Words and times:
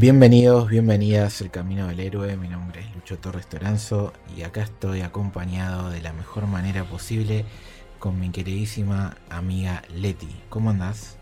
Bienvenidos, 0.00 0.70
bienvenidas 0.70 1.42
al 1.42 1.50
Camino 1.50 1.86
del 1.88 2.00
Héroe. 2.00 2.34
Mi 2.38 2.48
nombre 2.48 2.80
es 2.80 2.94
Lucho 2.94 3.18
Torres 3.18 3.46
Toranzo 3.46 4.14
y 4.34 4.44
acá 4.44 4.62
estoy 4.62 5.02
acompañado 5.02 5.90
de 5.90 6.00
la 6.00 6.14
mejor 6.14 6.46
manera 6.46 6.84
posible 6.84 7.44
con 7.98 8.18
mi 8.18 8.30
queridísima 8.30 9.18
amiga 9.28 9.82
Leti. 9.94 10.34
¿Cómo 10.48 10.70
andás? 10.70 11.18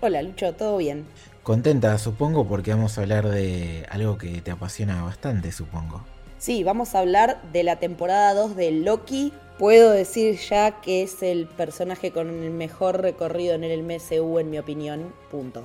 Hola 0.00 0.22
Lucho, 0.22 0.54
¿todo 0.54 0.76
bien? 0.76 1.06
Contenta, 1.42 1.98
supongo, 1.98 2.46
porque 2.46 2.70
vamos 2.70 2.96
a 2.96 3.00
hablar 3.00 3.28
de 3.28 3.84
algo 3.90 4.16
que 4.16 4.40
te 4.40 4.52
apasiona 4.52 5.02
bastante, 5.02 5.50
supongo. 5.50 6.04
Sí, 6.38 6.62
vamos 6.62 6.94
a 6.94 7.00
hablar 7.00 7.42
de 7.52 7.64
la 7.64 7.80
temporada 7.80 8.32
2 8.34 8.54
de 8.54 8.70
Loki. 8.70 9.32
Puedo 9.58 9.90
decir 9.90 10.38
ya 10.38 10.80
que 10.80 11.02
es 11.02 11.24
el 11.24 11.48
personaje 11.48 12.12
con 12.12 12.28
el 12.28 12.52
mejor 12.52 13.02
recorrido 13.02 13.56
en 13.56 13.64
el 13.64 13.82
MCU, 13.82 14.38
en 14.38 14.50
mi 14.50 14.58
opinión. 14.60 15.12
Punto. 15.32 15.64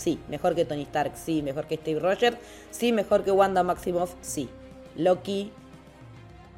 Sí, 0.00 0.18
mejor 0.30 0.54
que 0.54 0.64
Tony 0.64 0.84
Stark, 0.84 1.12
sí, 1.14 1.42
mejor 1.42 1.66
que 1.66 1.76
Steve 1.76 2.00
Rogers, 2.00 2.38
sí, 2.70 2.90
mejor 2.90 3.22
que 3.22 3.32
Wanda 3.32 3.62
Maximoff, 3.62 4.14
sí. 4.22 4.48
Loki, 4.96 5.52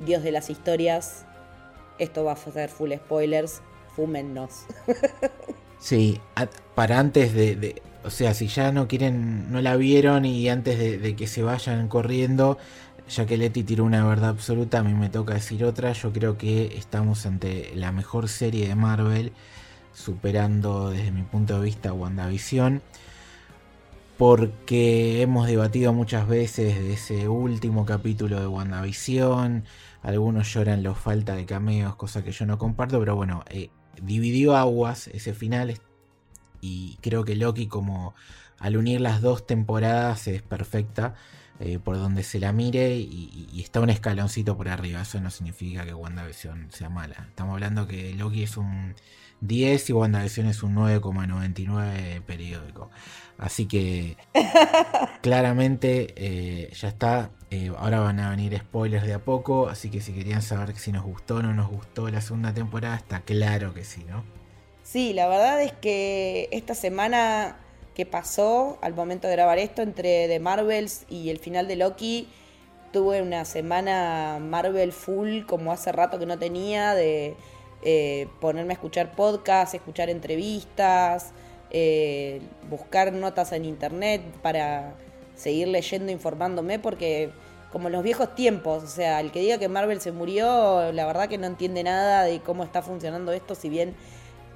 Dios 0.06 0.22
de 0.22 0.30
las 0.30 0.48
historias. 0.48 1.24
Esto 1.98 2.22
va 2.22 2.34
a 2.34 2.36
ser 2.36 2.68
full 2.68 2.92
spoilers. 2.94 3.60
Fúmennos. 3.96 4.64
sí, 5.80 6.20
para 6.76 7.00
antes 7.00 7.34
de, 7.34 7.82
O 8.04 8.10
sea, 8.10 8.32
si 8.32 8.46
ya 8.46 8.70
no 8.70 8.86
quieren, 8.86 9.50
no 9.50 9.60
la 9.60 9.74
vieron 9.74 10.24
y 10.24 10.48
antes 10.48 10.78
de, 10.78 10.98
de 10.98 11.16
que 11.16 11.26
se 11.26 11.42
vayan 11.42 11.88
corriendo, 11.88 12.58
ya 13.08 13.26
que 13.26 13.36
Leti 13.36 13.64
tiró 13.64 13.82
una 13.82 14.06
verdad 14.06 14.30
absoluta, 14.30 14.78
a 14.78 14.82
mí 14.84 14.94
me 14.94 15.08
toca 15.08 15.34
decir 15.34 15.64
otra. 15.64 15.90
Yo 15.94 16.12
creo 16.12 16.38
que 16.38 16.76
estamos 16.78 17.26
ante 17.26 17.72
la 17.74 17.90
mejor 17.90 18.28
serie 18.28 18.68
de 18.68 18.76
Marvel, 18.76 19.32
superando 19.92 20.90
desde 20.90 21.10
mi 21.10 21.22
punto 21.22 21.58
de 21.58 21.64
vista 21.64 21.92
WandaVision 21.92 22.82
porque 24.18 25.22
hemos 25.22 25.46
debatido 25.46 25.92
muchas 25.92 26.28
veces 26.28 26.78
de 26.78 26.92
ese 26.92 27.28
último 27.28 27.84
capítulo 27.86 28.40
de 28.40 28.46
WandaVision. 28.46 29.64
Algunos 30.02 30.52
lloran 30.52 30.82
la 30.82 30.94
falta 30.94 31.34
de 31.34 31.46
cameos, 31.46 31.96
cosa 31.96 32.22
que 32.22 32.32
yo 32.32 32.46
no 32.46 32.58
comparto, 32.58 32.98
pero 32.98 33.16
bueno, 33.16 33.44
eh, 33.50 33.70
dividió 34.00 34.56
aguas 34.56 35.08
ese 35.08 35.34
final 35.34 35.78
y 36.60 36.98
creo 37.00 37.24
que 37.24 37.36
Loki 37.36 37.66
como 37.66 38.14
al 38.58 38.76
unir 38.76 39.00
las 39.00 39.20
dos 39.20 39.46
temporadas 39.46 40.28
es 40.28 40.42
perfecta 40.42 41.14
eh, 41.58 41.78
por 41.78 41.96
donde 41.96 42.22
se 42.22 42.40
la 42.40 42.52
mire 42.52 42.96
y, 42.96 43.48
y, 43.52 43.60
está 43.60 43.80
un 43.80 43.90
escaloncito 43.90 44.56
por 44.56 44.68
arriba. 44.68 45.02
Eso 45.02 45.20
no 45.20 45.30
significa 45.30 45.84
que 45.84 45.94
WandaVision 45.94 46.70
sea 46.72 46.88
mala. 46.88 47.26
Estamos 47.28 47.54
hablando 47.54 47.86
que 47.86 48.14
Loki 48.14 48.44
es 48.44 48.56
un 48.56 48.94
10 49.42 49.90
y 49.90 49.92
WandaVision 49.92 50.46
es 50.46 50.62
un 50.62 50.74
9,99 50.76 52.22
periódico. 52.22 52.90
Así 53.42 53.66
que 53.66 54.16
claramente 55.20 56.14
eh, 56.14 56.70
ya 56.74 56.88
está. 56.88 57.30
Eh, 57.50 57.72
ahora 57.76 57.98
van 57.98 58.20
a 58.20 58.30
venir 58.30 58.56
spoilers 58.56 59.04
de 59.04 59.14
a 59.14 59.18
poco. 59.18 59.68
Así 59.68 59.90
que 59.90 60.00
si 60.00 60.12
querían 60.12 60.42
saber 60.42 60.76
si 60.76 60.92
nos 60.92 61.02
gustó 61.02 61.36
o 61.36 61.42
no 61.42 61.52
nos 61.52 61.68
gustó 61.68 62.08
la 62.08 62.20
segunda 62.20 62.54
temporada, 62.54 62.94
está 62.94 63.20
claro 63.22 63.74
que 63.74 63.82
sí, 63.82 64.04
¿no? 64.08 64.22
Sí, 64.84 65.12
la 65.12 65.26
verdad 65.26 65.60
es 65.60 65.72
que 65.72 66.48
esta 66.52 66.76
semana 66.76 67.56
que 67.96 68.06
pasó 68.06 68.78
al 68.80 68.94
momento 68.94 69.26
de 69.26 69.34
grabar 69.34 69.58
esto 69.58 69.82
entre 69.82 70.28
The 70.28 70.38
Marvels 70.38 71.04
y 71.08 71.30
el 71.30 71.38
final 71.38 71.66
de 71.66 71.74
Loki, 71.74 72.28
tuve 72.92 73.22
una 73.22 73.44
semana 73.44 74.38
Marvel 74.40 74.92
full 74.92 75.42
como 75.46 75.72
hace 75.72 75.90
rato 75.90 76.20
que 76.20 76.26
no 76.26 76.38
tenía 76.38 76.94
de 76.94 77.34
eh, 77.82 78.28
ponerme 78.40 78.72
a 78.72 78.74
escuchar 78.74 79.16
podcasts, 79.16 79.74
escuchar 79.74 80.10
entrevistas, 80.10 81.32
eh, 81.74 82.40
buscar 82.68 83.12
notas 83.12 83.50
en 83.52 83.64
internet 83.64 84.20
para 84.42 84.94
seguir 85.34 85.68
leyendo, 85.68 86.12
informándome, 86.12 86.78
porque 86.78 87.30
como 87.72 87.88
los 87.88 88.02
viejos 88.02 88.34
tiempos, 88.34 88.84
o 88.84 88.86
sea, 88.86 89.20
el 89.20 89.32
que 89.32 89.40
diga 89.40 89.56
que 89.56 89.68
Marvel 89.68 90.00
se 90.02 90.12
murió, 90.12 90.92
la 90.92 91.06
verdad 91.06 91.28
que 91.28 91.38
no 91.38 91.46
entiende 91.46 91.82
nada 91.82 92.24
de 92.24 92.40
cómo 92.40 92.62
está 92.62 92.82
funcionando 92.82 93.32
esto, 93.32 93.54
si 93.54 93.70
bien 93.70 93.94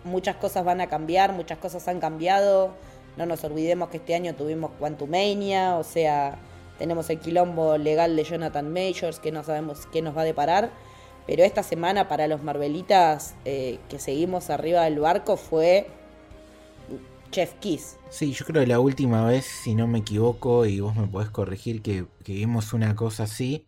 muchas 0.04 0.36
cosas 0.36 0.64
van 0.66 0.82
a 0.82 0.88
cambiar, 0.88 1.32
muchas 1.32 1.56
cosas 1.56 1.88
han 1.88 2.00
cambiado, 2.00 2.74
no 3.16 3.24
nos 3.24 3.42
olvidemos 3.44 3.88
que 3.88 3.96
este 3.96 4.14
año 4.14 4.34
tuvimos 4.34 4.70
Quantumania, 4.78 5.76
o 5.76 5.84
sea, 5.84 6.38
tenemos 6.78 7.08
el 7.08 7.18
quilombo 7.18 7.78
legal 7.78 8.14
de 8.14 8.24
Jonathan 8.24 8.70
Majors, 8.70 9.18
que 9.18 9.32
no 9.32 9.42
sabemos 9.42 9.86
qué 9.86 10.02
nos 10.02 10.14
va 10.14 10.20
a 10.20 10.24
deparar. 10.24 10.70
Pero 11.26 11.42
esta 11.42 11.62
semana 11.62 12.08
para 12.08 12.28
los 12.28 12.42
Marvelitas 12.42 13.34
eh, 13.44 13.78
que 13.88 13.98
seguimos 13.98 14.50
arriba 14.50 14.84
del 14.84 15.00
barco 15.00 15.36
fue 15.36 15.88
Chef 17.36 17.52
Kiss. 17.60 17.98
Sí, 18.08 18.32
yo 18.32 18.46
creo 18.46 18.62
que 18.62 18.66
la 18.66 18.80
última 18.80 19.22
vez, 19.26 19.44
si 19.44 19.74
no 19.74 19.86
me 19.86 19.98
equivoco, 19.98 20.64
y 20.64 20.80
vos 20.80 20.96
me 20.96 21.06
podés 21.06 21.28
corregir, 21.28 21.82
que, 21.82 22.06
vimos 22.24 22.72
una 22.72 22.94
cosa 22.94 23.24
así, 23.24 23.66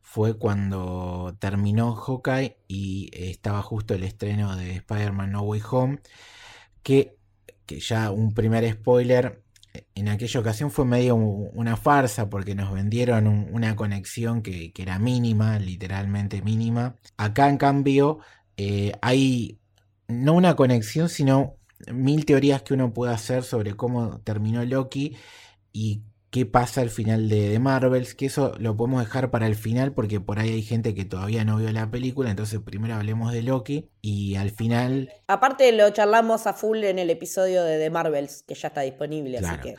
fue 0.00 0.38
cuando 0.38 1.36
terminó 1.40 1.96
Hawkeye 1.96 2.58
y 2.68 3.10
estaba 3.12 3.62
justo 3.62 3.94
el 3.94 4.04
estreno 4.04 4.54
de 4.56 4.76
Spider-Man 4.76 5.32
No 5.32 5.42
Way 5.42 5.60
Home, 5.72 5.98
que, 6.84 7.16
que 7.66 7.80
ya 7.80 8.12
un 8.12 8.32
primer 8.32 8.70
spoiler, 8.70 9.42
en 9.96 10.08
aquella 10.08 10.38
ocasión 10.38 10.70
fue 10.70 10.84
medio 10.84 11.16
una 11.16 11.76
farsa 11.76 12.30
porque 12.30 12.54
nos 12.54 12.72
vendieron 12.72 13.26
una 13.26 13.74
conexión 13.74 14.40
que, 14.40 14.72
era 14.76 15.00
mínima, 15.00 15.58
literalmente 15.58 16.42
mínima. 16.42 16.94
Acá 17.16 17.48
en 17.48 17.56
cambio 17.56 18.20
eh, 18.56 18.92
hay 19.02 19.58
no 20.06 20.34
una 20.34 20.54
conexión, 20.54 21.08
sino 21.08 21.56
mil 21.92 22.24
teorías 22.24 22.62
que 22.62 22.74
uno 22.74 22.92
puede 22.92 23.12
hacer 23.12 23.42
sobre 23.42 23.74
cómo 23.74 24.20
terminó 24.20 24.64
Loki 24.64 25.16
y 25.72 26.02
qué 26.30 26.46
pasa 26.46 26.80
al 26.80 26.90
final 26.90 27.28
de, 27.28 27.48
de, 27.48 27.58
Marvels, 27.58 28.14
que 28.14 28.26
eso 28.26 28.54
lo 28.58 28.76
podemos 28.76 29.04
dejar 29.04 29.30
para 29.30 29.46
el 29.46 29.56
final 29.56 29.92
porque 29.92 30.20
por 30.20 30.38
ahí 30.38 30.50
hay 30.50 30.62
gente 30.62 30.94
que 30.94 31.04
todavía 31.04 31.44
no 31.44 31.56
vio 31.56 31.72
la 31.72 31.90
película, 31.90 32.30
entonces 32.30 32.60
primero 32.60 32.94
hablemos 32.94 33.32
de 33.32 33.42
Loki 33.42 33.90
y 34.00 34.36
al 34.36 34.50
final... 34.50 35.10
Aparte 35.26 35.72
lo 35.72 35.90
charlamos 35.90 36.46
a 36.46 36.52
full 36.52 36.84
en 36.84 37.00
el 37.00 37.10
episodio 37.10 37.64
de 37.64 37.78
The 37.78 37.90
Marvels, 37.90 38.44
que 38.46 38.54
ya 38.54 38.68
está 38.68 38.82
disponible, 38.82 39.38
así 39.38 39.60
que... 39.60 39.74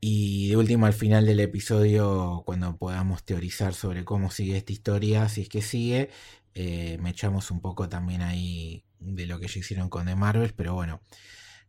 Y 0.00 0.50
de 0.50 0.56
último 0.56 0.86
al 0.86 0.92
final 0.92 1.26
del 1.26 1.40
episodio, 1.40 2.44
cuando 2.46 2.76
podamos 2.76 3.24
teorizar 3.24 3.74
sobre 3.74 4.04
cómo 4.04 4.30
sigue 4.30 4.56
esta 4.56 4.70
historia, 4.70 5.28
si 5.28 5.40
es 5.40 5.48
que 5.48 5.60
sigue, 5.60 6.10
eh, 6.54 6.98
me 7.00 7.10
echamos 7.10 7.50
un 7.50 7.60
poco 7.60 7.88
también 7.88 8.22
ahí 8.22 8.84
de 9.00 9.26
lo 9.26 9.40
que 9.40 9.48
ya 9.48 9.58
hicieron 9.58 9.88
con 9.88 10.06
The 10.06 10.14
Marvels, 10.14 10.52
pero 10.52 10.74
bueno, 10.74 11.00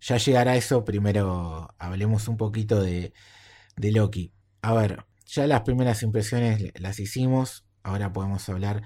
ya 0.01 0.17
llegará 0.17 0.55
eso, 0.55 0.85
primero 0.85 1.73
hablemos 1.77 2.27
un 2.27 2.37
poquito 2.37 2.81
de 2.81 3.13
Loki. 3.77 4.33
A 4.61 4.73
ver, 4.73 5.05
ya 5.25 5.47
las 5.47 5.61
primeras 5.61 6.03
impresiones 6.03 6.71
las 6.79 6.99
hicimos, 6.99 7.65
ahora 7.83 8.11
podemos 8.11 8.47
hablar 8.49 8.83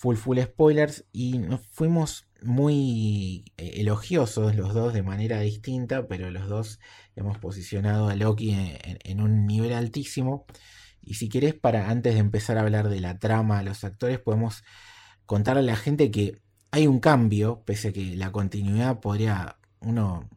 full 0.00 0.16
full 0.16 0.40
spoilers 0.40 1.04
y 1.12 1.36
nos 1.36 1.60
fuimos 1.72 2.26
muy 2.42 3.44
eh, 3.58 3.74
elogiosos 3.76 4.56
los 4.56 4.72
dos 4.72 4.94
de 4.94 5.02
manera 5.02 5.40
distinta, 5.40 6.08
pero 6.08 6.30
los 6.30 6.48
dos 6.48 6.80
hemos 7.16 7.36
posicionado 7.36 8.08
a 8.08 8.16
Loki 8.16 8.52
en, 8.52 9.20
un 9.20 9.46
nivel 9.46 9.74
altísimo. 9.74 10.46
Y 11.02 11.14
si 11.14 11.28
querés, 11.28 11.52
para 11.54 11.90
antes 11.90 12.14
de 12.14 12.20
empezar 12.20 12.56
a 12.56 12.62
hablar 12.62 12.88
de 12.88 13.00
la 13.00 13.18
trama, 13.18 13.62
los 13.62 13.84
actores, 13.84 14.18
podemos 14.18 14.64
contarle 15.26 15.60
a 15.60 15.64
la 15.64 15.76
gente 15.76 16.10
que 16.10 16.40
hay 16.70 16.86
un 16.86 17.00
cambio, 17.00 17.62
pese 17.66 17.88
a 17.88 17.92
que 17.92 18.16
la 18.16 18.32
continuidad 18.32 19.00
podría 19.00 19.58
uno, 19.80 20.30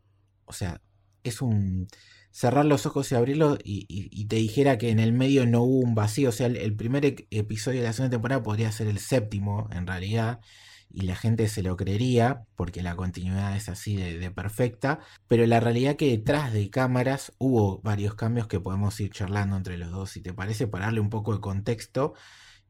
o 0.45 0.54
sea, 0.54 0.81
es 1.24 1.42
un 1.42 1.88
cerrar 2.34 2.66
los 2.66 2.88
ojos 2.88 3.12
y 3.12 3.16
abrirlos 3.16 3.60
y, 3.63 4.25
te 4.25 4.38
dijera 4.38 4.78
que 4.80 4.90
en 4.90 5.00
el 5.00 5.13
medio 5.13 5.45
no 5.45 5.62
hubo 5.62 5.80
un 5.80 5.95
vacío. 5.95 6.30
O 6.30 6.31
sea, 6.31 6.48
el, 6.48 6.75
primer 6.75 7.06
episodio 7.30 7.81
de 7.81 7.88
la 7.88 7.94
segunda 7.94 8.16
temporada 8.16 8.44
podría 8.44 8.72
ser 8.72 8.88
el 8.88 9.00
séptimo, 9.00 9.69
en 9.72 9.86
realidad, 9.86 10.42
y 10.90 11.01
la 11.01 11.16
gente 11.16 11.48
se 11.48 11.62
lo 11.62 11.78
creería, 11.78 12.45
porque 12.56 12.81
la 12.81 12.95
continuidad 12.95 13.56
es 13.56 13.69
así 13.69 13.95
de, 13.95 14.31
perfecta. 14.31 15.00
Pero 15.28 15.45
la 15.45 15.60
realidad 15.60 15.95
que 15.95 16.10
detrás 16.10 16.51
de 16.54 16.69
cámaras 16.72 17.34
hubo 17.38 17.81
varios 17.81 18.16
cambios 18.16 18.48
que 18.48 18.60
podemos 18.60 19.00
ir 19.00 19.12
charlando 19.12 19.56
entre 19.56 19.78
los 19.78 19.92
dos, 19.92 20.10
si 20.12 20.22
te 20.22 20.34
parece, 20.34 20.68
para 20.68 20.86
darle 20.86 21.01
un 21.01 21.10
poco 21.10 21.34
de 21.34 21.42
contexto 21.42 22.16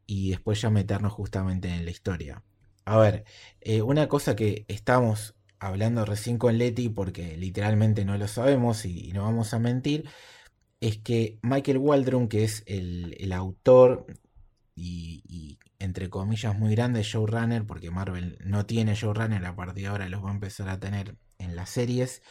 y 0.05 0.31
después 0.31 0.61
ya 0.61 0.69
meternos 0.69 1.13
justamente 1.13 1.69
en 1.69 1.85
la 1.85 1.91
historia. 1.91 2.43
A 2.85 2.97
ver, 2.97 3.23
eh, 3.61 3.81
una 3.81 4.09
cosa 4.09 4.35
que 4.35 4.65
estamos 4.67 5.35
hablando 5.67 6.05
recién 6.05 6.37
con 6.37 6.57
Leti, 6.57 6.89
porque 6.89 7.37
literalmente 7.37 8.05
no 8.05 8.17
lo 8.17 8.27
sabemos 8.27 8.85
y, 8.85 9.11
no 9.13 9.23
vamos 9.23 9.53
a 9.53 9.59
mentir, 9.59 10.09
es 10.81 10.97
que 10.97 11.39
Michael 11.41 11.77
Waldron, 11.77 12.27
que 12.27 12.43
es 12.43 12.63
el, 12.65 13.31
autor 13.31 14.05
y, 14.75 15.57
entre 15.79 16.09
comillas 16.09 16.57
muy 16.57 16.75
grande 16.75 17.03
showrunner, 17.03 17.65
porque 17.65 17.91
Marvel 17.91 18.37
no 18.43 18.65
tiene 18.65 18.95
showrunner, 18.95 19.45
a 19.45 19.55
partir 19.55 19.83
de 19.83 19.89
ahora 19.89 20.09
los 20.09 20.23
va 20.23 20.29
a 20.29 20.33
empezar 20.33 20.69
a 20.69 20.79
tener 20.79 21.15
en 21.39 21.55
las 21.55 21.69
series 21.69 22.21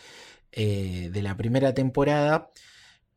eh, 0.52 1.10
de 1.12 1.22
la 1.22 1.36
primera 1.36 1.74
temporada, 1.74 2.50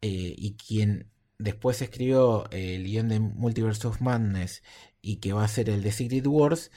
eh, 0.01 0.35
y 0.38 0.56
quien 0.56 1.09
después 1.38 1.81
escribió 1.81 2.50
el 2.51 2.83
guion 2.85 3.09
de 3.09 3.19
Multiverse 3.19 3.88
of 3.88 4.01
Madness 4.01 4.63
y 5.01 5.17
que 5.17 5.33
va 5.33 5.44
a 5.44 5.47
ser 5.47 5.69
el 5.69 5.83
de 5.83 5.91
Secret 5.91 6.25
Wars, 6.27 6.71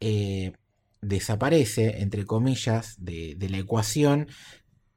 eh, 0.00 0.52
desaparece, 1.00 2.00
entre 2.02 2.24
comillas, 2.24 2.96
de, 2.98 3.36
la 3.48 3.58
ecuación. 3.58 4.28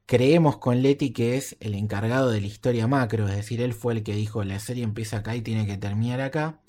Creemos 0.06 0.58
con 0.58 0.82
Letty 0.82 1.12
que 1.12 1.36
es 1.36 1.56
el 1.60 1.74
encargado 1.74 2.30
de 2.30 2.40
la 2.40 2.46
historia 2.46 2.86
macro, 2.86 3.28
es 3.28 3.36
decir, 3.36 3.60
él 3.60 3.72
fue 3.72 3.94
el 3.94 4.02
que 4.02 4.14
dijo 4.14 4.44
la 4.44 4.58
serie 4.58 4.84
empieza 4.84 5.18
acá 5.18 5.36
y 5.36 5.42
tiene 5.42 5.66
que 5.66 5.78
terminar 5.78 6.20
acá, 6.20 6.60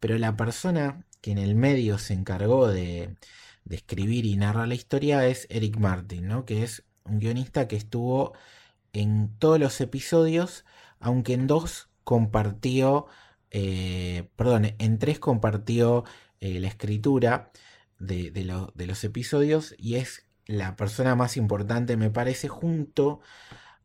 pero 0.00 0.16
la 0.18 0.36
persona 0.36 1.04
que 1.20 1.32
en 1.32 1.38
el 1.38 1.54
medio 1.56 1.98
se 1.98 2.14
encargó 2.14 2.68
de, 2.68 3.16
escribir 3.68 4.26
y 4.26 4.36
narrar 4.36 4.68
la 4.68 4.76
historia 4.76 5.26
es 5.26 5.46
Eric 5.50 5.78
Martin, 5.78 6.28
¿no? 6.28 6.44
que 6.44 6.62
es 6.62 6.84
un 7.04 7.18
guionista 7.18 7.66
que 7.68 7.76
estuvo 7.76 8.32
en 8.92 9.36
todos 9.38 9.58
los 9.58 9.80
episodios, 9.80 10.64
aunque 11.00 11.34
en 11.34 11.48
dos 11.48 11.90
compartió, 12.04 13.06
eh, 13.50 14.28
perdón, 14.36 14.74
en 14.78 14.98
tres 14.98 15.18
compartió 15.18 16.04
eh, 16.40 16.60
la 16.60 16.68
escritura 16.68 17.50
de, 17.98 18.30
los 18.86 19.04
episodios 19.04 19.74
y 19.78 19.96
es 19.96 20.26
la 20.46 20.76
persona 20.76 21.14
más 21.14 21.36
importante, 21.36 21.96
me 21.96 22.10
parece, 22.10 22.48
junto 22.48 23.20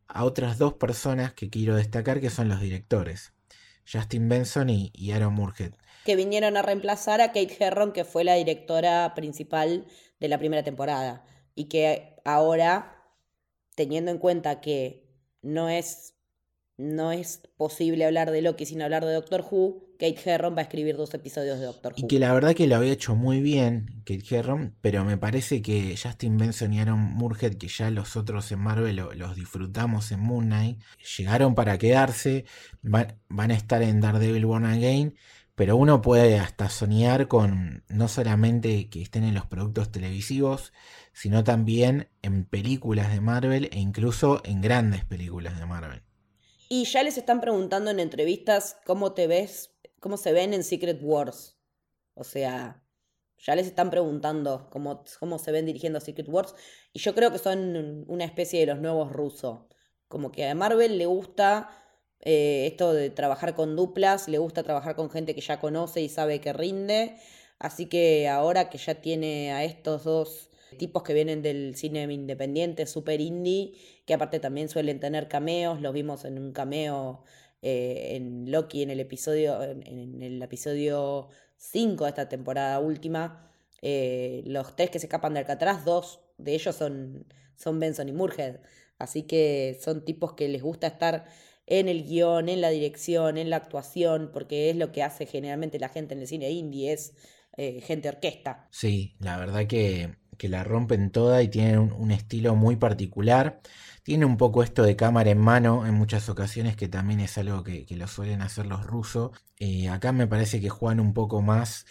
a 0.08 0.24
otras 0.24 0.58
dos 0.58 0.74
personas 0.74 1.34
que 1.34 1.50
quiero 1.50 1.76
destacar 1.76 2.20
que 2.20 2.30
son 2.30 2.50
los 2.50 2.62
directores, 2.62 3.34
Justin 3.92 4.30
Benson 4.30 4.70
y, 4.70 5.12
Aaron 5.12 5.34
Murhead. 5.34 5.74
Que 6.06 6.16
vinieron 6.16 6.58
a 6.58 6.62
reemplazar 6.62 7.22
a 7.22 7.28
Kate 7.28 7.58
Herron, 7.60 7.92
que 7.92 8.06
fue 8.06 8.24
la 8.24 8.36
directora 8.36 9.14
principal 9.16 9.86
de 10.20 10.28
la 10.28 10.40
primera 10.40 10.64
temporada. 10.64 11.26
Y 11.56 11.66
que 11.66 12.16
ahora, 12.26 13.04
teniendo 13.76 14.12
en 14.12 14.18
cuenta 14.18 14.62
que 14.62 15.08
no 15.42 15.70
es 15.70 16.16
no 16.82 17.12
es 17.12 17.42
posible 17.58 18.06
hablar 18.06 18.32
de 18.32 18.42
Loki 18.42 18.66
sin 18.66 18.82
hablar 18.82 19.06
de 19.06 19.14
Doctor 19.14 19.46
Who, 19.50 19.91
Kate 20.02 20.20
Herron 20.26 20.56
va 20.56 20.62
a 20.62 20.64
escribir 20.64 20.98
dos 20.98 21.14
episodios 21.14 21.60
de 21.60 21.66
Doctor 21.66 21.94
Who. 21.94 22.00
Y 22.00 22.08
que 22.08 22.18
la 22.18 22.34
verdad 22.34 22.56
que 22.56 22.66
lo 22.66 22.76
había 22.76 22.92
hecho 22.92 23.16
muy 23.16 23.40
bien 23.40 24.02
Kate 24.04 24.24
Herron, 24.32 24.76
pero 24.82 25.06
me 25.06 25.16
parece 25.16 25.62
que 25.62 25.96
Justin 25.96 26.40
Benson 26.40 26.74
y 26.74 26.80
Aaron 26.80 27.00
Murhead, 27.00 27.54
que 27.54 27.68
ya 27.68 27.92
los 27.92 28.16
otros 28.16 28.52
en 28.52 28.62
Marvel 28.62 28.96
los 28.96 29.36
disfrutamos 29.36 30.12
en 30.12 30.22
Moon 30.22 30.48
Knight, 30.48 30.80
llegaron 31.18 31.54
para 31.54 31.78
quedarse, 31.78 32.46
van, 32.82 33.20
van 33.30 33.52
a 33.52 33.54
estar 33.54 33.84
en 33.84 34.02
Daredevil 34.02 34.48
Born 34.48 34.66
Again, 34.66 35.16
pero 35.54 35.78
uno 35.78 36.02
puede 36.02 36.40
hasta 36.40 36.70
soñar 36.70 37.28
con 37.28 37.84
no 37.88 38.08
solamente 38.08 38.90
que 38.90 39.04
estén 39.04 39.24
en 39.24 39.36
los 39.36 39.46
productos 39.46 39.92
televisivos, 39.92 40.74
sino 41.14 41.44
también 41.44 42.10
en 42.24 42.46
películas 42.46 43.12
de 43.14 43.22
Marvel 43.22 43.70
e 43.72 43.78
incluso 43.80 44.42
en 44.46 44.62
grandes 44.62 45.06
películas 45.06 45.60
de 45.60 45.66
Marvel. 45.68 46.02
Y 46.74 46.86
ya 46.86 47.04
les 47.04 47.18
están 47.18 47.42
preguntando 47.42 47.92
en 47.92 48.00
entrevistas 48.00 48.78
cómo 48.86 49.12
te 49.12 49.28
ves, 49.28 49.71
cómo 50.02 50.18
se 50.18 50.34
ven 50.34 50.54
en 50.54 50.66
Secret 50.66 51.00
Wars. 51.02 51.58
O 52.16 52.26
sea, 52.26 52.84
ya 53.38 53.56
les 53.56 53.68
están 53.68 53.90
preguntando 53.90 54.68
cómo, 54.70 55.06
cómo 55.20 55.40
se 55.40 55.54
ven 55.54 55.66
dirigiendo 55.66 56.02
Secret 56.02 56.28
Wars. 56.28 56.54
Y 56.92 57.00
yo 57.00 57.16
creo 57.16 57.32
que 57.32 57.38
son 57.38 58.04
una 58.10 58.26
especie 58.26 58.60
de 58.60 58.66
los 58.66 58.80
nuevos 58.80 59.14
rusos. 59.14 59.62
Como 60.10 60.34
que 60.34 60.46
a 60.46 60.56
Marvel 60.56 60.98
le 60.98 61.06
gusta 61.06 61.70
eh, 62.20 62.68
esto 62.68 62.94
de 62.94 63.10
trabajar 63.12 63.56
con 63.56 63.78
duplas, 63.78 64.28
le 64.28 64.40
gusta 64.40 64.64
trabajar 64.64 64.96
con 64.96 65.10
gente 65.10 65.34
que 65.34 65.42
ya 65.42 65.62
conoce 65.62 66.02
y 66.02 66.10
sabe 66.10 66.42
que 66.42 66.52
rinde. 66.52 67.16
Así 67.60 67.86
que 67.86 68.28
ahora 68.28 68.70
que 68.70 68.80
ya 68.80 68.96
tiene 68.96 69.54
a 69.54 69.64
estos 69.64 70.04
dos 70.04 70.50
tipos 70.78 71.04
que 71.04 71.14
vienen 71.14 71.42
del 71.42 71.76
cine 71.76 72.04
independiente, 72.12 72.86
super 72.88 73.22
indie, 73.22 73.74
que 74.06 74.14
aparte 74.16 74.40
también 74.40 74.68
suelen 74.68 75.00
tener 75.00 75.28
cameos, 75.28 75.82
los 75.82 75.94
vimos 75.94 76.26
en 76.26 76.40
un 76.40 76.54
cameo 76.54 77.24
eh, 77.62 78.16
en 78.16 78.52
Loki 78.52 78.84
en 78.84 78.90
el 78.90 79.00
episodio, 79.00 79.62
en, 79.64 80.22
el 80.22 80.42
episodio 80.42 81.30
5 81.58 82.04
de 82.04 82.10
esta 82.10 82.30
temporada 82.30 82.80
última. 82.80 83.50
Eh, 83.82 84.44
los 84.46 84.76
tres 84.76 84.90
que 84.90 85.00
se 85.00 85.08
escapan 85.08 85.34
de 85.34 85.40
Alcatraz, 85.40 85.86
dos 85.86 86.22
de 86.38 86.54
ellos 86.54 86.76
son, 86.76 87.26
son 87.56 87.80
Benson 87.80 88.10
y 88.10 88.14
Murhead. 88.14 88.60
Así 88.98 89.24
que 89.24 89.80
son 89.82 90.06
tipos 90.06 90.34
que 90.34 90.48
les 90.48 90.62
gusta 90.62 90.88
estar 90.88 91.26
en 91.68 91.88
el 91.88 92.04
guion, 92.04 92.50
en 92.50 92.62
la 92.62 92.70
dirección, 92.70 93.38
en 93.38 93.50
la 93.50 93.58
actuación, 93.58 94.32
porque 94.34 94.70
es 94.70 94.76
lo 94.76 94.92
que 94.92 95.04
hace 95.04 95.26
generalmente 95.26 95.80
la 95.80 95.90
gente 95.90 96.14
en 96.14 96.22
el 96.22 96.28
cine 96.28 96.52
indie, 96.52 96.94
es 96.94 97.14
eh, 97.58 97.82
gente 97.82 98.10
orquesta. 98.10 98.68
Sí, 98.72 99.16
la 99.20 99.38
verdad 99.38 99.68
que 99.68 100.16
que 100.42 100.50
la 100.50 100.64
rompen 100.64 101.12
toda 101.12 101.44
y 101.44 101.50
tienen 101.50 101.78
un, 101.78 102.10
estilo 102.10 102.56
muy 102.56 102.76
particular. 102.76 103.62
Tiene 104.04 104.26
un 104.26 104.38
poco 104.38 104.64
esto 104.64 104.84
de 104.84 104.96
cámara 104.96 105.30
en 105.30 105.38
mano 105.38 105.86
en 105.86 105.94
muchas 105.94 106.28
ocasiones, 106.30 106.76
que 106.76 106.88
también 106.88 107.20
es 107.20 107.38
algo 107.38 107.64
que, 107.64 107.86
lo 107.92 108.08
suelen 108.08 108.42
hacer 108.42 108.66
los 108.66 108.86
rusos. 108.86 109.32
Eh, 109.60 109.90
acá 109.90 110.12
me 110.12 110.28
parece 110.28 110.60
que 110.60 110.70
juegan 110.70 111.00
un 111.00 111.14
poco 111.14 111.42
más 111.42 111.86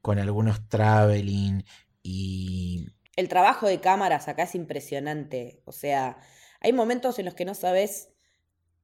con 0.00 0.18
algunos 0.18 0.68
traveling 0.68 1.64
y... 2.02 2.86
El 3.16 3.28
trabajo 3.28 3.66
de 3.66 3.80
cámaras 3.80 4.28
acá 4.28 4.44
es 4.44 4.54
impresionante. 4.54 5.62
O 5.64 5.72
sea, 5.72 6.18
hay 6.60 6.72
momentos 6.72 7.18
en 7.18 7.24
los 7.24 7.34
que 7.34 7.44
no 7.44 7.54
sabes 7.54 8.10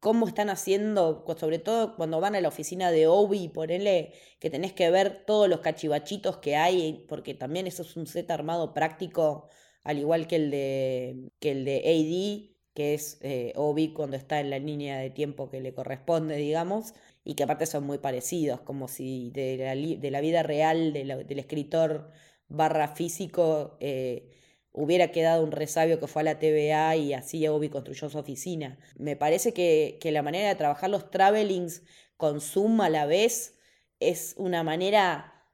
cómo 0.02 0.26
están 0.26 0.50
haciendo, 0.50 1.25
sobre 1.38 1.61
todo 1.61 1.94
cuando 1.94 2.20
van 2.20 2.34
a 2.34 2.40
la 2.40 2.49
oficina 2.49 2.90
de 2.90 3.06
Obi, 3.06 3.49
ponele 3.49 4.14
que 4.40 4.50
tenés 4.50 4.73
que 4.73 4.90
ver 4.90 5.25
todos 5.25 5.49
los 5.49 5.61
cachivachitos 5.61 6.38
que 6.38 6.56
hay, 6.56 7.06
porque 7.08 7.34
también 7.34 7.69
eso 7.69 7.82
es 7.82 7.96
un 7.96 8.08
set 8.08 8.29
armado 8.32 8.75
práctico, 8.75 9.49
al 9.84 9.99
igual 9.99 10.26
que 10.26 10.37
el 10.37 10.50
de, 10.50 11.31
que 11.38 11.52
el 11.52 11.64
de 11.64 11.76
AD, 11.79 12.51
que 12.74 12.94
es 12.94 13.19
eh, 13.20 13.52
Obi 13.56 13.92
cuando 13.92 14.16
está 14.16 14.40
en 14.40 14.50
la 14.50 14.58
línea 14.58 14.98
de 14.98 15.10
tiempo 15.10 15.50
que 15.50 15.60
le 15.60 15.74
corresponde, 15.74 16.36
digamos, 16.36 16.94
y 17.24 17.34
que 17.34 17.44
aparte 17.44 17.66
son 17.66 17.84
muy 17.84 17.98
parecidos, 17.98 18.60
como 18.60 18.88
si 18.88 19.30
de 19.30 19.56
la, 19.58 19.74
de 19.74 20.10
la 20.10 20.20
vida 20.20 20.42
real 20.42 20.92
del 20.92 21.38
escritor 21.38 22.10
barra 22.48 22.88
físico 22.88 23.76
eh, 23.80 24.30
hubiera 24.72 25.12
quedado 25.12 25.44
un 25.44 25.52
resabio 25.52 26.00
que 26.00 26.06
fue 26.06 26.22
a 26.22 26.24
la 26.24 26.38
TVA 26.38 26.96
y 26.96 27.12
así 27.12 27.46
Obi 27.48 27.69
construyó 27.69 28.08
su 28.08 28.19
oficina. 28.19 28.78
Me 28.96 29.16
parece 29.16 29.52
que, 29.52 29.98
la 30.04 30.22
manera 30.22 30.48
de 30.48 30.55
trabajar 30.55 30.91
los 30.91 31.10
travelings 31.10 31.82
con 32.17 32.41
Zoom 32.41 32.81
a 32.81 32.88
la 32.88 33.06
vez 33.06 33.58
es 34.00 34.34
una 34.38 34.62
manera 34.62 35.46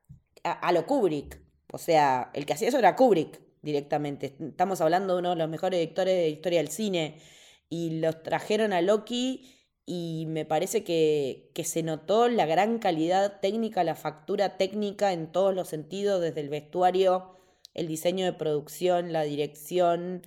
a, 0.45 0.73
lo 0.73 0.87
Kubrick. 0.87 1.43
O 1.73 1.79
sea, 1.79 2.31
el 2.35 2.47
que 2.47 2.53
hacía 2.55 2.69
eso 2.69 2.79
era 2.79 2.97
Kubrick 2.97 3.41
directamente. 3.63 4.37
Estamos 4.41 4.81
hablando 4.81 5.15
de 5.15 5.21
uno 5.21 5.31
de 5.31 5.37
los 5.37 5.49
mejores 5.49 5.79
directores 5.81 6.15
de 6.15 6.29
historia 6.29 6.59
del 6.59 6.69
cine. 6.69 7.21
Y 7.71 8.01
los 8.01 8.23
trajeron 8.23 8.73
a 8.73 8.81
Loki 8.81 9.55
y 9.85 10.25
me 10.29 10.45
parece 10.45 10.85
que, 10.85 11.51
que 11.55 11.65
se 11.65 11.83
notó 11.83 12.29
la 12.29 12.47
gran 12.47 12.79
calidad 12.79 13.41
técnica, 13.41 13.85
la 13.85 13.95
factura 13.95 14.57
técnica 14.57 15.13
en 15.13 15.33
todos 15.33 15.55
los 15.55 15.69
sentidos, 15.69 16.21
desde 16.21 16.41
el 16.41 16.49
vestuario 16.49 17.39
el 17.79 17.89
diseño 17.89 18.25
de 18.27 18.33
producción, 18.33 19.13
la 19.13 19.23
dirección, 19.23 20.23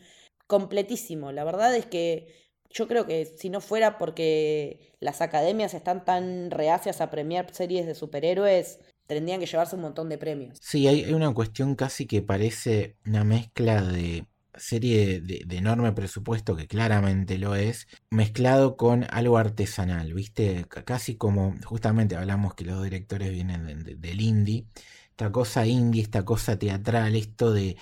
completísimo. 0.48 1.32
La 1.32 1.44
verdad 1.44 1.76
es 1.76 1.86
que 1.86 2.28
yo 2.70 2.88
creo 2.88 3.06
que 3.06 3.26
si 3.26 3.50
no 3.50 3.62
fuera 3.62 3.98
porque 3.98 4.96
las 5.00 5.22
academias 5.22 5.74
están 5.74 6.06
tan 6.06 6.52
reacias 6.52 7.02
a 7.02 7.10
premiar 7.12 7.54
series 7.54 7.86
de 7.86 7.96
superhéroes, 7.96 8.80
tendrían 9.16 9.40
que 9.40 9.46
llevarse 9.46 9.76
un 9.76 9.82
montón 9.82 10.10
de 10.10 10.18
premios. 10.18 10.58
Sí, 10.62 10.88
hay 10.88 11.12
una 11.14 11.34
cuestión 11.34 11.76
casi 11.76 12.06
que 12.06 12.22
parece 12.22 12.96
una 13.06 13.24
mezcla 13.24 13.82
de 13.82 14.26
serie 14.56 15.22
de, 15.22 15.46
enorme 15.58 15.92
presupuesto, 15.94 16.56
que 16.56 16.68
claramente 16.68 17.38
lo 17.38 17.56
es, 17.56 17.88
mezclado 18.10 18.78
con 18.78 19.06
algo 19.10 19.38
artesanal, 19.38 20.14
¿viste? 20.14 20.66
Casi 20.86 21.16
como, 21.16 21.56
justamente 21.66 22.16
hablamos 22.16 22.54
que 22.56 22.66
los 22.66 22.84
directores 22.84 23.32
vienen 23.32 23.84
del 24.00 24.22
indie, 24.22 24.66
esta 25.10 25.32
cosa 25.32 25.66
indie, 25.66 26.02
esta 26.04 26.26
cosa 26.26 26.58
teatral, 26.58 27.16
esto 27.16 27.52
de, 27.54 27.78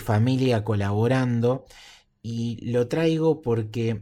familia 0.00 0.64
colaborando. 0.64 1.64
Y 2.22 2.70
lo 2.70 2.88
traigo 2.88 3.40
porque 3.42 4.00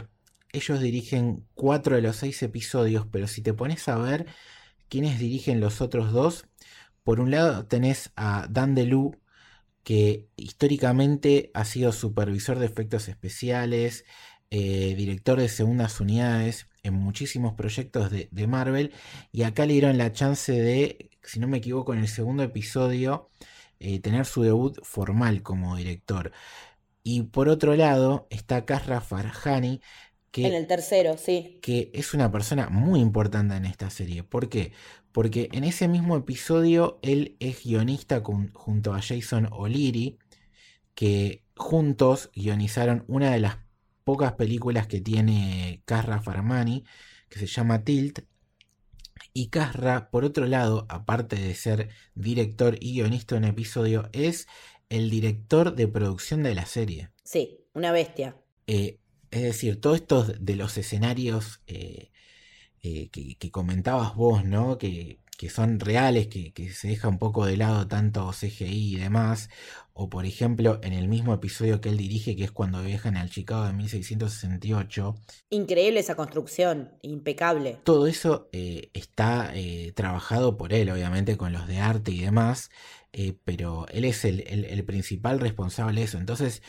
ellos 0.53 0.81
dirigen 0.81 1.47
cuatro 1.55 1.97
de 1.97 2.03
los 2.03 2.17
seis 2.17 2.43
episodios, 2.43 3.07
pero 3.11 3.27
si 3.29 3.43
te 3.43 3.55
pones 3.55 3.89
a 3.89 3.97
ver 3.97 4.27
quiénes 4.89 5.19
dirigen 5.19 5.61
los 5.61 5.81
otros 5.81 6.13
dos, 6.13 6.48
por 7.09 7.21
un 7.21 7.31
lado 7.31 7.65
tenés 7.65 8.13
a 8.17 8.47
Dan 8.51 8.75
DeLu, 8.75 9.17
que 9.83 10.29
históricamente 10.37 11.51
ha 11.55 11.65
sido 11.65 11.91
supervisor 11.93 12.59
de 12.59 12.67
efectos 12.67 13.09
especiales, 13.09 14.05
eh, 14.51 14.95
director 14.95 15.41
de 15.41 15.49
segundas 15.49 16.01
unidades 16.01 16.67
en 16.83 16.93
muchísimos 16.93 17.55
proyectos 17.55 18.11
de, 18.11 18.29
de, 18.31 18.47
Marvel, 18.47 18.93
y 19.33 19.45
acá 19.45 19.65
le 19.65 19.73
dieron 19.73 19.97
la 19.97 20.13
chance 20.13 20.53
de 20.53 21.09
si 21.23 21.41
no 21.41 21.49
me 21.49 21.57
equivoco, 21.57 21.95
en 21.95 22.01
el 22.01 22.09
segundo 22.09 22.43
episodio, 22.43 23.31
eh, 23.81 24.01
tener 24.01 24.27
su 24.27 24.43
debut 24.43 24.79
formal 24.83 25.43
como 25.43 25.77
director. 25.77 26.33
Y 27.03 27.23
por 27.23 27.49
otro 27.49 27.75
lado 27.75 28.27
está 28.29 28.67
Kasra 28.67 29.01
Farhani, 29.01 29.81
Que, 30.31 30.47
en 30.47 30.53
el 30.53 30.67
tercero, 30.67 31.17
sí. 31.17 31.59
Que 31.63 31.91
es 31.95 32.13
una 32.13 32.31
persona 32.31 32.69
muy 32.69 33.01
importante 33.01 33.57
en 33.57 33.65
esta 33.65 33.89
serie. 33.89 34.25
¿Por 34.25 34.51
qué? 34.51 34.73
Porque 35.19 35.49
en 35.51 35.65
ese 35.65 35.89
mismo 35.89 36.17
episodio 36.17 37.01
él 37.03 37.37
es 37.41 37.65
guionista 37.65 38.23
junto 38.23 38.95
a 38.95 39.03
Jason 39.03 39.49
O'Leary, 39.51 40.17
que 40.95 41.43
juntos 41.57 42.31
guionizaron 42.37 43.05
una 43.09 43.33
de 43.33 43.41
las 43.41 43.57
pocas 44.05 44.35
películas 44.35 44.87
que 44.87 45.01
tiene 45.01 45.83
Carra 45.87 46.23
Farmani, 46.23 46.85
que 47.29 47.41
se 47.41 47.49
llama 47.49 47.83
Tilt. 47.83 48.21
Y 49.35 49.49
Carra, 49.49 50.09
por 50.13 50.25
otro 50.25 50.47
lado, 50.47 50.87
aparte 50.89 51.35
de 51.35 51.53
ser 51.57 51.89
director 52.15 52.77
y 52.79 52.93
guionista 52.93 53.35
de 53.35 53.39
un 53.41 53.45
episodio, 53.47 54.09
es 54.13 54.47
el 54.89 55.11
director 55.11 55.75
de 55.75 55.89
producción 55.89 56.45
de 56.45 56.55
la 56.55 56.65
serie. 56.65 57.11
Sí, 57.25 57.59
una 57.75 57.91
bestia. 57.91 58.37
Eh, 58.69 59.01
es 59.33 59.43
decir, 59.43 59.81
todos 59.81 59.97
estos 59.97 60.33
de 60.39 60.55
los 60.55 60.79
escenarios 60.79 61.61
eh, 61.67 62.13
eh, 62.83 63.09
que, 63.11 63.51
comentabas 63.51 64.15
vos, 64.15 64.45
¿no? 64.45 64.79
Que, 64.79 65.19
son 65.49 65.79
reales, 65.79 66.29
que, 66.29 66.53
se 66.73 66.89
deja 66.89 67.09
un 67.09 67.19
poco 67.19 67.47
de 67.47 67.57
lado 67.57 67.87
tanto 67.87 68.31
CGI 68.31 68.95
y 68.95 68.97
demás. 68.97 69.51
O 69.93 70.09
por 70.09 70.27
ejemplo, 70.27 70.81
en 70.83 70.93
el 70.93 71.09
mismo 71.09 71.35
episodio 71.35 71.81
que 71.81 71.89
él 71.89 71.97
dirige, 71.97 72.37
que 72.37 72.45
es 72.45 72.53
cuando 72.53 72.83
viajan 72.83 73.17
al 73.17 73.31
Chicago 73.31 73.65
de 73.65 73.73
1668. 73.73 75.15
Increíble 75.51 76.01
esa 76.01 76.15
construcción, 76.15 76.93
impecable. 77.03 77.79
Todo 77.85 78.07
eso 78.07 78.49
está 78.53 79.53
trabajado 79.95 80.57
por 80.57 80.73
él, 80.73 80.91
obviamente, 80.91 81.37
con 81.37 81.53
los 81.53 81.67
de 81.67 81.79
arte 81.79 82.13
y 82.13 82.21
demás. 82.21 82.71
pero 83.45 83.87
él 83.89 84.05
es 84.05 84.25
el, 84.25 84.41
el 84.41 84.85
principal 84.85 85.41
responsable 85.41 86.01
de 86.01 86.07
eso. 86.07 86.19
Entonces, 86.19 86.63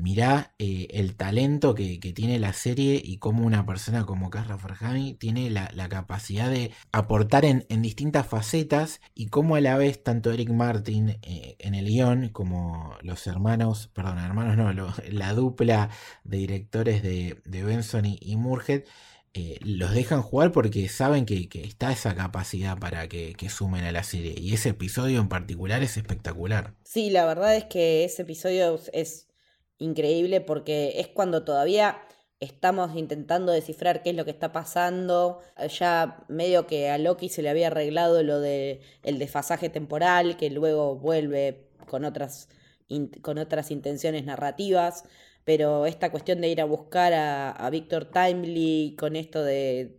mirá 0.00 0.54
eh, 0.58 0.88
el 0.90 1.14
talento 1.14 1.74
que, 1.74 1.98
tiene 2.14 2.38
la 2.38 2.52
serie 2.52 3.00
y 3.02 3.18
cómo 3.18 3.46
una 3.46 3.64
persona 3.66 4.04
como 4.04 4.30
Carla 4.30 4.58
Farhami 4.58 5.14
tiene 5.14 5.50
la, 5.50 5.70
capacidad 5.88 6.50
de 6.50 6.72
aportar 6.92 7.44
en, 7.44 7.64
distintas 7.82 8.26
facetas 8.26 9.00
y 9.14 9.26
cómo 9.26 9.56
a 9.56 9.60
la 9.60 9.76
vez 9.76 10.02
tanto 10.02 10.32
Eric 10.32 10.50
Martin 10.50 11.18
eh, 11.22 11.56
en 11.58 11.74
el 11.74 11.86
guion 11.86 12.28
como 12.30 12.96
los 13.02 13.26
hermanos, 13.26 13.88
perdón, 13.94 14.18
hermanos 14.18 14.74
no, 14.74 14.94
la 15.10 15.32
dupla 15.34 15.90
de 16.24 16.38
directores 16.38 17.02
de, 17.02 17.40
Benson 17.44 18.06
y, 18.06 18.18
y 18.20 18.36
Murhead 18.36 18.84
eh, 19.32 19.58
los 19.62 19.92
dejan 19.92 20.22
jugar 20.22 20.50
porque 20.50 20.88
saben 20.88 21.24
que, 21.24 21.48
está 21.52 21.92
esa 21.92 22.16
capacidad 22.16 22.76
para 22.78 23.08
que, 23.08 23.34
que, 23.34 23.48
sumen 23.48 23.84
a 23.84 23.92
la 23.92 24.02
serie. 24.02 24.34
Y 24.36 24.54
ese 24.54 24.70
episodio 24.70 25.20
en 25.20 25.28
particular 25.28 25.84
es 25.84 25.96
espectacular. 25.96 26.74
Sí, 26.82 27.10
la 27.10 27.24
verdad 27.26 27.54
es 27.54 27.64
que 27.66 28.04
ese 28.04 28.22
episodio 28.22 28.80
es 28.92 29.29
increíble 29.80 30.40
porque 30.40 31.00
es 31.00 31.08
cuando 31.08 31.42
todavía 31.44 32.00
estamos 32.38 32.96
intentando 32.96 33.52
descifrar 33.52 34.02
qué 34.02 34.10
es 34.10 34.16
lo 34.16 34.24
que 34.24 34.30
está 34.30 34.52
pasando. 34.52 35.40
Ya 35.78 36.24
medio 36.28 36.66
que 36.66 36.90
a 36.90 36.98
Loki 36.98 37.28
se 37.28 37.42
le 37.42 37.50
había 37.50 37.68
arreglado 37.68 38.22
lo 38.22 38.40
de 38.40 38.80
desfasaje 39.02 39.68
temporal, 39.68 40.36
que 40.36 40.50
luego 40.50 40.96
vuelve 40.96 41.68
con 41.88 42.04
otras, 42.04 42.48
con 43.22 43.38
otras 43.38 43.70
intenciones 43.70 44.24
narrativas. 44.24 45.04
Pero 45.44 45.86
esta 45.86 46.10
cuestión 46.10 46.40
de 46.40 46.48
ir 46.48 46.60
a 46.60 46.64
buscar 46.66 47.12
a, 47.12 47.50
a 47.50 47.70
Victor 47.70 48.06
Timely 48.06 48.96
con 48.98 49.16
esto 49.16 49.42
de, 49.42 49.98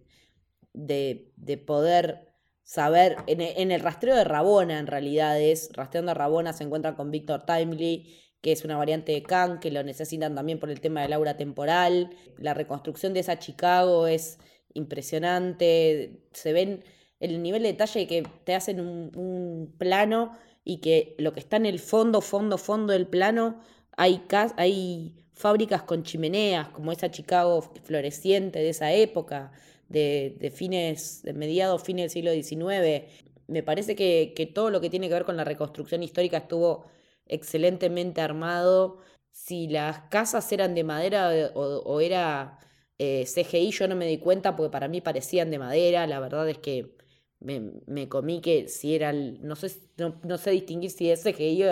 de, 0.73 1.31
de 1.35 1.57
poder 1.57 2.31
saber, 2.63 3.17
en, 3.27 3.41
en, 3.41 3.71
el 3.71 3.81
rastreo 3.81 4.15
de 4.15 4.23
Rabona 4.23 4.79
en 4.79 4.87
realidad 4.87 5.39
es, 5.41 5.71
rastreando 5.73 6.11
a 6.11 6.15
Rabona 6.15 6.53
se 6.53 6.63
encuentra 6.63 6.95
con 6.95 7.11
Victor 7.11 7.45
Timely 7.45 8.21
que 8.41 8.51
es 8.51 8.65
una 8.65 8.75
variante 8.75 9.11
de 9.11 9.23
Khan, 9.23 9.59
que 9.59 9.71
lo 9.71 9.83
necesitan 9.83 10.35
también 10.35 10.59
por 10.59 10.71
el 10.71 10.81
tema 10.81 11.03
del 11.03 11.13
aura 11.13 11.37
temporal. 11.37 12.09
La 12.37 12.53
reconstrucción 12.53 13.13
de 13.13 13.19
esa 13.21 13.37
Chicago 13.39 14.07
es 14.07 14.39
impresionante. 14.73 16.23
Se 16.33 16.51
ven 16.51 16.83
el 17.19 17.41
nivel 17.43 17.63
de 17.63 17.69
detalle 17.69 18.07
que 18.07 18.23
te 18.43 18.55
hacen 18.55 18.79
un, 18.79 19.73
plano 19.77 20.35
y 20.63 20.77
que 20.77 21.15
lo 21.19 21.33
que 21.33 21.39
está 21.39 21.57
en 21.57 21.67
el 21.67 21.79
fondo, 21.79 22.21
fondo, 22.21 22.57
fondo 22.57 22.93
del 22.93 23.07
plano, 23.07 23.59
hay, 23.95 24.23
hay 24.57 25.15
fábricas 25.33 25.83
con 25.83 26.03
chimeneas, 26.03 26.69
como 26.69 26.91
esa 26.91 27.11
Chicago 27.11 27.61
floreciente 27.83 28.59
de 28.59 28.69
esa 28.69 28.91
época, 28.91 29.51
de, 29.87 30.51
fines, 30.55 31.21
de 31.23 31.33
mediados, 31.33 31.83
fines 31.83 32.05
del 32.05 32.09
siglo 32.11 32.31
XIX. 32.31 33.05
Me 33.47 33.61
parece 33.61 33.95
que, 33.95 34.33
que 34.35 34.47
todo 34.47 34.71
lo 34.71 34.81
que 34.81 34.89
tiene 34.89 35.07
que 35.07 35.13
ver 35.13 35.25
con 35.25 35.37
la 35.37 35.43
reconstrucción 35.43 36.01
histórica 36.01 36.37
estuvo 36.37 36.85
excelentemente 37.31 38.21
armado. 38.21 38.99
Si 39.31 39.67
las 39.67 40.01
casas 40.09 40.51
eran 40.51 40.75
de 40.75 40.83
madera 40.83 41.35
eh, 41.35 41.51
o, 41.55 42.01
era 42.01 42.59
eh, 42.99 43.25
CGI, 43.25 43.71
yo 43.71 43.87
no 43.87 43.95
me 43.95 44.05
di 44.05 44.19
cuenta 44.19 44.55
porque 44.55 44.71
para 44.71 44.87
mí 44.87 45.01
parecían 45.01 45.51
de 45.51 45.59
madera. 45.59 46.07
La 46.07 46.19
verdad 46.19 46.47
es 46.49 46.59
que 46.59 46.95
me, 47.39 48.07
comí 48.09 48.41
que 48.41 48.67
si 48.67 48.95
eran, 48.95 49.39
no 49.41 49.55
sé, 49.55 49.71
no, 49.97 50.37
sé 50.37 50.51
distinguir 50.51 50.91
si 50.91 51.09
es 51.09 51.23
CGI 51.23 51.63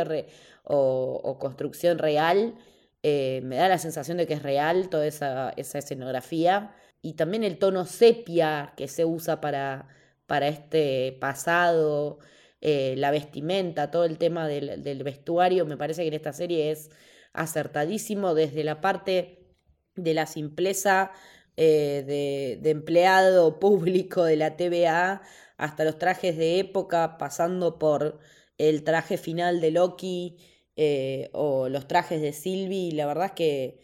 o, 0.64 1.38
construcción 1.40 2.00
real. 2.00 2.56
Eh, 3.04 3.42
me 3.44 3.56
da 3.58 3.70
la 3.70 3.78
sensación 3.78 4.18
de 4.18 4.28
que 4.28 4.34
es 4.34 4.44
real 4.44 4.90
toda 4.90 5.08
esa, 5.08 5.52
esa 5.58 5.80
escenografía. 5.80 6.76
Y 7.02 7.14
también 7.14 7.44
el 7.44 7.60
tono 7.60 7.86
sepia 7.86 8.74
que 8.78 8.88
se 8.88 9.06
usa 9.06 9.42
para, 9.42 9.88
para 10.28 10.48
este 10.48 11.18
pasado. 11.20 12.20
Eh, 12.62 12.96
la 12.98 13.12
vestimenta, 13.12 13.90
todo 13.92 14.04
el 14.06 14.18
tema 14.18 14.48
del, 14.48 15.04
vestuario, 15.04 15.66
me 15.66 15.78
parece 15.78 16.02
que 16.02 16.10
en 16.10 16.14
esta 16.14 16.34
serie 16.34 16.72
es 16.72 16.90
acertadísimo 17.34 18.34
desde 18.34 18.64
la 18.64 18.82
parte 18.82 19.56
de 19.96 20.14
la 20.14 20.26
simpleza 20.26 21.12
eh, 21.58 22.60
de, 22.62 22.70
empleado 22.70 23.60
público 23.60 24.24
de 24.26 24.36
la 24.38 24.58
TVA 24.58 25.22
hasta 25.58 25.86
los 25.86 25.98
trajes 25.98 26.38
de 26.38 26.60
época, 26.60 27.18
pasando 27.18 27.80
por 27.80 28.20
el 28.58 28.84
traje 28.84 29.18
final 29.18 29.62
de 29.62 29.72
Loki 29.72 30.38
eh, 30.76 31.30
o 31.34 31.70
los 31.70 31.88
trajes 31.88 32.22
de 32.22 32.34
Sylvie. 32.34 32.94
La 32.94 33.06
verdad 33.06 33.28
es 33.28 33.32
que 33.34 33.80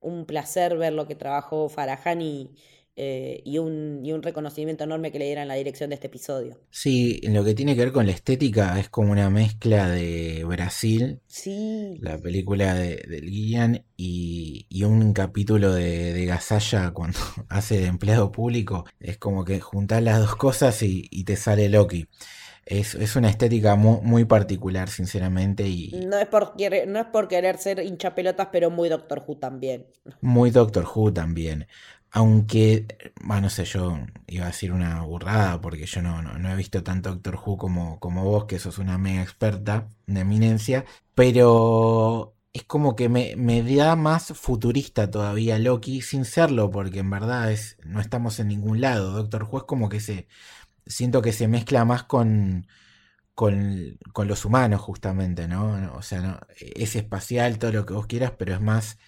un 0.00 0.26
placer 0.26 0.76
ver 0.76 0.92
lo 0.92 1.06
que 1.06 1.14
trabajó 1.16 1.68
Farahani 1.68 2.54
eh, 3.00 3.42
y, 3.44 3.58
un, 3.58 4.00
y, 4.02 4.10
un, 4.10 4.24
reconocimiento 4.24 4.82
enorme 4.82 5.12
que 5.12 5.20
le 5.20 5.26
dieran 5.26 5.46
la 5.46 5.54
dirección 5.54 5.90
de 5.90 5.94
este 5.94 6.08
episodio. 6.08 6.58
Sí, 6.68 7.20
en 7.22 7.32
lo 7.32 7.44
que 7.44 7.54
tiene 7.54 7.76
que 7.76 7.82
ver 7.82 7.92
con 7.92 8.06
la 8.06 8.12
estética 8.12 8.76
es 8.80 8.88
como 8.88 9.12
una 9.12 9.30
mezcla 9.30 9.88
de 9.88 10.42
Brasil, 10.44 11.20
sí. 11.28 11.96
la 12.00 12.18
película 12.18 12.74
de, 12.74 13.20
Guian 13.22 13.84
y, 13.96 14.66
y, 14.68 14.82
un 14.82 15.12
capítulo 15.12 15.72
de, 15.74 16.12
de 16.12 16.26
cuando 16.92 17.20
hace 17.48 17.78
de 17.78 17.86
empleado 17.86 18.32
público. 18.32 18.84
Es 18.98 19.16
como 19.16 19.44
que 19.44 19.60
juntas 19.60 20.02
las 20.02 20.18
dos 20.18 20.34
cosas 20.34 20.82
y, 20.82 21.06
y 21.12 21.22
te 21.22 21.36
sale 21.36 21.68
Loki. 21.68 22.08
Es, 22.66 22.94
es, 22.96 23.16
una 23.16 23.30
estética 23.30 23.76
muy, 23.76 24.00
muy, 24.02 24.24
particular, 24.26 24.90
sinceramente. 24.90 25.66
Y... 25.66 25.92
No, 26.04 26.18
es 26.18 26.26
por, 26.26 26.54
no 26.86 26.98
es 26.98 27.06
por 27.06 27.26
querer 27.26 27.56
ser 27.56 27.78
hinchapelotas, 27.78 28.48
pero 28.52 28.70
muy 28.70 28.90
Doctor 28.90 29.24
Who 29.26 29.38
también. 29.38 29.86
Muy 30.20 30.50
Doctor 30.50 30.84
Who 30.84 31.12
también. 31.12 31.66
Aunque, 32.10 33.12
bueno, 33.22 33.42
no 33.42 33.50
sé, 33.50 33.64
yo 33.64 33.98
iba 34.26 34.44
a 34.44 34.48
decir 34.48 34.72
una 34.72 35.02
burrada 35.02 35.60
porque 35.60 35.86
yo 35.86 36.02
no, 36.02 36.22
no, 36.22 36.50
he 36.50 36.56
visto 36.56 36.82
tanto 36.82 37.10
Doctor 37.10 37.38
Who 37.44 37.58
como, 37.58 38.00
como 38.00 38.24
vos, 38.24 38.46
que 38.46 38.58
sos 38.58 38.78
una 38.78 38.96
mega 38.98 39.22
experta 39.22 39.88
de 40.06 40.20
eminencia, 40.20 40.84
pero 41.14 42.34
es 42.52 42.64
como 42.64 42.96
que 42.96 43.08
me, 43.08 43.36
me, 43.36 43.62
da 43.62 43.94
más 43.96 44.28
futurista 44.28 45.10
todavía 45.10 45.58
Loki 45.58 46.00
sin 46.02 46.24
serlo, 46.24 46.70
porque 46.70 47.00
en 47.00 47.10
verdad 47.10 47.52
es, 47.52 47.76
no 47.84 48.00
estamos 48.00 48.40
en 48.40 48.48
ningún 48.48 48.80
lado. 48.80 49.12
Doctor 49.12 49.44
Who 49.44 49.58
es 49.58 49.64
como 49.64 49.88
que 49.88 50.00
se, 50.00 50.28
siento 50.86 51.22
que 51.22 51.32
se 51.32 51.48
mezcla 51.48 51.84
más 51.84 52.04
con, 52.04 52.66
con, 53.34 53.98
con 54.12 54.28
los 54.28 54.44
humanos 54.44 54.80
justamente, 54.80 55.48
¿no? 55.48 55.94
O 55.94 56.02
sea, 56.02 56.20
no, 56.20 56.40
es 56.58 56.96
espacial, 56.96 57.58
todo 57.58 57.72
lo 57.72 57.86
que 57.86 57.94
vos 57.94 58.06
quieras, 58.06 58.32
pero 58.38 58.54
es 58.54 58.60
más 58.60 58.98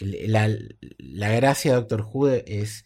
la, 0.00 0.48
la 0.98 1.28
gracia 1.30 1.72
de 1.72 1.76
Doctor 1.76 2.06
Who 2.12 2.28
es 2.28 2.84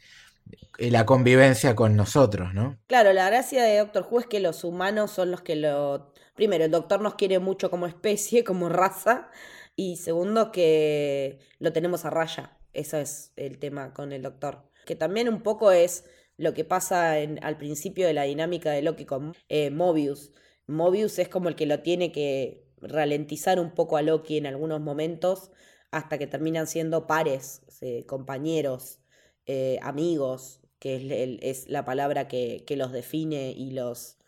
la 0.78 1.06
convivencia 1.06 1.74
con 1.74 1.96
nosotros, 1.96 2.54
¿no? 2.54 2.78
Claro, 2.86 3.12
la 3.12 3.26
gracia 3.26 3.62
de 3.64 3.78
Doctor 3.78 4.06
Who 4.10 4.20
es 4.20 4.26
que 4.26 4.40
los 4.40 4.64
humanos 4.64 5.10
son 5.10 5.30
los 5.30 5.42
que 5.42 5.56
lo... 5.56 6.12
Primero, 6.34 6.64
el 6.64 6.70
doctor 6.70 7.00
nos 7.00 7.14
quiere 7.14 7.38
mucho 7.38 7.70
como 7.70 7.86
especie, 7.86 8.42
como 8.44 8.68
raza, 8.68 9.30
y 9.76 9.96
segundo, 9.96 10.52
que 10.52 11.38
lo 11.58 11.72
tenemos 11.72 12.04
a 12.04 12.10
raya. 12.10 12.58
Eso 12.72 12.96
es 12.96 13.32
el 13.36 13.58
tema 13.58 13.92
con 13.92 14.12
el 14.12 14.22
doctor. 14.22 14.64
Que 14.86 14.96
también 14.96 15.28
un 15.28 15.42
poco 15.42 15.72
es 15.72 16.04
lo 16.36 16.54
que 16.54 16.64
pasa 16.64 17.18
en, 17.18 17.42
al 17.44 17.58
principio 17.58 18.06
de 18.06 18.14
la 18.14 18.24
dinámica 18.24 18.70
de 18.70 18.82
Loki 18.82 19.04
con 19.04 19.34
eh, 19.48 19.70
Mobius. 19.70 20.32
Mobius 20.66 21.18
es 21.18 21.28
como 21.28 21.48
el 21.48 21.54
que 21.54 21.66
lo 21.66 21.80
tiene 21.80 22.12
que 22.12 22.64
ralentizar 22.80 23.60
un 23.60 23.72
poco 23.72 23.96
a 23.96 24.02
Loki 24.02 24.38
en 24.38 24.46
algunos 24.46 24.80
momentos 24.80 25.50
hasta 25.92 26.18
que 26.18 26.26
terminan 26.26 26.66
siendo 26.66 27.06
pares, 27.06 27.62
eh, 27.82 28.04
compañeros, 28.06 28.98
eh, 29.46 29.78
amigos, 29.82 30.60
que 30.78 31.38
es, 31.42 31.68
la 31.68 31.84
palabra 31.84 32.26
que, 32.26 32.64
los 32.76 32.90
define 32.92 33.52
y, 33.52 33.70
los, 33.70 34.18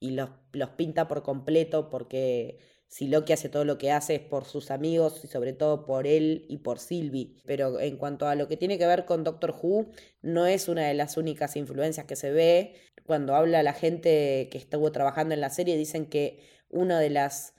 y 0.00 0.10
los, 0.12 0.30
los, 0.52 0.70
pinta 0.70 1.06
por 1.06 1.22
completo 1.22 1.88
porque 1.90 2.58
si 2.88 3.06
Loki 3.06 3.32
hace 3.34 3.48
todo 3.48 3.64
lo 3.64 3.78
que 3.78 3.92
hace 3.92 4.16
es 4.16 4.20
por 4.20 4.44
sus 4.44 4.72
amigos 4.72 5.22
y 5.22 5.28
sobre 5.28 5.52
todo 5.52 5.84
por 5.86 6.06
él 6.08 6.46
y 6.48 6.58
por 6.58 6.80
Sylvie. 6.80 7.36
Pero 7.46 7.78
en 7.78 7.96
cuanto 7.98 8.26
a 8.26 8.34
lo 8.34 8.48
que 8.48 8.56
tiene 8.56 8.78
que 8.78 8.86
ver 8.86 9.04
con 9.04 9.22
Doctor 9.22 9.54
Who, 9.62 9.90
no 10.22 10.46
es 10.46 10.68
una 10.68 10.88
de 10.88 10.94
las 10.94 11.16
únicas 11.16 11.54
influencias 11.54 12.06
que 12.06 12.16
se 12.16 12.32
ve. 12.32 12.74
Cuando 13.04 13.36
habla 13.36 13.62
la 13.62 13.74
gente 13.74 14.48
que 14.50 14.58
estuvo 14.58 14.90
trabajando 14.90 15.34
en 15.34 15.40
la 15.40 15.50
serie, 15.50 15.76
dicen 15.76 16.06
que 16.06 16.40
una 16.70 16.98
de 16.98 17.10
las 17.10 17.54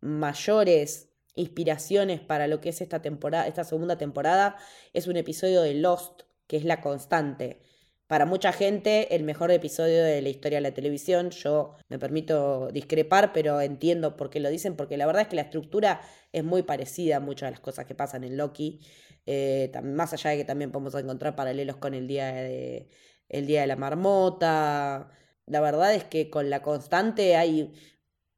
mayores 0.00 1.09
inspiraciones 1.40 2.20
para 2.20 2.46
lo 2.46 2.60
que 2.60 2.70
es 2.70 2.80
esta 2.80 3.02
temporada, 3.02 3.46
esta 3.48 3.64
segunda 3.64 3.98
temporada, 3.98 4.56
es 4.92 5.06
un 5.06 5.16
episodio 5.16 5.62
de 5.62 5.74
Lost, 5.74 6.22
que 6.46 6.56
es 6.56 6.64
la 6.64 6.80
constante 6.80 7.60
para 8.10 8.26
mucha 8.26 8.50
gente 8.52 9.14
el 9.14 9.22
mejor 9.22 9.52
episodio 9.52 10.02
de 10.02 10.20
la 10.20 10.30
historia 10.30 10.58
de 10.58 10.62
la 10.62 10.74
televisión. 10.74 11.30
Yo 11.30 11.76
me 11.88 11.96
permito 12.00 12.68
discrepar, 12.72 13.32
pero 13.32 13.60
entiendo 13.60 14.16
por 14.16 14.30
qué 14.30 14.40
lo 14.40 14.50
dicen, 14.50 14.74
porque 14.74 14.96
la 14.96 15.06
verdad 15.06 15.22
es 15.22 15.28
que 15.28 15.36
la 15.36 15.42
estructura 15.42 16.00
es 16.32 16.42
muy 16.42 16.64
parecida 16.64 17.18
a 17.18 17.20
muchas 17.20 17.46
de 17.46 17.50
las 17.52 17.60
cosas 17.60 17.86
que 17.86 17.94
pasan 17.94 18.24
en 18.24 18.36
Loki. 18.36 18.80
Eh, 19.26 19.70
más 19.84 20.12
allá 20.12 20.30
de 20.30 20.38
que 20.38 20.44
también 20.44 20.72
podemos 20.72 20.92
encontrar 20.96 21.36
paralelos 21.36 21.76
con 21.76 21.94
el 21.94 22.08
día 22.08 22.32
de, 22.32 22.88
el 23.28 23.46
día 23.46 23.60
de 23.60 23.68
la 23.68 23.76
marmota. 23.76 25.12
La 25.46 25.60
verdad 25.60 25.94
es 25.94 26.02
que 26.02 26.30
con 26.30 26.50
la 26.50 26.62
constante 26.62 27.36
hay 27.36 27.72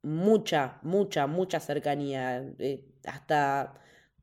mucha, 0.03 0.81
mucha, 0.83 1.27
mucha 1.27 1.61
cercanía. 1.61 2.45
Eh, 2.59 2.92
hasta 3.07 3.75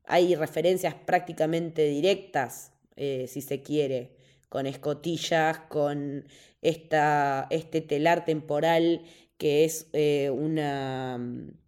hay 0.04 0.34
referencias 0.34 0.94
prácticamente 0.94 1.84
directas, 1.84 2.72
eh, 2.96 3.26
si 3.28 3.40
se 3.40 3.62
quiere 3.62 4.16
con 4.48 4.66
escotillas, 4.66 5.60
con 5.68 6.26
esta, 6.60 7.46
este 7.50 7.80
telar 7.80 8.24
temporal 8.24 9.02
que 9.38 9.64
es 9.64 9.88
eh, 9.94 10.30
una 10.30 11.18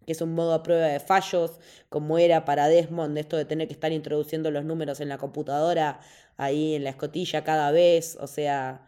que 0.05 0.11
es 0.11 0.21
un 0.21 0.35
modo 0.35 0.53
a 0.53 0.63
prueba 0.63 0.87
de 0.87 0.99
fallos, 0.99 1.59
como 1.89 2.17
era 2.17 2.45
para 2.45 2.67
Desmond, 2.67 3.17
esto 3.17 3.37
de 3.37 3.45
tener 3.45 3.67
que 3.67 3.73
estar 3.73 3.91
introduciendo 3.91 4.51
los 4.51 4.65
números 4.65 4.99
en 4.99 5.09
la 5.09 5.17
computadora, 5.17 5.99
ahí 6.37 6.75
en 6.75 6.83
la 6.83 6.91
escotilla 6.91 7.43
cada 7.43 7.71
vez, 7.71 8.17
o 8.19 8.27
sea, 8.27 8.85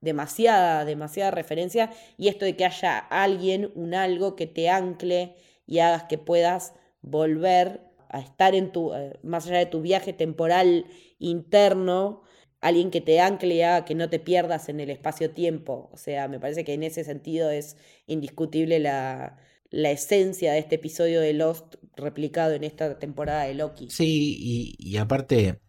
demasiada, 0.00 0.84
demasiada 0.84 1.30
referencia, 1.30 1.90
y 2.16 2.28
esto 2.28 2.44
de 2.44 2.56
que 2.56 2.64
haya 2.64 2.98
alguien, 2.98 3.72
un 3.74 3.94
algo 3.94 4.36
que 4.36 4.46
te 4.46 4.68
ancle 4.68 5.34
y 5.66 5.80
hagas 5.80 6.04
que 6.04 6.18
puedas 6.18 6.74
volver 7.10 7.82
a 8.08 8.20
estar 8.20 8.54
en 8.54 8.72
tu, 8.72 8.94
eh, 8.94 9.18
más 9.22 9.46
allá 9.46 9.58
de 9.58 9.66
tu 9.66 9.80
viaje 9.82 10.12
temporal 10.12 10.86
interno, 11.18 12.22
alguien 12.60 12.90
que 12.90 13.00
te 13.00 13.20
ancle 13.20 13.62
que 13.86 13.94
no 13.94 14.08
te 14.08 14.18
pierdas 14.18 14.68
en 14.68 14.80
el 14.80 14.90
espacio-tiempo. 14.90 15.90
O 15.92 15.96
sea, 15.96 16.28
me 16.28 16.40
parece 16.40 16.64
que 16.64 16.74
en 16.74 16.82
ese 16.82 17.04
sentido 17.04 17.50
es 17.50 17.76
indiscutible 18.06 18.78
la, 18.78 19.38
la 19.70 19.90
esencia 19.90 20.52
de 20.52 20.58
este 20.58 20.76
episodio 20.76 21.20
de 21.20 21.34
Lost 21.34 21.76
replicado 21.96 22.54
en 22.54 22.64
esta 22.64 22.98
temporada 22.98 23.44
de 23.44 23.54
Loki. 23.54 23.90
Sí, 23.90 24.74
y, 24.78 24.96
aparte, 24.96 25.60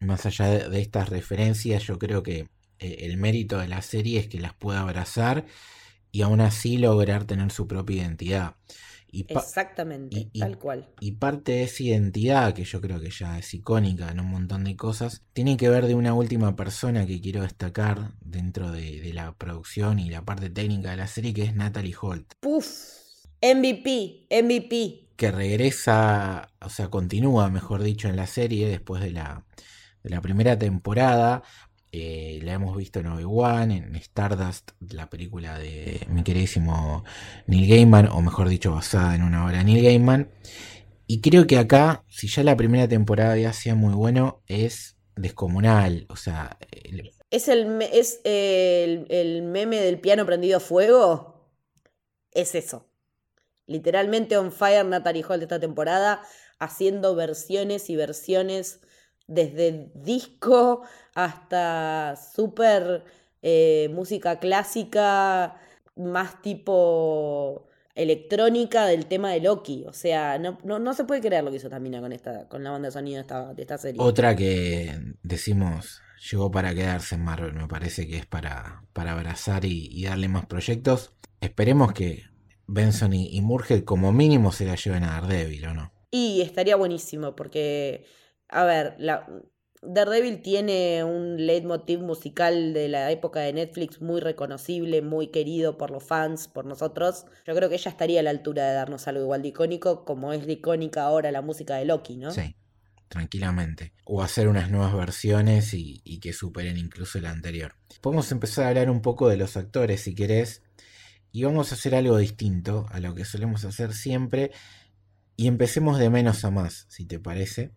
más 0.00 0.26
allá 0.26 0.68
de, 0.68 0.80
estas 0.80 1.08
referencias, 1.08 1.84
yo 1.84 1.98
creo 1.98 2.22
que 2.22 2.48
eh, 2.78 2.96
el 3.00 3.16
mérito 3.16 3.58
de 3.58 3.68
la 3.68 3.82
serie 3.82 4.18
es 4.20 4.28
que 4.28 4.40
las 4.40 4.54
pueda 4.54 4.80
abrazar 4.80 5.46
y 6.10 6.22
aún 6.22 6.40
así 6.40 6.78
lograr 6.78 7.24
tener 7.24 7.50
su 7.50 7.66
propia 7.66 8.02
identidad. 8.02 8.56
Exactamente, 9.12 10.30
tal 10.38 10.58
cual. 10.58 10.88
Y 11.00 11.12
parte 11.12 11.52
de 11.52 11.62
esa 11.64 11.82
identidad, 11.82 12.54
que 12.54 12.64
yo 12.64 12.80
creo 12.80 13.00
que 13.00 13.10
ya 13.10 13.38
es 13.38 13.54
icónica 13.54 14.10
en 14.10 14.20
un 14.20 14.30
montón 14.30 14.64
de 14.64 14.76
cosas, 14.76 15.22
tiene 15.32 15.56
que 15.56 15.68
ver 15.68 15.86
de 15.86 15.94
una 15.94 16.14
última 16.14 16.56
persona 16.56 17.06
que 17.06 17.20
quiero 17.20 17.42
destacar 17.42 18.12
dentro 18.20 18.70
de, 18.70 19.12
la 19.14 19.34
producción 19.34 19.98
y 19.98 20.10
la 20.10 20.24
parte 20.24 20.50
técnica 20.50 20.90
de 20.90 20.96
la 20.96 21.06
serie, 21.06 21.32
que 21.32 21.44
es 21.44 21.54
Natalie 21.54 21.94
Holt. 21.98 22.34
Puf, 22.40 22.66
MVP, 23.40 24.26
MVP. 24.30 25.08
Que 25.16 25.30
regresa, 25.30 26.52
o 26.60 26.68
sea, 26.68 26.88
continúa, 26.88 27.48
mejor 27.48 27.82
dicho, 27.82 28.08
en 28.08 28.16
la 28.16 28.26
serie 28.26 28.68
después 28.68 29.02
de 29.02 29.12
la, 29.12 29.46
de 30.02 30.10
la 30.10 30.20
primera 30.20 30.58
temporada. 30.58 31.42
Eh, 31.98 32.40
la 32.42 32.52
hemos 32.52 32.76
visto 32.76 33.00
en 33.00 33.06
Obi-Wan, 33.06 33.70
en 33.70 33.96
Stardust, 33.96 34.72
la 34.90 35.08
película 35.08 35.58
de 35.58 36.06
mi 36.10 36.22
queridísimo 36.22 37.04
Neil 37.46 37.66
Gaiman, 37.70 38.08
o 38.08 38.20
mejor 38.20 38.50
dicho, 38.50 38.72
basada 38.72 39.14
en 39.14 39.22
una 39.22 39.46
obra 39.46 39.58
de 39.58 39.64
Neil 39.64 39.82
Gaiman. 39.82 40.30
Y 41.06 41.22
creo 41.22 41.46
que 41.46 41.56
acá, 41.56 42.04
si 42.08 42.28
ya 42.28 42.44
la 42.44 42.54
primera 42.54 42.86
temporada 42.86 43.38
ya 43.38 43.48
hacía 43.48 43.74
muy 43.74 43.94
bueno, 43.94 44.42
es 44.46 44.98
descomunal. 45.14 46.04
O 46.10 46.16
sea. 46.16 46.58
¿Es, 47.30 47.48
el, 47.48 47.80
es 47.80 48.20
el, 48.24 49.42
meme 49.42 49.80
del 49.80 49.98
piano 49.98 50.26
prendido 50.26 50.58
a 50.58 50.60
fuego? 50.60 51.48
Es 52.30 52.54
eso. 52.54 52.90
Literalmente 53.66 54.36
on 54.36 54.52
fire 54.52 54.84
Natalie 54.84 55.24
de 55.26 55.42
esta 55.44 55.60
temporada, 55.60 56.20
haciendo 56.58 57.14
versiones 57.14 57.88
y 57.88 57.96
versiones 57.96 58.80
desde 59.26 59.90
disco 59.94 60.82
hasta 61.14 62.16
súper 62.16 63.04
eh, 63.42 63.88
música 63.92 64.38
clásica, 64.38 65.56
más 65.96 66.42
tipo 66.42 67.66
electrónica 67.94 68.86
del 68.86 69.06
tema 69.06 69.32
de 69.32 69.40
Loki. 69.40 69.84
O 69.88 69.92
sea, 69.92 70.38
no, 70.38 70.58
no, 70.62 70.94
se 70.94 71.04
puede 71.04 71.20
creer 71.20 71.42
lo 71.42 71.50
que 71.50 71.56
hizo 71.56 71.70
Tamina 71.70 72.00
con 72.00 72.12
esta, 72.12 72.48
con 72.48 72.62
la 72.62 72.70
banda 72.70 72.88
de 72.88 72.92
sonido 72.92 73.16
de 73.16 73.20
esta, 73.22 73.54
de 73.54 73.62
esta 73.62 73.78
serie. 73.78 74.00
Otra 74.00 74.36
que 74.36 74.94
decimos 75.22 76.02
llegó 76.30 76.50
para 76.50 76.74
quedarse 76.74 77.14
en 77.14 77.24
Marvel, 77.24 77.54
me 77.54 77.68
parece 77.68 78.06
que 78.06 78.18
es 78.18 78.26
para, 78.26 78.84
para 78.92 79.12
abrazar 79.12 79.64
y, 79.64 80.04
darle 80.04 80.28
más 80.28 80.46
proyectos. 80.46 81.12
Esperemos 81.40 81.92
que 81.92 82.24
Benson 82.66 83.12
y, 83.12 83.28
y 83.36 83.40
Murhead 83.42 83.84
como 83.84 84.12
mínimo 84.12 84.52
se 84.52 84.66
la 84.66 84.76
lleven 84.76 85.04
a 85.04 85.20
Daredevil, 85.20 85.66
¿o 85.66 85.74
no? 85.74 85.92
Y 86.10 86.40
estaría 86.42 86.76
buenísimo, 86.76 87.36
porque 87.36 88.04
a 88.48 88.64
ver, 88.64 88.94
la, 88.98 89.26
Daredevil 89.82 90.42
tiene 90.42 91.04
un 91.04 91.46
leitmotiv 91.46 92.00
musical 92.00 92.72
de 92.72 92.88
la 92.88 93.10
época 93.10 93.40
de 93.40 93.52
Netflix 93.52 94.00
muy 94.00 94.20
reconocible, 94.20 95.02
muy 95.02 95.28
querido 95.28 95.76
por 95.78 95.90
los 95.90 96.04
fans, 96.04 96.48
por 96.48 96.64
nosotros. 96.64 97.26
Yo 97.46 97.54
creo 97.54 97.68
que 97.68 97.76
ella 97.76 97.90
estaría 97.90 98.20
a 98.20 98.22
la 98.22 98.30
altura 98.30 98.66
de 98.66 98.74
darnos 98.74 99.06
algo 99.08 99.22
igual 99.22 99.42
de 99.42 99.48
icónico, 99.48 100.04
como 100.04 100.32
es 100.32 100.46
de 100.46 100.54
icónica 100.54 101.04
ahora 101.04 101.30
la 101.30 101.42
música 101.42 101.76
de 101.76 101.84
Loki, 101.84 102.16
¿no? 102.16 102.30
Sí, 102.30 102.56
tranquilamente. 103.08 103.92
O 104.04 104.22
hacer 104.22 104.48
unas 104.48 104.70
nuevas 104.70 104.94
versiones 104.94 105.72
y, 105.74 106.00
y 106.04 106.20
que 106.20 106.32
superen 106.32 106.76
incluso 106.78 107.20
la 107.20 107.30
anterior. 107.30 107.74
Podemos 108.00 108.30
empezar 108.32 108.64
a 108.64 108.68
hablar 108.68 108.90
un 108.90 109.02
poco 109.02 109.28
de 109.28 109.36
los 109.36 109.56
actores, 109.56 110.00
si 110.00 110.14
querés, 110.14 110.62
y 111.32 111.44
vamos 111.44 111.70
a 111.70 111.74
hacer 111.74 111.94
algo 111.94 112.16
distinto 112.16 112.86
a 112.90 112.98
lo 113.00 113.14
que 113.14 113.24
solemos 113.24 113.64
hacer 113.64 113.92
siempre. 113.92 114.50
Y 115.36 115.48
empecemos 115.48 115.98
de 115.98 116.08
menos 116.08 116.44
a 116.44 116.50
más, 116.50 116.86
si 116.88 117.04
te 117.04 117.20
parece. 117.20 117.72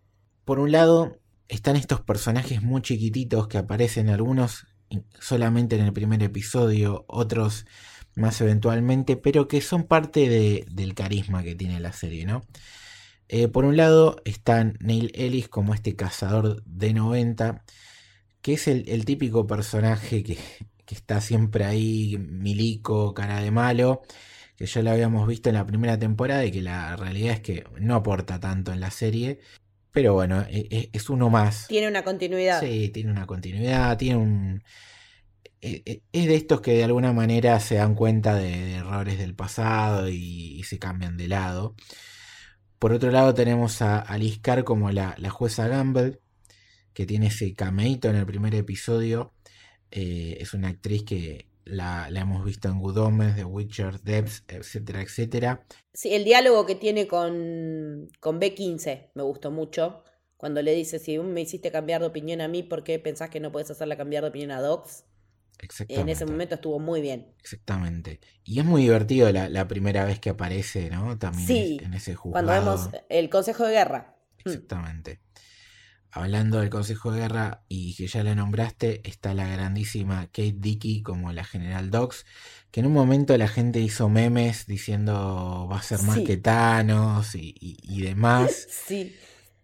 Por 0.50 0.58
un 0.58 0.72
lado, 0.72 1.16
están 1.46 1.76
estos 1.76 2.00
personajes 2.00 2.60
muy 2.60 2.82
chiquititos 2.82 3.46
que 3.46 3.56
aparecen 3.56 4.08
algunos 4.08 4.66
solamente 5.20 5.76
en 5.76 5.82
el 5.82 5.92
primer 5.92 6.20
episodio, 6.24 7.04
otros 7.06 7.66
más 8.16 8.40
eventualmente, 8.40 9.16
pero 9.16 9.46
que 9.46 9.60
son 9.60 9.84
parte 9.84 10.66
del 10.68 10.94
carisma 10.96 11.44
que 11.44 11.54
tiene 11.54 11.78
la 11.78 11.92
serie, 11.92 12.26
¿no? 12.26 12.42
Eh, 13.28 13.46
por 13.46 13.64
un 13.64 13.76
lado 13.76 14.16
está 14.24 14.64
Neil 14.80 15.12
Ellis 15.14 15.48
como 15.48 15.72
este 15.72 15.94
cazador 15.94 16.64
de 16.64 16.94
90, 16.94 17.62
que 18.42 18.54
es 18.54 18.66
el, 18.66 19.04
típico 19.04 19.46
personaje 19.46 20.24
que, 20.24 20.36
que, 20.84 20.94
está 20.96 21.20
siempre 21.20 21.64
ahí, 21.64 22.18
milico, 22.18 23.14
cara 23.14 23.40
de 23.40 23.52
malo, 23.52 24.02
que 24.56 24.66
ya 24.66 24.82
lo 24.82 24.90
habíamos 24.90 25.28
visto 25.28 25.48
en 25.48 25.54
la 25.54 25.64
primera 25.64 25.96
temporada 25.96 26.44
y 26.44 26.50
que 26.50 26.60
la 26.60 26.96
realidad 26.96 27.34
es 27.34 27.40
que 27.40 27.64
no 27.78 27.94
aporta 27.94 28.40
tanto 28.40 28.72
en 28.72 28.80
la 28.80 28.90
serie, 28.90 29.38
pero 29.92 30.14
bueno, 30.14 30.42
e, 30.48 30.66
e, 30.70 30.90
es 30.92 31.10
uno 31.10 31.30
más. 31.30 31.66
Tiene 31.68 31.88
una 31.88 32.04
continuidad. 32.04 32.60
Sí, 32.60 32.90
tiene 32.90 33.10
una 33.10 33.26
continuidad, 33.26 33.96
tiene 33.98 34.16
un... 34.16 34.62
E, 35.60 36.02
es 36.12 36.26
de 36.26 36.34
estos 36.36 36.60
que 36.60 36.72
de 36.72 36.84
alguna 36.84 37.12
manera 37.12 37.58
se 37.60 37.76
dan 37.76 37.94
cuenta 37.94 38.34
de, 38.34 38.74
errores 38.76 39.18
del 39.18 39.34
pasado 39.34 40.08
y, 40.08 40.62
se 40.64 40.78
cambian 40.78 41.16
de 41.16 41.28
lado. 41.28 41.74
Por 42.78 42.92
otro 42.92 43.10
lado 43.10 43.34
tenemos 43.34 43.82
a 43.82 43.98
Alice 43.98 44.40
Carr 44.40 44.64
como 44.64 44.90
la, 44.90 45.14
jueza 45.30 45.68
Gamble, 45.68 46.20
que 46.94 47.06
tiene 47.06 47.26
ese 47.26 47.54
cameíto 47.54 48.08
en 48.08 48.16
el 48.16 48.26
primer 48.26 48.54
episodio. 48.54 49.34
Eh, 49.90 50.38
es 50.40 50.54
una 50.54 50.68
actriz 50.68 51.02
que, 51.02 51.49
la, 51.70 52.08
hemos 52.14 52.44
visto 52.44 52.68
en 52.68 52.78
Good 52.78 52.98
Omens, 52.98 53.36
The 53.36 53.44
Witcher, 53.44 54.00
Debs, 54.00 54.44
etcétera, 54.48 55.02
etcétera. 55.02 55.64
Sí, 55.92 56.14
el 56.14 56.24
diálogo 56.24 56.66
que 56.66 56.74
tiene 56.74 57.06
con, 57.06 58.08
con 58.20 58.40
B15 58.40 59.10
me 59.14 59.22
gustó 59.22 59.50
mucho. 59.50 60.04
Cuando 60.36 60.62
le 60.62 60.74
dice, 60.74 60.98
si 60.98 61.18
me 61.18 61.42
hiciste 61.42 61.70
cambiar 61.70 62.00
de 62.00 62.06
opinión 62.06 62.40
a 62.40 62.48
mí, 62.48 62.62
¿por 62.62 62.82
qué 62.82 62.98
pensás 62.98 63.28
que 63.28 63.40
no 63.40 63.52
puedes 63.52 63.70
hacerla 63.70 63.96
cambiar 63.96 64.22
de 64.22 64.30
opinión 64.30 64.52
a 64.52 64.60
Docs? 64.60 65.04
En 65.88 66.08
ese 66.08 66.24
momento 66.24 66.54
estuvo 66.54 66.78
muy 66.78 67.00
bien. 67.00 67.34
Exactamente. 67.38 68.20
Y 68.44 68.58
es 68.58 68.64
muy 68.64 68.82
divertido 68.82 69.30
la, 69.30 69.68
primera 69.68 70.04
vez 70.04 70.18
que 70.18 70.30
aparece, 70.30 70.88
¿no? 70.90 71.18
También 71.18 71.84
en 71.84 71.94
ese 71.94 72.14
juzgado. 72.14 72.46
Cuando 72.46 72.52
vemos 72.52 72.90
el 73.08 73.28
Consejo 73.28 73.64
de 73.64 73.72
Guerra. 73.72 74.16
Exactamente. 74.38 75.20
Hablando 76.12 76.60
del 76.60 76.70
Consejo 76.70 77.12
de 77.12 77.20
Guerra 77.20 77.62
y 77.68 77.94
que 77.94 78.06
ya 78.06 78.22
la 78.24 78.34
nombraste, 78.34 79.00
está 79.08 79.34
la 79.34 79.46
grandísima 79.46 80.26
Kate 80.26 80.56
Dickey 80.56 81.02
como 81.02 81.32
la 81.32 81.44
General 81.44 81.90
Docs, 81.90 82.26
que 82.70 82.80
en 82.80 82.86
un 82.86 82.92
momento 82.92 83.36
la 83.36 83.48
gente 83.48 83.80
hizo 83.80 84.08
memes 84.08 84.66
diciendo 84.66 85.68
va 85.70 85.78
a 85.78 85.82
ser 85.82 86.02
más 86.02 86.18
que 86.20 86.36
Thanos 86.36 87.34
y, 87.34 88.02
demás. 88.02 88.66
Sí. 88.86 89.16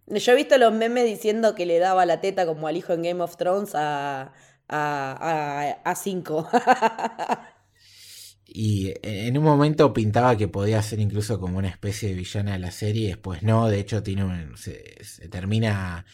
Yo 0.09 0.33
he 0.33 0.37
visto 0.37 0.57
los 0.57 0.73
memes 0.73 1.05
diciendo 1.05 1.57
que 1.57 1.67
le 1.67 1.81
daba 1.81 2.07
la 2.07 2.21
teta 2.21 2.47
como 2.47 2.69
al 2.69 2.77
hijo 2.77 2.93
en 2.93 3.03
Game 3.03 3.21
of 3.21 3.37
Thrones 3.37 3.75
a, 3.75 4.23
a, 4.23 4.31
a, 4.69 5.71
a 5.85 5.95
cinco. 5.97 6.49
y 8.59 8.95
en 9.03 9.37
un 9.37 9.45
momento 9.45 9.93
pintaba 9.93 10.35
que 10.37 10.49
podía 10.49 10.81
ser 10.81 11.01
incluso 11.01 11.39
como 11.39 11.59
una 11.59 11.69
especie 11.69 12.09
de 12.09 12.15
villana 12.15 12.53
de 12.53 12.59
la 12.59 12.71
serie, 12.71 13.09
después 13.09 13.43
no, 13.43 13.69
de 13.69 13.81
hecho 13.81 14.03
tiene 14.03 14.57
se, 14.57 15.29
termina 15.31 16.07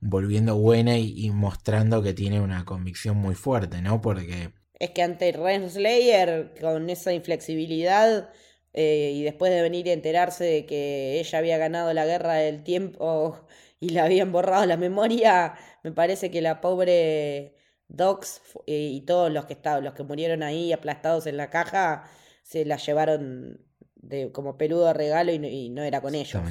volviendo 0.00 0.56
buena 0.56 0.98
y, 0.98 1.30
mostrando 1.30 2.02
que 2.02 2.14
tiene 2.14 2.40
una 2.40 2.64
convicción 2.64 3.16
muy 3.16 3.34
fuerte, 3.34 3.82
¿no? 3.82 4.00
Porque... 4.00 4.52
Es 4.78 4.90
que 4.90 5.02
ante 5.02 5.30
Renslayer, 5.32 6.54
con 6.60 6.88
esa 6.88 7.12
inflexibilidad, 7.12 8.30
eh, 8.72 9.12
y 9.14 9.22
después 9.22 9.52
de 9.52 9.62
venir 9.62 9.88
a 9.88 9.92
enterarse 9.92 10.44
de 10.44 10.66
que 10.66 11.20
ella 11.20 11.38
había 11.38 11.58
ganado 11.58 11.92
la 11.92 12.06
guerra 12.06 12.34
del 12.34 12.62
tiempo 12.62 13.38
y 13.80 13.90
le 13.90 14.00
habían 14.00 14.32
borrado 14.32 14.64
la 14.66 14.76
memoria, 14.76 15.54
me 15.82 15.92
parece 15.92 16.30
que 16.30 16.40
la 16.40 16.60
pobre 16.60 17.56
Docs 17.88 18.40
eh, 18.66 18.90
y 18.92 19.00
todos 19.02 19.30
los 19.30 19.46
que 19.46 19.52
estaban, 19.52 19.84
los 19.84 19.94
que 19.94 20.04
murieron 20.04 20.42
ahí 20.42 20.72
aplastados 20.72 21.26
en 21.26 21.36
la 21.36 21.50
caja, 21.50 22.04
se 22.42 22.64
la 22.64 22.76
llevaron 22.76 23.60
de, 23.96 24.32
como 24.32 24.56
peludo 24.56 24.86
de 24.86 24.94
regalo 24.94 25.32
y, 25.32 25.68
no 25.70 25.82
era 25.82 26.00
con 26.00 26.14
ellos. 26.14 26.42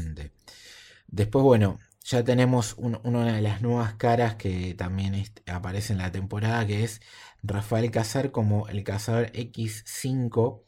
Después, 1.07 1.43
bueno, 1.43 1.79
ya 2.09 2.23
tenemos 2.23 2.75
una 2.77 3.35
de 3.35 3.41
las 3.41 3.61
nuevas 3.61 3.93
caras 3.93 4.33
que 4.33 4.73
también 4.73 5.23
aparece 5.45 5.93
en 5.93 5.99
la 5.99 6.11
temporada, 6.11 6.65
que 6.65 6.83
es 6.83 7.01
Rafael 7.43 7.91
Cazar 7.91 8.31
como 8.31 8.67
el 8.67 8.83
cazador 8.83 9.31
X5 9.31 10.61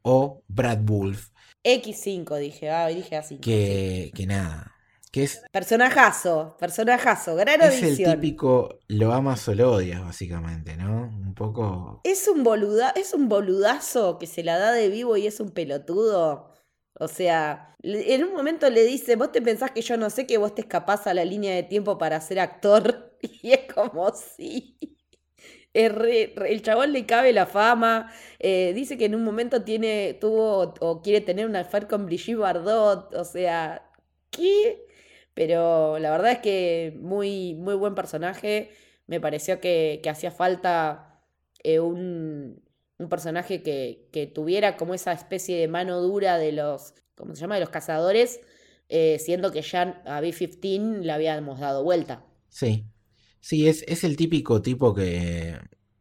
o 0.00 0.42
Brad 0.48 0.78
Wolf. 0.80 1.28
X5 1.62 2.38
dije, 2.38 2.70
ah, 2.70 2.86
dije 2.86 3.16
así. 3.16 3.36
Que, 3.36 4.12
que 4.14 4.26
nada, 4.26 4.78
que 5.12 5.24
es... 5.24 5.42
Personajazo, 5.52 6.56
personajazo, 6.58 7.36
gran 7.36 7.60
es 7.60 7.82
el 7.82 7.96
típico 7.98 8.78
lo 8.88 9.12
amas 9.12 9.46
o 9.48 9.54
lo 9.54 9.72
odias, 9.72 10.02
básicamente, 10.02 10.78
¿no? 10.78 11.02
Un 11.02 11.34
poco... 11.34 12.00
Es 12.04 12.26
un, 12.28 12.44
boluda, 12.44 12.94
es 12.96 13.12
un 13.12 13.28
boludazo 13.28 14.18
que 14.18 14.26
se 14.26 14.42
la 14.42 14.56
da 14.56 14.72
de 14.72 14.88
vivo 14.88 15.18
y 15.18 15.26
es 15.26 15.38
un 15.38 15.50
pelotudo. 15.50 16.50
O 16.98 17.08
sea, 17.08 17.76
en 17.82 18.24
un 18.24 18.32
momento 18.32 18.68
le 18.70 18.84
dice, 18.84 19.16
vos 19.16 19.32
te 19.32 19.40
pensás 19.42 19.70
que 19.70 19.82
yo 19.82 19.96
no 19.96 20.10
sé 20.10 20.26
que 20.26 20.38
vos 20.38 20.54
te 20.54 20.62
escapás 20.62 21.06
a 21.06 21.14
la 21.14 21.24
línea 21.24 21.54
de 21.54 21.62
tiempo 21.62 21.98
para 21.98 22.20
ser 22.20 22.40
actor. 22.40 23.04
Y 23.42 23.52
es 23.52 23.72
como, 23.74 24.12
sí. 24.12 24.78
el 25.74 26.62
chabón 26.62 26.92
le 26.92 27.06
cabe 27.06 27.32
la 27.32 27.46
fama. 27.46 28.12
Eh, 28.38 28.72
dice 28.74 28.96
que 28.98 29.06
en 29.06 29.14
un 29.16 29.24
momento 29.24 29.62
tiene, 29.64 30.14
tuvo 30.20 30.74
o 30.80 31.02
quiere 31.02 31.20
tener 31.20 31.46
un 31.46 31.56
affair 31.56 31.88
con 31.88 32.06
Brigitte 32.06 32.38
Bardot. 32.38 33.14
O 33.14 33.24
sea, 33.24 33.90
¿qué? 34.30 34.86
Pero 35.34 35.98
la 35.98 36.10
verdad 36.10 36.32
es 36.32 36.38
que 36.40 36.96
muy, 37.00 37.54
muy 37.54 37.74
buen 37.74 37.94
personaje. 37.94 38.70
Me 39.06 39.20
pareció 39.20 39.60
que, 39.60 40.02
hacía 40.08 40.30
falta 40.30 41.22
eh, 41.64 41.80
un, 41.80 42.62
personaje 42.98 43.62
que, 43.62 44.32
tuviera 44.34 44.76
como 44.76 44.94
esa 44.94 45.12
especie 45.12 45.56
de 45.56 45.68
mano 45.68 46.00
dura 46.00 46.38
de 46.38 46.52
los, 46.52 46.94
¿cómo 47.14 47.34
se 47.34 47.40
llama? 47.40 47.54
De 47.54 47.60
los 47.60 47.70
cazadores, 47.70 48.40
eh, 48.88 49.18
siendo 49.20 49.52
que 49.52 49.62
ya 49.62 50.02
a 50.04 50.20
B-15 50.20 51.00
le 51.02 51.12
habíamos 51.12 51.60
dado 51.60 51.84
vuelta. 51.84 52.24
Sí, 52.48 52.84
sí, 53.40 53.68
es, 53.68 53.84
es 53.86 54.02
el 54.02 54.16
típico 54.16 54.62
tipo 54.62 54.94
que 54.94 55.58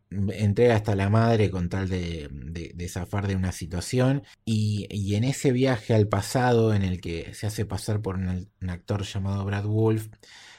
entrega 0.10 0.76
hasta 0.76 0.96
la 0.96 1.10
madre 1.10 1.52
con 1.52 1.70
tal 1.70 1.90
de, 1.90 2.90
zafar 2.90 3.28
de 3.28 3.36
una 3.36 3.52
situación 3.52 4.24
y, 4.46 5.16
en 5.16 5.24
ese 5.24 5.52
viaje 5.52 5.94
al 5.94 6.08
pasado 6.08 6.74
en 6.74 6.84
el 6.84 7.02
que 7.02 7.34
se 7.34 7.48
hace 7.48 7.66
pasar 7.66 8.02
por 8.02 8.16
un, 8.16 8.50
actor 8.70 9.04
llamado 9.04 9.44
Brad 9.46 9.66
Wolf 9.66 10.08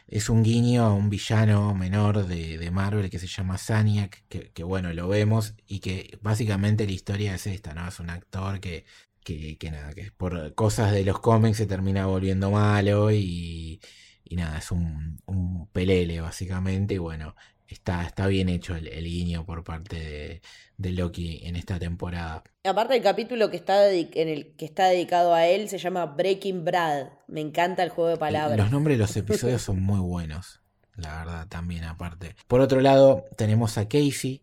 es 0.09 0.29
un 0.29 0.43
guiño 0.43 0.85
a 0.85 0.95
un 0.95 1.11
villano 1.11 1.75
menor 1.75 2.27
de, 2.27 2.71
Marvel 2.71 3.11
que 3.11 3.19
se 3.19 3.27
llama 3.27 3.59
Saniac 3.59 4.25
que, 4.29 4.63
bueno 4.65 4.93
lo 4.93 5.09
vemos 5.09 5.55
y 5.67 5.81
que 5.81 6.19
básicamente 6.23 6.87
la 6.87 6.93
historia 6.93 7.35
es 7.35 7.47
esta 7.47 7.75
no 7.75 7.87
es 7.89 8.01
un 8.01 8.11
actor 8.11 8.61
que 8.61 8.85
que, 9.25 9.71
nada 9.71 9.93
que 9.95 10.11
por 10.13 10.55
cosas 10.55 10.93
de 10.93 11.05
los 11.05 11.21
cómics 11.21 11.59
se 11.59 11.67
termina 11.67 12.07
volviendo 12.07 12.51
malo 12.51 13.11
y, 13.11 13.81
y 14.25 14.37
nada, 14.37 14.59
es 14.59 14.71
un, 14.71 15.21
un 15.27 15.69
pelele 15.69 16.21
básicamente. 16.21 16.95
Y 16.95 16.99
bueno, 16.99 17.35
está, 17.69 18.05
está 18.05 18.27
bien 18.27 18.49
hecho 18.49 18.75
el, 18.75 19.05
guiño 19.05 19.45
por 19.45 19.63
parte 19.63 20.41
de, 20.77 20.93
Loki 20.93 21.41
en 21.45 21.57
esta 21.57 21.79
temporada. 21.79 22.43
Aparte 22.65 22.97
el 22.97 23.03
capítulo 23.03 23.51
que 23.51 23.57
está 23.57 23.91
en 23.93 24.29
el 24.29 24.57
que 24.57 24.65
está 24.65 24.87
dedicado 24.87 25.35
a 25.35 25.47
él 25.47 25.69
se 25.69 25.79
llama 25.79 26.07
Breaking 26.07 26.65
Brad. 26.65 27.09
Me 27.27 27.41
encanta 27.41 27.83
el 27.83 27.91
juego 27.91 28.11
de 28.11 28.17
palabras. 28.17 28.59
Los 28.59 28.71
nombres 28.71 28.97
de 28.97 29.03
los 29.03 29.17
episodios 29.17 29.63
son 29.63 29.83
muy 29.83 30.01
buenos, 30.01 30.61
la 30.97 31.19
verdad, 31.19 31.49
también 31.49 31.85
aparte. 31.85 32.35
Por 32.47 32.61
otro 32.61 32.81
lado, 32.81 33.27
tenemos 33.37 33.77
a 33.77 33.89
Casey, 33.89 34.43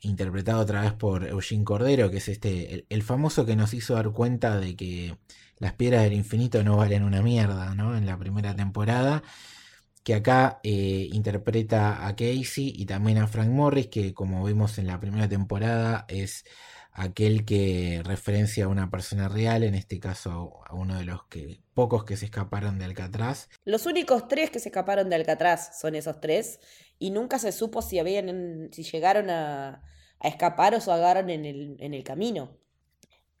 interpretado 0.00 0.60
otra 0.60 0.82
vez 0.82 0.92
por 0.92 1.26
Eugene 1.26 1.64
Cordero, 1.64 2.10
que 2.10 2.16
es 2.16 2.28
este, 2.28 2.84
el, 2.88 3.02
famoso 3.02 3.46
que 3.46 3.54
nos 3.54 3.72
hizo 3.72 3.94
dar 3.94 4.10
cuenta 4.10 4.58
de 4.58 4.74
que 4.74 5.16
las 5.58 5.74
piedras 5.74 6.02
del 6.02 6.14
infinito 6.14 6.64
no 6.64 6.76
valen 6.76 7.04
una 7.04 7.22
mierda, 7.22 7.74
¿no? 7.76 7.96
En 7.96 8.04
la 8.04 8.18
primera 8.18 8.56
temporada 8.56 9.22
que 10.02 10.14
acá 10.14 10.60
eh, 10.62 11.08
interpreta 11.12 12.06
a 12.06 12.16
Casey 12.16 12.72
y 12.76 12.86
también 12.86 13.18
a 13.18 13.26
Frank 13.26 13.48
Morris, 13.48 13.88
que 13.88 14.14
como 14.14 14.44
vimos 14.44 14.78
en 14.78 14.86
la 14.86 14.98
primera 15.00 15.28
temporada 15.28 16.04
es 16.08 16.44
aquel 16.92 17.44
que 17.44 18.02
referencia 18.04 18.66
a 18.66 18.68
una 18.68 18.90
persona 18.90 19.28
real, 19.28 19.62
en 19.64 19.74
este 19.74 19.98
caso 19.98 20.60
a 20.66 20.74
uno 20.74 20.98
de 20.98 21.04
los 21.04 21.24
que, 21.26 21.60
pocos 21.74 22.04
que 22.04 22.16
se 22.16 22.26
escaparon 22.26 22.78
de 22.78 22.84
Alcatraz. 22.84 23.48
Los 23.64 23.86
únicos 23.86 24.28
tres 24.28 24.50
que 24.50 24.60
se 24.60 24.68
escaparon 24.68 25.08
de 25.08 25.16
Alcatraz 25.16 25.80
son 25.80 25.94
esos 25.94 26.20
tres, 26.20 26.60
y 26.98 27.10
nunca 27.10 27.38
se 27.38 27.52
supo 27.52 27.82
si 27.82 27.98
habían, 27.98 28.68
si 28.72 28.82
llegaron 28.82 29.30
a, 29.30 29.82
a 30.20 30.28
escapar 30.28 30.74
o 30.74 30.80
se 30.80 30.90
agarraron 30.90 31.30
en 31.30 31.44
el, 31.44 31.76
en 31.80 31.94
el 31.94 32.04
camino 32.04 32.61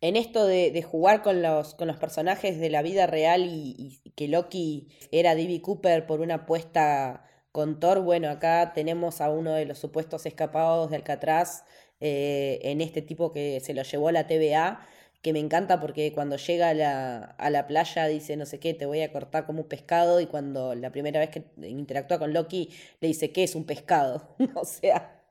en 0.02 0.16
esto 0.16 0.46
de, 0.46 0.82
jugar 0.82 1.22
con 1.22 1.42
los, 1.42 1.74
con 1.74 1.86
los, 1.86 1.96
personajes 1.96 2.58
de 2.58 2.68
la 2.70 2.82
vida 2.82 3.06
real 3.06 3.46
y, 3.46 4.00
que 4.16 4.28
Loki 4.28 4.88
era 5.12 5.34
D.B. 5.36 5.62
Cooper 5.62 6.06
por 6.06 6.20
una 6.20 6.34
apuesta 6.34 7.24
con 7.52 7.78
Thor, 7.78 8.00
bueno, 8.00 8.28
acá 8.28 8.72
tenemos 8.74 9.20
a 9.20 9.30
uno 9.30 9.52
de 9.52 9.64
los 9.64 9.78
supuestos 9.78 10.26
escapados 10.26 10.90
de 10.90 10.96
Alcatraz 10.96 11.64
eh, 12.00 12.58
en 12.62 12.80
este 12.80 13.00
tipo 13.00 13.32
que 13.32 13.60
se 13.60 13.74
lo 13.74 13.82
llevó 13.82 14.08
a 14.08 14.12
la 14.12 14.26
TVA, 14.26 14.80
que 15.22 15.32
me 15.32 15.38
encanta 15.38 15.78
porque 15.78 16.12
cuando 16.12 16.36
llega 16.36 16.70
a 16.70 16.74
la, 16.74 17.18
a 17.22 17.50
la 17.50 17.68
playa 17.68 18.08
dice 18.08 18.36
no 18.36 18.44
sé 18.44 18.58
qué, 18.58 18.74
te 18.74 18.86
voy 18.86 19.02
a 19.02 19.12
cortar 19.12 19.46
como 19.46 19.62
un 19.62 19.68
pescado 19.68 20.20
y 20.20 20.26
cuando 20.26 20.74
la 20.74 20.90
primera 20.90 21.20
vez 21.20 21.30
que 21.30 21.44
interactúa 21.68 22.18
con 22.18 22.32
Loki 22.32 22.70
le 23.00 23.08
dice 23.08 23.30
que 23.30 23.44
es 23.44 23.54
un 23.54 23.64
pescado, 23.64 24.34
o 24.56 24.64
sea, 24.64 25.22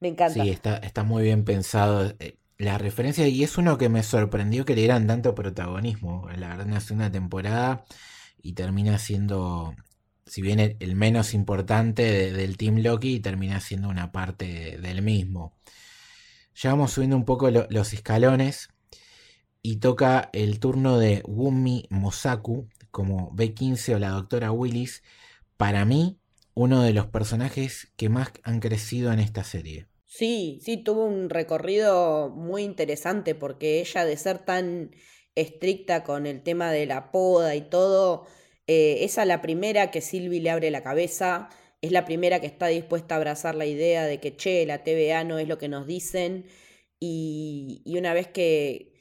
me 0.00 0.08
encanta. 0.08 0.42
Sí, 0.42 0.48
está, 0.48 0.78
está 0.78 1.02
muy 1.02 1.24
bien 1.24 1.44
pensado. 1.44 2.14
Eh, 2.20 2.36
la 2.58 2.76
referencia, 2.76 3.28
y 3.28 3.44
es 3.44 3.56
uno 3.56 3.78
que 3.78 3.88
me 3.88 4.02
sorprendió 4.02 4.64
que 4.64 4.74
le 4.74 4.82
dieran 4.82 5.06
tanto 5.06 5.34
protagonismo. 5.34 6.28
La 6.36 6.48
verdad, 6.48 6.76
hace 6.76 6.92
una 6.92 7.10
temporada 7.10 7.84
y 8.42 8.54
termina 8.54 8.98
siendo, 8.98 9.74
si 10.26 10.42
bien 10.42 10.76
el, 10.80 10.96
menos 10.96 11.34
importante 11.34 12.32
del 12.32 12.56
Team 12.56 12.78
Loki, 12.78 13.20
termina 13.20 13.60
siendo 13.60 13.88
una 13.88 14.12
parte 14.12 14.78
del 14.78 15.02
mismo. 15.02 15.54
Ya 16.54 16.70
vamos 16.70 16.92
subiendo 16.92 17.16
un 17.16 17.24
poco 17.24 17.50
los 17.50 17.92
escalones 17.92 18.68
y 19.62 19.76
toca 19.76 20.30
el 20.32 20.58
turno 20.60 20.98
de 20.98 21.22
Wumi 21.26 21.86
Mosaku 21.90 22.68
como 22.90 23.30
B15 23.36 23.94
o 23.94 23.98
la 24.00 24.10
doctora 24.10 24.50
Willis. 24.50 25.04
Para 25.56 25.84
mí, 25.84 26.18
uno 26.54 26.82
de 26.82 26.92
los 26.92 27.06
personajes 27.06 27.92
que 27.96 28.08
más 28.08 28.32
han 28.42 28.58
crecido 28.60 29.12
en 29.12 29.20
esta 29.20 29.44
serie. 29.44 29.86
Sí, 30.10 30.58
sí, 30.62 30.78
tuvo 30.78 31.04
un 31.04 31.28
recorrido 31.28 32.30
muy 32.30 32.62
interesante 32.62 33.34
porque 33.34 33.80
ella 33.80 34.04
de 34.06 34.16
ser 34.16 34.38
tan 34.38 34.90
estricta 35.34 36.02
con 36.02 36.26
el 36.26 36.42
tema 36.42 36.72
de 36.72 36.86
la 36.86 37.12
poda 37.12 37.54
y 37.54 37.60
todo, 37.68 38.26
eh, 38.66 39.04
es 39.04 39.16
la 39.18 39.42
primera 39.42 39.90
que 39.90 40.00
Silvi 40.00 40.40
le 40.40 40.48
abre 40.50 40.70
la 40.70 40.82
cabeza, 40.82 41.50
es 41.82 41.92
la 41.92 42.06
primera 42.06 42.40
que 42.40 42.46
está 42.46 42.68
dispuesta 42.68 43.14
a 43.14 43.18
abrazar 43.18 43.54
la 43.54 43.66
idea 43.66 44.06
de 44.06 44.18
que, 44.18 44.34
che, 44.34 44.64
la 44.66 44.82
TVA 44.82 45.24
no 45.24 45.38
es 45.38 45.46
lo 45.46 45.58
que 45.58 45.68
nos 45.68 45.86
dicen, 45.86 46.46
y, 46.98 47.82
y 47.84 47.98
una 47.98 48.14
vez 48.14 48.28
que 48.28 48.94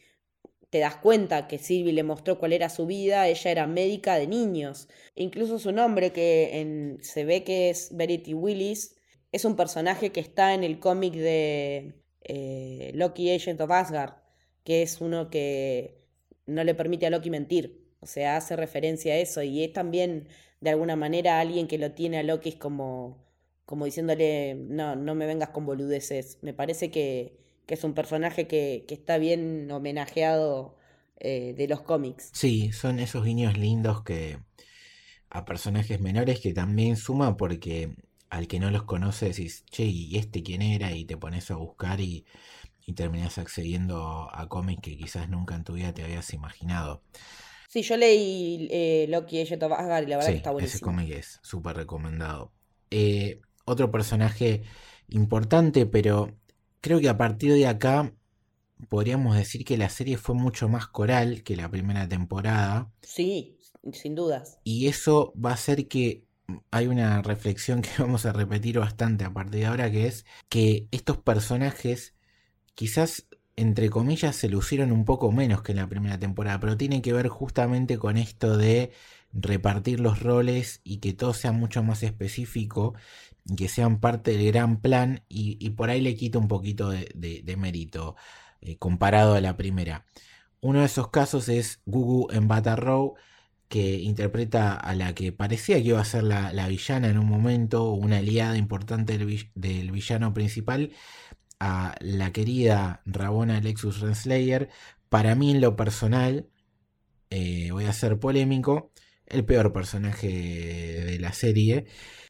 te 0.70 0.80
das 0.80 0.98
cuenta 0.98 1.48
que 1.48 1.58
Silvi 1.60 1.92
le 1.94 2.04
mostró 2.04 2.40
cuál 2.40 2.54
era 2.54 2.70
su 2.70 2.86
vida, 2.86 3.28
ella 3.28 3.52
era 3.52 3.68
médica 3.68 4.16
de 4.18 4.28
niños. 4.28 4.90
Incluso 5.16 5.60
su 5.60 5.72
nombre, 5.72 6.12
que 6.12 6.98
se 7.02 7.26
ve 7.26 7.44
que 7.44 7.70
es 7.70 7.96
Verity 7.96 8.34
Willis, 8.34 8.97
es 9.32 9.46
un 9.46 9.56
personaje 9.56 10.12
que 10.12 10.20
está 10.20 10.54
en 10.54 10.64
el 10.64 10.80
cómic 10.80 11.14
de 11.14 11.94
eh, 12.22 12.92
Loki 12.96 13.32
Agent 13.32 13.62
of 13.62 13.72
Asgard, 13.72 14.16
que 14.64 14.82
es 14.82 15.02
uno 15.02 15.30
que 15.30 15.98
no 16.46 16.64
le 16.64 16.76
permite 16.76 17.08
a 17.08 17.10
Loki 17.10 17.30
mentir. 17.30 17.86
O 18.00 18.06
sea, 18.08 18.38
hace 18.38 18.56
referencia 18.56 19.14
a 19.14 19.18
eso 19.18 19.42
y 19.44 19.64
es 19.64 19.74
también 19.74 20.28
de 20.62 20.70
alguna 20.72 20.96
manera 20.96 21.40
alguien 21.40 21.68
que 21.68 21.78
lo 21.78 21.92
tiene 21.92 22.20
a 22.20 22.24
Loki 22.24 22.54
como, 22.54 23.26
como 23.66 23.86
diciéndole, 23.86 24.56
no, 24.56 24.96
no 24.96 25.16
me 25.16 25.26
vengas 25.26 25.50
con 25.50 25.66
boludeces. 25.66 26.40
Me 26.42 26.54
parece 26.54 26.92
que, 26.92 27.38
que 27.66 27.74
es 27.74 27.84
un 27.84 27.94
personaje 27.94 28.48
que, 28.48 28.86
que 28.88 28.94
está 28.94 29.18
bien 29.18 29.70
homenajeado 29.72 30.78
eh, 31.20 31.54
de 31.58 31.68
los 31.68 31.82
cómics. 31.82 32.30
Sí, 32.34 32.72
son 32.72 33.00
esos 33.00 33.26
guiños 33.26 33.58
lindos 33.58 34.04
que 34.04 34.38
a 35.30 35.46
personajes 35.46 36.00
menores 36.00 36.40
que 36.40 36.54
también 36.54 36.96
suman 36.96 37.38
porque 37.38 37.96
al 38.30 38.48
que 38.48 38.60
no 38.60 38.72
los 38.72 38.84
conoce 38.84 39.28
decís, 39.28 39.64
che, 39.66 39.86
¿y 39.86 40.18
este 40.18 40.44
quién 40.44 40.62
era? 40.62 40.92
Y 40.92 41.06
te 41.06 41.18
pones 41.18 41.50
a 41.52 41.56
buscar 41.56 42.02
y, 42.02 42.26
y 42.86 42.94
terminas 42.94 43.38
accediendo 43.38 44.30
a 44.32 44.48
cómics 44.48 44.82
que 44.82 44.98
quizás 44.98 45.30
nunca 45.30 45.56
en 45.56 45.64
tu 45.64 45.74
vida 45.74 45.94
te 45.94 46.04
habías 46.04 46.34
imaginado. 46.34 47.02
Sí, 47.68 47.82
yo 47.82 47.98
leí 47.98 48.68
eh, 48.72 49.06
Loki 49.10 49.42
Age 49.42 49.56
of 49.56 49.74
Asgard 49.74 50.08
y 50.08 50.10
la 50.10 50.18
verdad 50.18 50.32
que 50.32 50.38
está 50.38 50.52
buenísimo. 50.52 50.78
Ese 50.78 50.84
cómic 50.84 51.12
es 51.12 51.40
súper 51.44 51.76
recomendado. 51.76 52.52
Eh, 52.92 53.42
otro 53.66 53.92
personaje 53.92 54.64
importante, 55.10 55.86
pero 55.86 56.34
creo 56.80 57.00
que 57.00 57.10
a 57.10 57.18
partir 57.18 57.54
de 57.54 57.68
acá 57.68 58.14
podríamos 58.90 59.36
decir 59.36 59.66
que 59.66 59.78
la 59.78 59.90
serie 59.90 60.18
fue 60.18 60.36
mucho 60.36 60.70
más 60.70 60.88
coral 60.88 61.44
que 61.44 61.56
la 61.56 61.70
primera 61.70 62.08
temporada. 62.08 62.92
Sí, 63.02 63.58
sin 63.92 64.16
dudas. 64.16 64.60
Y 64.64 64.88
eso 64.88 65.34
va 65.34 65.52
a 65.52 65.56
hacer 65.56 65.88
que 65.88 66.24
hay 66.72 66.88
una 66.88 67.22
reflexión 67.22 67.82
que 67.82 67.90
vamos 68.00 68.26
a 68.26 68.34
repetir 68.34 68.80
bastante 68.80 69.26
a 69.26 69.34
partir 69.34 69.62
de 69.62 69.66
ahora, 69.68 69.92
que 69.92 70.08
es 70.08 70.26
que 70.50 70.88
estos 70.92 71.18
personajes 71.18 72.16
quizás 72.76 73.28
entre 73.56 73.90
comillas 73.90 74.36
se 74.36 74.50
lucieron 74.50 74.92
un 74.92 75.04
poco 75.04 75.32
menos 75.32 75.64
que 75.64 75.72
en 75.72 75.80
la 75.80 75.90
primera 75.90 76.20
temporada, 76.20 76.60
pero 76.60 76.78
tiene 76.78 77.02
que 77.02 77.12
ver 77.12 77.28
justamente 77.28 77.98
con 77.98 78.18
esto 78.18 78.56
de 78.56 78.92
repartir 79.34 80.00
los 80.00 80.22
roles 80.22 80.82
y 80.84 80.98
que 80.98 81.14
todo 81.14 81.34
sea 81.34 81.52
mucho 81.52 81.84
más 81.84 82.04
específico 82.04 82.94
que 83.56 83.68
sean 83.68 84.00
parte 84.00 84.32
del 84.38 84.48
gran 84.48 84.80
plan 84.80 85.24
y, 85.28 85.70
por 85.72 85.90
ahí 85.90 86.02
le 86.02 86.16
quita 86.16 86.38
un 86.38 86.48
poquito 86.48 86.90
de, 86.90 87.56
mérito 87.58 88.16
eh, 88.62 88.78
comparado 88.78 89.36
a 89.36 89.42
la 89.42 89.58
primera. 89.58 90.06
Uno 90.62 90.82
de 90.82 90.86
esos 90.86 91.10
casos 91.10 91.50
es 91.50 91.82
Gugu 91.86 92.28
en 92.32 92.48
Row 92.78 93.16
que 93.68 93.96
interpreta 93.96 94.74
a 94.76 94.96
la 94.96 95.14
que 95.14 95.32
parecía 95.32 95.78
que 95.78 95.90
iba 95.90 96.00
a 96.00 96.06
ser 96.06 96.24
la, 96.24 96.68
villana 96.68 97.10
en 97.10 97.18
un 97.18 97.28
momento, 97.28 97.92
una 97.92 98.18
aliada 98.18 98.58
importante 98.58 99.18
del, 99.18 99.92
villano 99.92 100.34
principal, 100.34 100.92
a 101.60 101.96
la 102.02 102.32
querida 102.32 103.02
Rabona 103.06 103.60
Lexus 103.62 104.00
Renslayer. 104.00 104.70
Para 105.10 105.36
mí, 105.36 105.52
en 105.52 105.62
lo 105.62 105.76
personal, 105.76 106.50
eh, 107.30 107.70
voy 107.72 107.86
a 107.86 107.94
ser 107.94 108.20
polémico, 108.20 108.92
el 109.26 109.46
peor 109.46 109.74
personaje 109.74 110.28
de 110.28 111.20
la 111.20 111.34
serie. 111.34 111.86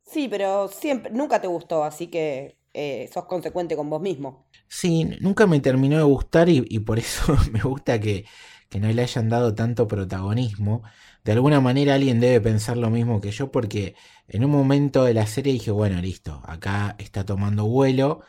Sí, 0.06 0.28
pero 0.30 0.70
siempre, 0.70 1.12
nunca 1.12 1.42
te 1.42 1.48
gustó, 1.48 1.84
así 1.84 2.08
que 2.08 2.58
eh, 2.74 3.10
sos 3.12 3.26
consecuente 3.26 3.76
con 3.76 3.90
vos 3.90 4.02
mismo. 4.02 4.48
Sí, 4.68 5.06
nunca 5.20 5.48
me 5.48 5.60
terminó 5.60 5.98
de 5.98 6.04
gustar 6.04 6.48
y, 6.50 6.62
por 6.80 7.00
eso 7.00 7.36
me 7.52 7.62
gusta 7.62 8.00
que, 8.00 8.26
que 8.70 8.80
no 8.80 8.92
le 8.92 9.02
hayan 9.02 9.30
dado 9.30 9.56
tanto 9.56 9.88
protagonismo 9.88 10.84
de 11.28 11.34
alguna 11.34 11.60
manera 11.60 11.96
alguien 11.96 12.22
debe 12.22 12.40
pensar 12.40 12.78
lo 12.78 12.90
mismo 12.90 13.20
que 13.20 13.32
yo 13.32 13.52
porque 13.52 13.96
en 14.30 14.46
un 14.46 14.52
momento 14.52 15.04
de 15.04 15.14
la 15.14 15.28
serie 15.28 15.52
dije, 15.52 15.72
bueno, 15.72 16.00
listo, 16.00 16.42
acá 16.46 16.96
está 17.00 17.26
tomando 17.26 17.66
vuelo 17.66 18.22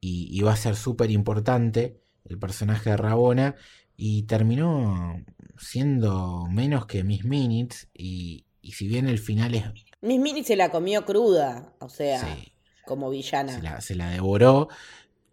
y, 0.00 0.40
va 0.42 0.52
a 0.52 0.56
ser 0.56 0.76
súper 0.76 1.10
importante 1.10 2.00
el 2.24 2.38
personaje 2.38 2.90
de 2.90 2.96
Rabona 2.98 3.56
y 3.96 4.22
terminó 4.22 5.24
siendo 5.58 6.46
menos 6.48 6.86
que 6.86 7.02
Miss 7.02 7.24
Minutes 7.24 7.88
y, 7.92 8.46
si 8.62 8.86
bien 8.86 9.08
el 9.08 9.18
final 9.18 9.56
es... 9.56 9.64
Miss 10.00 10.20
Minutes 10.20 10.46
se 10.46 10.54
la 10.54 10.70
comió 10.70 11.04
cruda, 11.04 11.74
o 11.80 11.88
sea, 11.88 12.22
como 12.84 13.10
villana. 13.10 13.80
Se 13.80 13.96
la, 13.96 14.10
devoró 14.10 14.68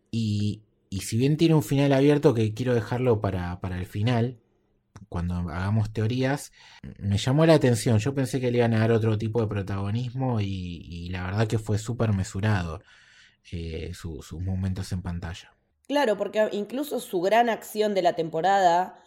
y, 0.10 0.64
y 0.90 1.02
si 1.02 1.18
bien 1.18 1.38
tiene 1.38 1.54
un 1.54 1.62
final 1.62 1.94
abierto 1.94 2.34
que 2.34 2.56
quiero 2.56 2.74
dejarlo 2.74 3.22
para, 3.22 3.60
para 3.62 3.78
el 3.78 3.86
final, 3.86 4.40
cuando 5.14 5.36
hagamos 5.36 5.94
teorías, 5.94 6.52
me 6.98 7.20
llamó 7.20 7.46
la 7.46 7.54
atención. 7.54 8.00
Yo 8.00 8.16
pensé 8.16 8.42
que 8.42 8.50
le 8.50 8.58
iban 8.58 8.74
a 8.74 8.80
dar 8.80 8.92
otro 8.92 9.16
tipo 9.16 9.42
de 9.42 9.48
protagonismo 9.48 10.42
y, 10.42 11.08
la 11.12 11.24
verdad 11.24 11.46
que 11.46 11.60
fue 11.60 11.78
súper 11.78 12.14
mesurado 12.14 12.82
eh, 13.52 13.92
sus 13.94 14.34
momentos 14.34 14.92
en 14.92 15.04
pantalla. 15.04 15.54
Claro, 15.88 16.18
porque 16.18 16.50
incluso 16.52 17.00
su 17.00 17.22
gran 17.22 17.48
acción 17.52 17.94
de 17.94 18.02
la 18.02 18.14
temporada, 18.14 19.00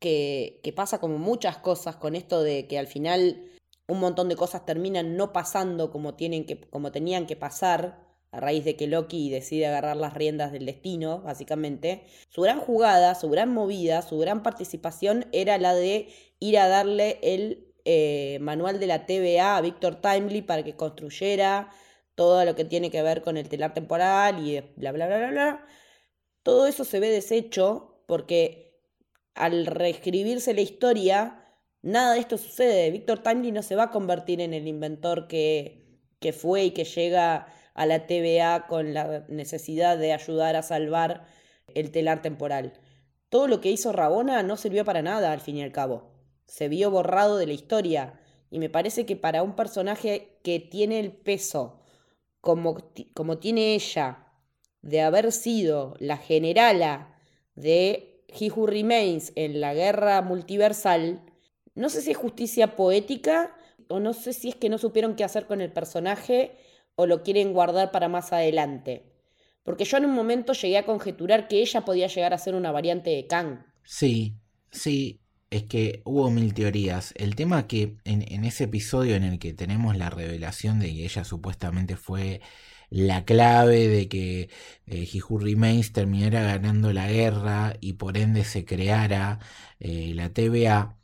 que, 0.00 0.60
que 0.62 0.74
pasa 0.74 0.98
como 0.98 1.16
muchas 1.16 1.56
cosas 1.56 1.96
con 1.96 2.14
esto 2.14 2.42
de 2.42 2.66
que 2.68 2.78
al 2.78 2.86
final 2.86 3.50
un 3.86 4.00
montón 4.00 4.28
de 4.28 4.36
cosas 4.36 4.66
terminan 4.66 5.16
no 5.16 5.32
pasando 5.32 5.90
como, 5.90 6.12
tienen 6.14 6.44
que, 6.44 6.60
como 6.60 6.92
tenían 6.92 7.24
que 7.24 7.36
pasar, 7.36 8.03
a 8.34 8.40
raíz 8.40 8.64
de 8.64 8.74
que 8.74 8.88
Loki 8.88 9.30
decide 9.30 9.66
agarrar 9.66 9.96
las 9.96 10.12
riendas 10.12 10.50
del 10.50 10.66
destino, 10.66 11.20
básicamente, 11.20 12.02
su 12.30 12.42
gran 12.42 12.58
jugada, 12.58 13.14
su 13.14 13.30
gran 13.30 13.54
movida, 13.54 14.02
su 14.02 14.18
gran 14.18 14.42
participación 14.42 15.26
era 15.30 15.56
la 15.56 15.72
de 15.72 16.08
ir 16.40 16.58
a 16.58 16.66
darle 16.66 17.20
el 17.22 17.72
eh, 17.84 18.38
manual 18.40 18.80
de 18.80 18.88
la 18.88 19.06
TVA 19.06 19.56
a 19.56 19.60
Victor 19.60 20.00
Timely 20.00 20.42
para 20.42 20.64
que 20.64 20.74
construyera 20.74 21.70
todo 22.16 22.44
lo 22.44 22.56
que 22.56 22.64
tiene 22.64 22.90
que 22.90 23.02
ver 23.02 23.22
con 23.22 23.36
el 23.36 23.48
telar 23.48 23.72
temporal 23.72 24.44
y 24.44 24.60
bla, 24.74 24.90
bla, 24.90 25.06
bla, 25.06 25.18
bla, 25.18 25.30
bla. 25.30 25.66
Todo 26.42 26.66
eso 26.66 26.84
se 26.84 26.98
ve 26.98 27.10
deshecho 27.10 28.02
porque 28.08 28.80
al 29.34 29.66
reescribirse 29.66 30.54
la 30.54 30.60
historia, 30.60 31.54
nada 31.82 32.14
de 32.14 32.20
esto 32.20 32.36
sucede. 32.36 32.90
Victor 32.90 33.22
Timely 33.22 33.52
no 33.52 33.62
se 33.62 33.76
va 33.76 33.84
a 33.84 33.90
convertir 33.92 34.40
en 34.40 34.54
el 34.54 34.66
inventor 34.66 35.28
que, 35.28 36.00
que 36.18 36.32
fue 36.32 36.64
y 36.64 36.70
que 36.72 36.84
llega 36.84 37.46
a 37.74 37.86
la 37.86 38.06
TVA 38.06 38.66
con 38.66 38.94
la 38.94 39.24
necesidad 39.28 39.98
de 39.98 40.12
ayudar 40.12 40.56
a 40.56 40.62
salvar 40.62 41.26
el 41.74 41.90
telar 41.90 42.22
temporal. 42.22 42.72
Todo 43.28 43.48
lo 43.48 43.60
que 43.60 43.70
hizo 43.70 43.92
Rabona 43.92 44.42
no 44.42 44.56
sirvió 44.56 44.84
para 44.84 45.02
nada 45.02 45.32
al 45.32 45.40
fin 45.40 45.56
y 45.56 45.62
al 45.62 45.72
cabo. 45.72 46.12
Se 46.46 46.68
vio 46.68 46.90
borrado 46.90 47.36
de 47.36 47.46
la 47.46 47.52
historia 47.52 48.20
y 48.50 48.58
me 48.58 48.70
parece 48.70 49.06
que 49.06 49.16
para 49.16 49.42
un 49.42 49.56
personaje 49.56 50.38
que 50.44 50.60
tiene 50.60 51.00
el 51.00 51.10
peso 51.12 51.80
como, 52.40 52.92
como 53.14 53.38
tiene 53.38 53.74
ella 53.74 54.28
de 54.82 55.00
haber 55.00 55.32
sido 55.32 55.96
la 55.98 56.16
generala 56.16 57.18
de 57.54 58.24
He 58.28 58.50
Remains 58.50 59.32
en 59.34 59.60
la 59.60 59.74
guerra 59.74 60.20
multiversal, 60.22 61.22
no 61.74 61.88
sé 61.88 62.02
si 62.02 62.12
es 62.12 62.16
justicia 62.16 62.76
poética 62.76 63.56
o 63.88 63.98
no 63.98 64.12
sé 64.12 64.32
si 64.32 64.50
es 64.50 64.56
que 64.56 64.68
no 64.68 64.78
supieron 64.78 65.16
qué 65.16 65.24
hacer 65.24 65.46
con 65.46 65.60
el 65.60 65.72
personaje 65.72 66.56
o 66.96 67.06
lo 67.06 67.22
quieren 67.22 67.52
guardar 67.52 67.90
para 67.90 68.08
más 68.08 68.32
adelante. 68.32 69.04
Porque 69.62 69.84
yo 69.84 69.96
en 69.96 70.04
un 70.04 70.14
momento 70.14 70.52
llegué 70.52 70.78
a 70.78 70.86
conjeturar 70.86 71.48
que 71.48 71.60
ella 71.60 71.84
podía 71.84 72.06
llegar 72.06 72.34
a 72.34 72.38
ser 72.38 72.54
una 72.54 72.70
variante 72.70 73.10
de 73.10 73.26
Kang. 73.26 73.64
Sí, 73.82 74.36
sí, 74.70 75.20
es 75.50 75.64
que 75.64 76.02
hubo 76.04 76.30
mil 76.30 76.52
teorías. 76.54 77.14
El 77.16 77.34
tema 77.34 77.66
que 77.66 77.96
en, 78.04 78.44
ese 78.44 78.64
episodio 78.64 79.16
en 79.16 79.24
el 79.24 79.38
que 79.38 79.54
tenemos 79.54 79.96
la 79.96 80.10
revelación 80.10 80.80
de 80.80 80.88
que 80.88 81.04
ella 81.04 81.24
supuestamente 81.24 81.96
fue 81.96 82.40
la 82.90 83.24
clave 83.24 83.88
de 83.88 84.08
que 84.08 84.50
eh, 84.86 85.08
Remains 85.40 85.92
terminara 85.92 86.42
ganando 86.42 86.92
la 86.92 87.08
guerra 87.10 87.76
y 87.80 87.94
por 87.94 88.18
ende 88.18 88.44
se 88.44 88.64
creara 88.64 89.40
eh, 89.80 90.12
la 90.14 90.30
TVA, 90.32 90.98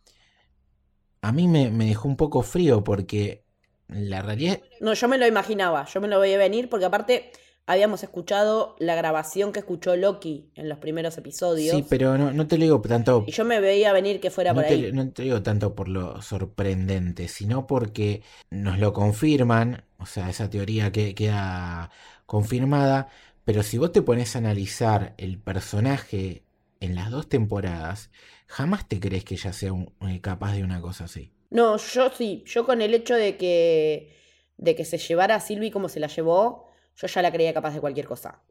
a 1.22 1.32
mí 1.32 1.48
me, 1.48 1.70
me 1.70 1.86
dejó 1.86 2.08
un 2.08 2.16
poco 2.16 2.42
frío 2.42 2.84
porque 2.84 3.44
la 3.92 4.22
realidad... 4.22 4.60
No, 4.80 4.94
yo 4.94 5.08
me 5.08 5.18
lo 5.18 5.26
imaginaba, 5.26 5.86
yo 5.86 6.00
me 6.00 6.08
lo 6.08 6.20
veía 6.20 6.38
venir 6.38 6.68
porque 6.68 6.86
aparte 6.86 7.32
habíamos 7.66 8.02
escuchado 8.02 8.74
la 8.78 8.94
grabación 8.94 9.52
que 9.52 9.60
escuchó 9.60 9.94
Loki 9.96 10.50
en 10.56 10.68
los 10.68 10.78
primeros 10.78 11.16
episodios. 11.18 11.76
Sí, 11.76 11.84
pero 11.88 12.18
no, 12.18 12.46
te 12.46 12.58
lo 12.58 12.64
digo 12.64 12.80
tanto... 12.80 13.24
Y 13.26 13.32
yo 13.32 13.44
me 13.44 13.60
veía 13.60 13.92
venir 13.92 14.20
que 14.20 14.30
fuera 14.30 14.52
por 14.52 14.64
ahí. 14.64 14.90
No 14.92 15.08
te 15.10 15.22
digo 15.22 15.42
tanto 15.42 15.74
por 15.74 15.88
lo 15.88 16.20
sorprendente, 16.20 17.28
sino 17.28 17.66
porque 17.66 18.22
nos 18.50 18.78
lo 18.78 18.92
confirman, 18.92 19.84
o 19.98 20.06
sea, 20.06 20.30
esa 20.30 20.50
teoría 20.50 20.90
que 20.90 21.14
queda 21.14 21.90
confirmada, 22.26 23.08
pero 23.44 23.62
si 23.62 23.78
vos 23.78 23.92
te 23.92 24.02
pones 24.02 24.34
a 24.34 24.40
analizar 24.40 25.14
el 25.16 25.38
personaje 25.38 26.44
en 26.80 26.94
las 26.94 27.10
dos 27.10 27.28
temporadas, 27.28 28.10
jamás 28.46 28.88
te 28.88 28.98
crees 28.98 29.24
que 29.24 29.34
ella 29.34 29.52
sea 29.52 29.72
eh, 30.08 30.20
capaz 30.20 30.54
de 30.54 30.64
una 30.64 30.80
cosa 30.80 31.04
así. 31.04 31.32
No, 31.50 31.76
yo 31.76 32.10
sí, 32.10 32.44
yo 32.46 32.64
con 32.64 32.80
el 32.80 32.94
hecho 32.94 33.14
de 33.14 33.36
que, 33.36 34.16
de 34.56 34.76
que 34.76 34.84
se 34.84 34.98
llevara 34.98 35.34
a 35.34 35.40
Sylvie 35.40 35.70
como 35.70 35.88
se 35.88 36.00
la 36.00 36.06
llevó, 36.06 36.70
yo 36.96 37.06
ya 37.08 37.22
la 37.22 37.32
creía 37.32 37.52
capaz 37.52 37.74
de 37.74 37.80
cualquier 37.80 38.06
cosa. 38.06 38.42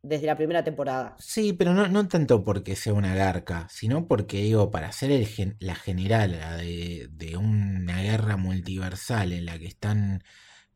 Desde 0.00 0.26
la 0.26 0.36
primera 0.36 0.62
temporada. 0.62 1.16
Sí, 1.18 1.52
pero 1.52 1.74
no, 1.74 1.88
no 1.88 2.06
tanto 2.06 2.44
porque 2.44 2.76
sea 2.76 2.94
una 2.94 3.16
garca, 3.16 3.66
sino 3.68 4.06
porque, 4.06 4.38
digo, 4.42 4.70
para 4.70 4.92
ser 4.92 5.10
el 5.10 5.56
la 5.58 5.74
general 5.74 6.32
de, 6.58 7.08
de, 7.10 7.36
una 7.36 8.00
guerra 8.00 8.36
multiversal 8.36 9.32
en 9.32 9.44
la 9.44 9.58
que 9.58 9.66
están 9.66 10.22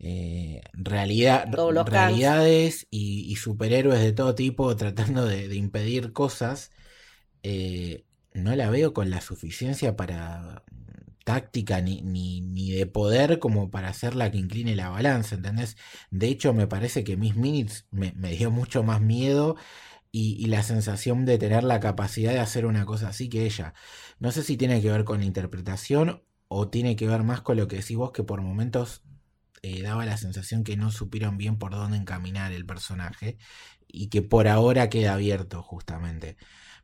eh, 0.05 0.63
realidad, 0.73 1.47
realidades 1.87 2.89
y, 2.91 3.37
superhéroes 3.37 4.01
de 4.01 4.13
todo 4.13 4.35
tipo 4.35 4.75
tratando 4.75 5.25
de, 5.25 5.55
impedir 5.55 6.13
cosas, 6.13 6.73
eh, 7.45 8.05
no 8.35 8.57
la 8.57 8.69
veo 8.69 8.93
con 8.93 9.11
la 9.11 9.21
suficiencia 9.21 9.95
para 9.95 10.65
táctica 11.25 11.81
ni, 11.81 12.03
ni, 12.03 12.71
de 12.71 12.87
poder 12.87 13.39
como 13.39 13.71
para 13.71 13.89
hacer 13.89 14.15
la 14.15 14.31
que 14.31 14.39
incline 14.39 14.77
la 14.77 14.91
balanza, 14.91 15.35
¿entendés? 15.37 15.77
De 16.11 16.29
hecho, 16.29 16.53
me 16.53 16.67
parece 16.67 17.05
que 17.05 17.17
Miss 17.17 17.37
Minutes 17.37 17.87
me, 17.91 18.13
dio 18.33 18.51
mucho 18.51 18.83
más 18.83 19.01
miedo 19.01 19.57
y, 20.11 20.47
la 20.47 20.63
sensación 20.63 21.25
de 21.25 21.39
tener 21.39 21.65
la 21.65 21.81
capacidad 21.81 22.33
de 22.33 22.41
hacer 22.41 22.67
una 22.67 22.85
cosa 22.85 23.09
así 23.09 23.29
que 23.29 23.47
ella. 23.47 23.75
No 24.19 24.33
sé 24.33 24.43
si 24.43 24.57
tiene 24.57 24.83
que 24.83 24.91
ver 24.91 25.05
con 25.05 25.21
la 25.21 25.27
interpretación 25.27 26.23
o 26.49 26.69
tiene 26.69 26.97
que 26.97 27.09
ver 27.09 27.23
más 27.23 27.41
con 27.41 27.57
lo 27.57 27.69
que 27.69 27.77
decís 27.77 27.97
vos, 27.97 28.13
que 28.13 28.25
por 28.25 28.43
momentos 28.43 29.03
eh, 29.63 29.83
daba 29.83 30.05
la 30.07 30.17
sensación 30.17 30.65
que 30.65 30.77
no 30.77 30.91
supieron 30.91 31.39
bien 31.39 31.57
por 31.59 31.73
dónde 31.73 31.97
encaminar 31.97 32.53
el 32.53 32.67
personaje 32.67 33.39
y 33.89 34.09
que 34.09 34.23
por 34.23 34.49
ahora 34.49 34.91
queda 34.91 35.15
abierto 35.15 35.63
justamente. 35.63 36.37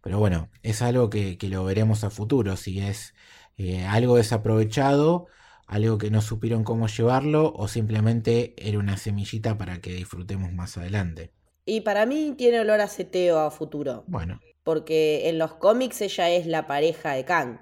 Pero 0.03 0.19
bueno, 0.19 0.51
es 0.63 0.81
algo 0.83 1.11
que, 1.11 1.39
que 1.39 1.49
lo 1.49 1.65
veremos 1.65 2.05
a 2.05 2.11
futuro, 2.11 2.57
si 2.57 2.81
es 2.81 3.15
eh, 3.59 3.85
algo 3.85 4.17
desaprovechado, 4.17 5.27
algo 5.67 5.99
que 5.99 6.11
no 6.11 6.23
supieron 6.23 6.65
cómo 6.65 6.87
llevarlo 6.87 7.53
o 7.55 7.69
simplemente 7.69 8.55
era 8.57 8.79
una 8.79 8.97
semillita 8.97 9.59
para 9.59 9.81
que 9.81 9.93
disfrutemos 9.93 10.53
más 10.53 10.79
adelante. 10.79 11.33
Y 11.67 11.83
para 11.83 12.07
mí 12.07 12.35
tiene 12.39 12.61
olor 12.61 12.81
a 12.81 12.89
seteo 12.89 13.41
a 13.41 13.51
futuro. 13.51 14.05
Bueno. 14.07 14.41
Porque 14.63 15.29
en 15.29 15.39
los 15.39 15.55
cómics 15.55 16.01
ella 16.01 16.31
es 16.31 16.47
la 16.47 16.67
pareja 16.67 17.13
de 17.13 17.25
Kang. 17.25 17.59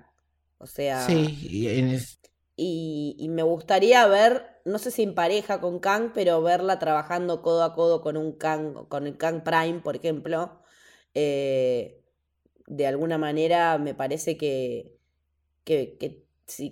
O 0.58 0.66
sea. 0.66 1.04
Sí, 1.06 1.36
y, 2.56 3.16
y, 3.18 3.28
me 3.28 3.42
gustaría 3.42 4.06
ver, 4.06 4.46
no 4.64 4.78
sé 4.78 4.90
si 4.90 5.02
en 5.02 5.14
pareja 5.14 5.60
con 5.60 5.78
Kang, 5.80 6.12
pero 6.14 6.40
verla 6.42 6.78
trabajando 6.78 7.42
codo 7.42 7.64
a 7.64 7.74
codo 7.74 8.00
con 8.00 8.16
un 8.16 8.32
Kang, 8.32 8.86
con 8.88 9.06
el 9.06 9.16
Kang 9.16 9.42
Prime, 9.42 9.80
por 9.80 9.96
ejemplo. 9.96 10.62
Eh, 11.14 12.02
de 12.66 12.86
alguna 12.86 13.18
manera 13.18 13.78
me 13.78 13.94
parece 13.94 14.36
que, 14.36 14.95
que, 15.66 15.98
que, 15.98 16.26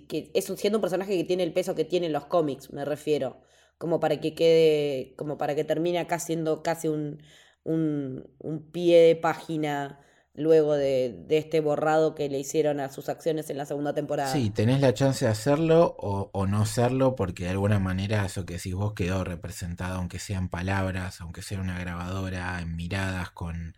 que 0.07 0.31
es 0.33 0.45
siendo 0.45 0.79
un 0.79 0.81
personaje 0.81 1.17
que 1.17 1.25
tiene 1.25 1.43
el 1.43 1.53
peso 1.53 1.75
que 1.75 1.85
tiene 1.85 2.07
en 2.07 2.13
los 2.13 2.25
cómics, 2.27 2.71
me 2.73 2.85
refiero, 2.85 3.41
como 3.77 3.99
para 3.99 4.21
que 4.21 4.33
quede, 4.35 5.15
como 5.17 5.37
para 5.37 5.55
que 5.55 5.65
termine 5.65 5.99
acá 5.99 6.19
siendo 6.19 6.63
casi 6.63 6.87
un, 6.87 7.21
un, 7.63 8.27
un 8.39 8.71
pie 8.71 8.99
de 9.01 9.15
página 9.17 9.99
luego 10.35 10.73
de, 10.73 11.15
de, 11.27 11.37
este 11.37 11.61
borrado 11.61 12.13
que 12.13 12.29
le 12.29 12.39
hicieron 12.39 12.79
a 12.79 12.89
sus 12.89 13.09
acciones 13.09 13.49
en 13.49 13.57
la 13.57 13.65
segunda 13.65 13.93
temporada. 13.93 14.31
Sí, 14.31 14.49
tenés 14.49 14.81
la 14.81 14.93
chance 14.93 15.25
de 15.25 15.31
hacerlo 15.31 15.95
o, 15.97 16.47
no 16.47 16.61
hacerlo 16.61 17.15
porque 17.15 17.45
de 17.45 17.51
alguna 17.51 17.79
manera 17.79 18.25
eso 18.25 18.45
que 18.45 18.55
decís 18.55 18.75
vos 18.75 18.93
quedó 18.93 19.23
representado, 19.23 19.95
aunque 19.95 20.19
sean 20.19 20.49
palabras, 20.49 21.21
aunque 21.21 21.41
sea 21.41 21.59
una 21.61 21.79
grabadora, 21.79 22.59
en 22.61 22.75
miradas 22.75 23.31
con, 23.31 23.75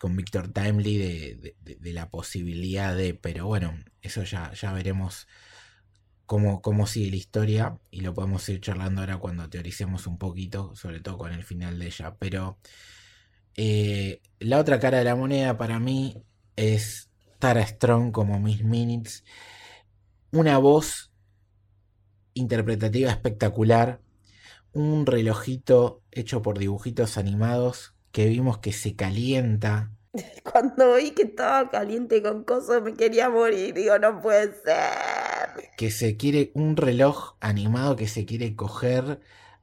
con 0.00 0.16
Victor 0.16 0.48
Timely 0.52 0.98
de, 0.98 1.56
de, 1.62 1.92
la 1.92 2.10
posibilidad 2.10 2.96
de, 2.96 3.14
pero 3.14 3.46
bueno, 3.46 3.78
eso 4.02 4.24
ya, 4.24 4.52
ya 4.52 4.72
veremos 4.72 5.28
cómo, 6.26 6.60
cómo 6.60 6.86
sigue 6.86 7.10
la 7.10 7.16
historia 7.16 7.78
y 7.90 8.00
lo 8.00 8.14
podemos 8.14 8.48
ir 8.48 8.60
charlando 8.60 9.00
ahora 9.00 9.18
cuando 9.18 9.48
teoricemos 9.48 10.06
un 10.06 10.18
poquito, 10.18 10.74
sobre 10.74 11.00
todo 11.00 11.18
con 11.18 11.32
el 11.32 11.44
final 11.44 11.78
de 11.78 11.86
ella. 11.86 12.16
Pero 12.18 12.58
eh, 13.56 14.20
la 14.40 14.58
otra 14.58 14.78
cara 14.80 14.98
de 14.98 15.04
la 15.04 15.16
moneda 15.16 15.56
para 15.56 15.78
mí 15.78 16.22
es 16.56 17.10
Tara 17.38 17.66
Strong 17.66 18.12
como 18.12 18.40
Miss 18.40 18.64
Minutes, 18.64 19.24
una 20.32 20.58
voz 20.58 21.12
interpretativa 22.34 23.10
espectacular, 23.10 24.00
un 24.72 25.06
relojito 25.06 26.02
hecho 26.10 26.42
por 26.42 26.58
dibujitos 26.58 27.16
animados 27.16 27.94
que 28.10 28.26
vimos 28.26 28.58
que 28.58 28.72
se 28.72 28.96
calienta. 28.96 29.92
Cuando 30.50 30.94
vi 30.94 31.12
que 31.12 31.22
estaba 31.22 31.70
caliente 31.70 32.22
con 32.22 32.44
cosas 32.44 32.82
me 32.82 32.94
quería 32.94 33.30
morir, 33.30 33.74
digo, 33.74 33.98
no 33.98 34.20
puede 34.20 34.52
ser. 34.52 35.70
Que 35.76 35.90
se 35.90 36.16
quiere, 36.16 36.50
un 36.54 36.76
reloj 36.76 37.36
animado 37.40 37.96
que 37.96 38.08
se 38.08 38.24
quiere 38.24 38.56
coger 38.56 39.20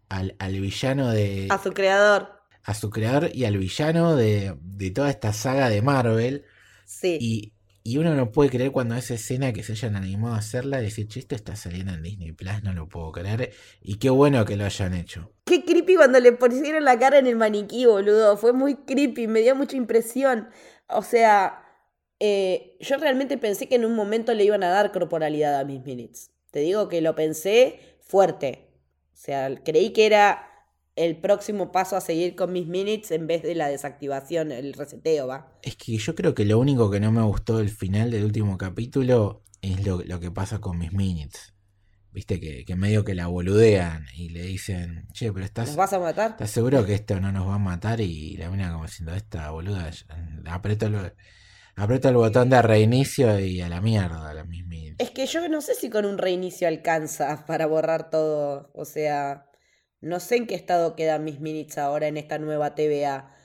al, 0.09 0.35
villano 0.59 1.09
de... 1.09 1.47
A 1.49 1.57
su 1.57 1.71
creador. 1.71 2.40
A 2.63 2.73
su 2.73 2.89
creador 2.89 3.31
y 3.33 3.45
al 3.45 3.57
villano 3.57 4.15
de, 4.15 4.55
de 4.61 4.91
toda 4.91 5.09
esta 5.09 5.33
saga 5.33 5.69
de 5.69 5.81
Marvel. 5.81 6.45
Sí. 6.85 7.17
Y 7.19 7.53
y 7.83 7.97
uno 7.97 8.13
no 8.13 8.31
puede 8.31 8.51
creer 8.51 8.71
cuando 8.71 8.95
esa 8.95 9.15
escena 9.15 9.53
que 9.53 9.63
se 9.63 9.71
hayan 9.71 9.95
animado 9.95 10.35
a 10.35 10.37
hacerla, 10.37 10.79
decir, 10.79 11.07
che, 11.07 11.19
esto 11.19 11.33
está 11.33 11.55
saliendo 11.55 11.93
en 11.93 12.03
Disney 12.03 12.31
Plus, 12.31 12.63
no 12.63 12.73
lo 12.73 12.87
puedo 12.87 13.11
creer. 13.11 13.51
Y 13.81 13.97
qué 13.97 14.11
bueno 14.11 14.45
que 14.45 14.55
lo 14.55 14.65
hayan 14.65 14.93
hecho. 14.93 15.31
Qué 15.45 15.65
creepy 15.65 15.95
cuando 15.95 16.19
le 16.19 16.31
pusieron 16.33 16.85
la 16.85 16.99
cara 16.99 17.17
en 17.17 17.25
el 17.25 17.35
maniquí, 17.35 17.85
boludo. 17.85 18.37
Fue 18.37 18.53
muy 18.53 18.75
creepy, 18.75 19.27
me 19.27 19.41
dio 19.41 19.55
mucha 19.55 19.77
impresión. 19.77 20.49
O 20.89 21.01
sea, 21.01 21.63
eh, 22.19 22.77
yo 22.81 22.97
realmente 22.97 23.39
pensé 23.39 23.67
que 23.67 23.75
en 23.75 23.85
un 23.85 23.95
momento 23.95 24.33
le 24.35 24.43
iban 24.43 24.63
a 24.63 24.69
dar 24.69 24.91
corporalidad 24.91 25.59
a 25.59 25.65
Miss 25.65 25.83
Minutes. 25.83 26.29
Te 26.51 26.59
digo 26.59 26.87
que 26.87 27.01
lo 27.01 27.15
pensé 27.15 27.79
fuerte. 27.99 28.67
O 29.11 29.17
sea, 29.17 29.55
creí 29.63 29.91
que 29.91 30.05
era 30.05 30.50
el 31.01 31.17
próximo 31.17 31.71
paso 31.71 31.95
a 31.95 32.01
seguir 32.01 32.35
con 32.35 32.53
mis 32.53 32.67
minutes 32.67 33.09
en 33.09 33.25
vez 33.25 33.41
de 33.41 33.55
la 33.55 33.67
desactivación, 33.67 34.51
el 34.51 34.73
reseteo, 34.73 35.25
¿va? 35.25 35.51
Es 35.63 35.75
que 35.75 35.97
yo 35.97 36.13
creo 36.13 36.35
que 36.35 36.45
lo 36.45 36.59
único 36.59 36.91
que 36.91 36.99
no 36.99 37.11
me 37.11 37.23
gustó 37.23 37.57
del 37.57 37.69
final 37.69 38.11
del 38.11 38.23
último 38.23 38.55
capítulo 38.57 39.41
es 39.63 39.83
lo, 39.83 40.19
que 40.19 40.29
pasa 40.29 40.59
con 40.59 40.77
mis 40.77 40.93
minutes. 40.93 41.53
Viste 42.11 42.39
que, 42.39 42.65
que, 42.65 42.75
medio 42.75 43.03
que 43.03 43.15
la 43.15 43.27
boludean 43.27 44.05
y 44.15 44.29
le 44.29 44.43
dicen, 44.43 45.07
che, 45.11 45.33
pero 45.33 45.43
estás. 45.43 45.69
¿Nos 45.69 45.77
vas 45.77 45.93
a 45.93 45.99
matar? 45.99 46.31
¿Estás 46.31 46.51
seguro 46.51 46.85
que 46.85 46.93
esto 46.93 47.19
no 47.19 47.31
nos 47.31 47.47
va 47.47 47.55
a 47.55 47.59
matar? 47.59 47.99
Y 47.99 48.37
la 48.37 48.51
mina 48.51 48.71
como 48.71 48.85
diciendo, 48.85 49.15
esta 49.15 49.49
boluda, 49.49 49.89
aprieto 50.45 50.85
el, 50.85 51.13
aprieto 51.75 52.09
el 52.09 52.15
botón 52.15 52.49
de 52.49 52.61
reinicio 52.61 53.39
y 53.39 53.61
a 53.61 53.69
la 53.69 53.81
mierda, 53.81 54.35
la 54.35 54.43
mis 54.43 54.65
minutes. 54.67 54.97
Es 54.99 55.09
que 55.09 55.25
yo 55.25 55.47
no 55.47 55.61
sé 55.61 55.73
si 55.73 55.89
con 55.89 56.05
un 56.05 56.19
reinicio 56.19 56.67
alcanza 56.67 57.45
para 57.47 57.65
borrar 57.65 58.11
todo. 58.11 58.69
O 58.75 58.85
sea. 58.85 59.47
No 60.01 60.19
sé 60.19 60.37
en 60.37 60.47
qué 60.47 60.55
estado 60.55 60.95
quedan 60.95 61.23
mis 61.23 61.39
minutes 61.39 61.77
ahora 61.77 62.07
en 62.07 62.17
esta 62.17 62.39
nueva 62.39 62.75
TVA, 62.75 63.35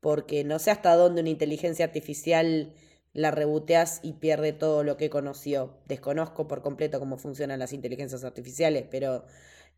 porque 0.00 0.42
no 0.44 0.58
sé 0.58 0.70
hasta 0.70 0.94
dónde 0.96 1.20
una 1.20 1.30
inteligencia 1.30 1.84
artificial 1.84 2.72
la 3.12 3.30
reboteas 3.30 4.00
y 4.02 4.14
pierde 4.14 4.52
todo 4.52 4.84
lo 4.84 4.96
que 4.96 5.10
conoció. 5.10 5.80
Desconozco 5.86 6.48
por 6.48 6.62
completo 6.62 6.98
cómo 6.98 7.18
funcionan 7.18 7.58
las 7.58 7.72
inteligencias 7.72 8.24
artificiales, 8.24 8.86
pero 8.90 9.26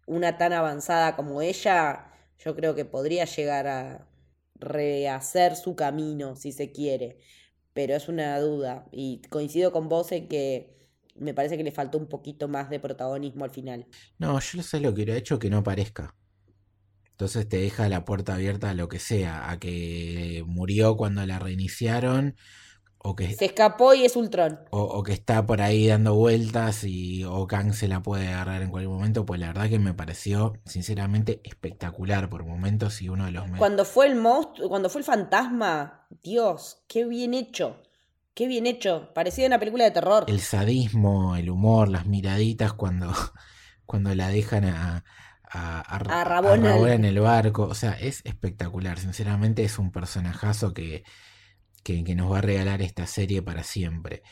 una 0.06 0.38
tan 0.38 0.52
avanzada 0.52 1.16
como 1.16 1.42
ella, 1.42 2.12
yo 2.38 2.54
creo 2.54 2.74
que 2.74 2.84
podría 2.84 3.24
llegar 3.24 3.66
a 3.66 4.08
rehacer 4.56 5.56
su 5.56 5.74
camino, 5.74 6.36
si 6.36 6.52
se 6.52 6.70
quiere. 6.70 7.18
Pero 7.72 7.94
es 7.94 8.08
una 8.08 8.38
duda. 8.40 8.86
Y 8.92 9.22
coincido 9.30 9.72
con 9.72 9.88
vos 9.88 10.12
en 10.12 10.28
que 10.28 10.76
me 11.16 11.34
parece 11.34 11.56
que 11.56 11.64
le 11.64 11.72
faltó 11.72 11.98
un 11.98 12.08
poquito 12.08 12.48
más 12.48 12.70
de 12.70 12.80
protagonismo 12.80 13.44
al 13.44 13.50
final. 13.50 13.86
No, 14.18 14.38
yo 14.40 14.62
sé 14.62 14.80
lo 14.80 14.90
que 14.90 15.02
hubiera 15.02 15.16
hecho 15.16 15.38
que 15.38 15.50
no 15.50 15.58
aparezca. 15.58 16.14
Entonces 17.20 17.46
te 17.46 17.59
deja 17.59 17.87
la 17.90 18.06
puerta 18.06 18.33
abierta 18.33 18.70
a 18.70 18.74
lo 18.74 18.88
que 18.88 18.98
sea, 18.98 19.50
a 19.50 19.59
que 19.59 20.42
murió 20.46 20.96
cuando 20.96 21.26
la 21.26 21.38
reiniciaron. 21.38 22.35
O 22.96 23.14
que, 23.14 23.35
se 23.35 23.44
escapó 23.44 23.92
y 23.92 24.06
es 24.06 24.16
Ultron. 24.16 24.61
O, 24.70 25.02
que 25.02 25.12
está 25.12 25.44
por 25.44 25.61
ahí 25.61 25.87
dando 25.87 26.14
vueltas 26.14 26.83
y 26.83 27.24
o 27.24 27.46
Kang 27.46 27.74
se 27.74 27.88
la 27.88 28.00
puede 28.00 28.28
agarrar 28.28 28.62
en 28.62 28.70
cualquier 28.70 28.94
momento. 28.94 29.26
Pues 29.26 29.38
la 29.38 29.48
verdad 29.48 29.68
que 29.68 29.78
me 29.78 29.92
pareció 29.92 30.54
sinceramente 30.64 31.42
espectacular 31.44 32.30
por 32.30 32.46
momentos 32.46 33.02
y 33.02 33.11
uno 33.11 33.26
de 33.26 33.33
los 33.33 33.44
Cuando 33.59 33.85
fue 33.85 34.06
el 34.06 34.16
monstruo, 34.16 34.70
cuando 34.70 34.88
fue 34.88 35.02
el 35.02 35.04
fantasma, 35.04 36.06
Dios, 36.22 36.85
qué 36.88 37.04
bien 37.04 37.35
hecho. 37.35 37.83
Qué 38.33 38.46
bien 38.46 38.66
hecho. 38.66 39.11
Parecía 39.14 39.46
una 39.46 39.59
película 39.59 39.85
de 39.85 39.90
terror. 39.90 40.24
El 40.26 40.40
sadismo, 40.40 41.37
el 41.37 41.50
humor, 41.50 41.90
las 41.90 42.06
miraditas 42.06 42.72
cuando, 42.72 43.12
cuando 43.85 44.14
la 44.14 44.28
dejan 44.28 44.64
a, 44.64 45.04
a, 45.50 45.96
a, 45.96 46.94
en 46.94 47.04
el 47.04 47.20
barco. 47.20 47.64
O 47.64 47.74
sea, 47.74 47.92
es 47.92 48.22
espectacular. 48.24 48.98
Sinceramente 48.98 49.64
es 49.64 49.78
un 49.78 49.90
personajazo 49.90 50.72
que, 50.72 51.04
que, 51.82 52.02
nos 52.14 52.32
va 52.32 52.38
a 52.38 52.42
regalar 52.42 52.82
esta 52.82 53.06
serie 53.06 53.42
para 53.42 53.64
siempre. 53.64 54.22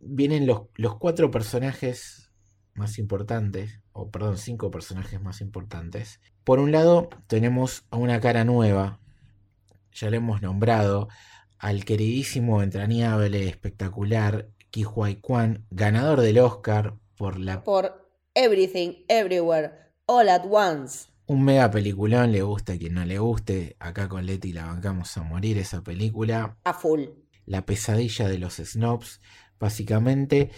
Vienen 0.00 0.46
los, 0.46 0.62
los 0.74 0.98
cuatro 0.98 1.30
personajes 1.30 2.30
más 2.74 2.98
importantes, 2.98 3.80
o 3.92 4.10
perdón, 4.10 4.36
cinco 4.36 4.70
personajes 4.70 5.20
más 5.20 5.40
importantes. 5.40 6.20
Por 6.44 6.58
un 6.58 6.72
lado, 6.72 7.08
tenemos 7.26 7.86
a 7.90 7.96
una 7.96 8.20
cara 8.20 8.44
nueva, 8.44 9.00
ya 9.92 10.10
lo 10.10 10.16
hemos 10.16 10.42
nombrado, 10.42 11.08
al 11.58 11.86
queridísimo, 11.86 12.62
entrañable, 12.62 13.48
espectacular 13.48 14.50
Ki 14.70 14.84
Kwan, 14.84 15.64
ganador 15.70 16.20
del 16.20 16.38
Oscar 16.38 16.94
por 17.16 17.38
la... 17.38 17.64
Por 17.64 18.06
Everything, 18.34 19.04
Everywhere, 19.08 19.85
All 20.06 20.28
at 20.28 20.44
Once. 20.48 21.08
Un 21.26 21.44
mega 21.44 21.68
peliculón, 21.70 22.30
le 22.30 22.42
gusta 22.42 22.74
a 22.74 22.78
quien 22.78 22.94
no 22.94 23.04
le 23.04 23.18
guste. 23.18 23.76
Acá 23.80 24.08
con 24.08 24.24
Leti 24.24 24.52
la 24.52 24.66
bancamos 24.66 25.16
a 25.16 25.22
morir 25.24 25.58
esa 25.58 25.82
película. 25.82 26.56
A 26.62 26.72
full. 26.72 27.06
La 27.44 27.66
pesadilla 27.66 28.28
de 28.28 28.38
los 28.38 28.54
snobs, 28.54 29.20
básicamente. 29.58 30.50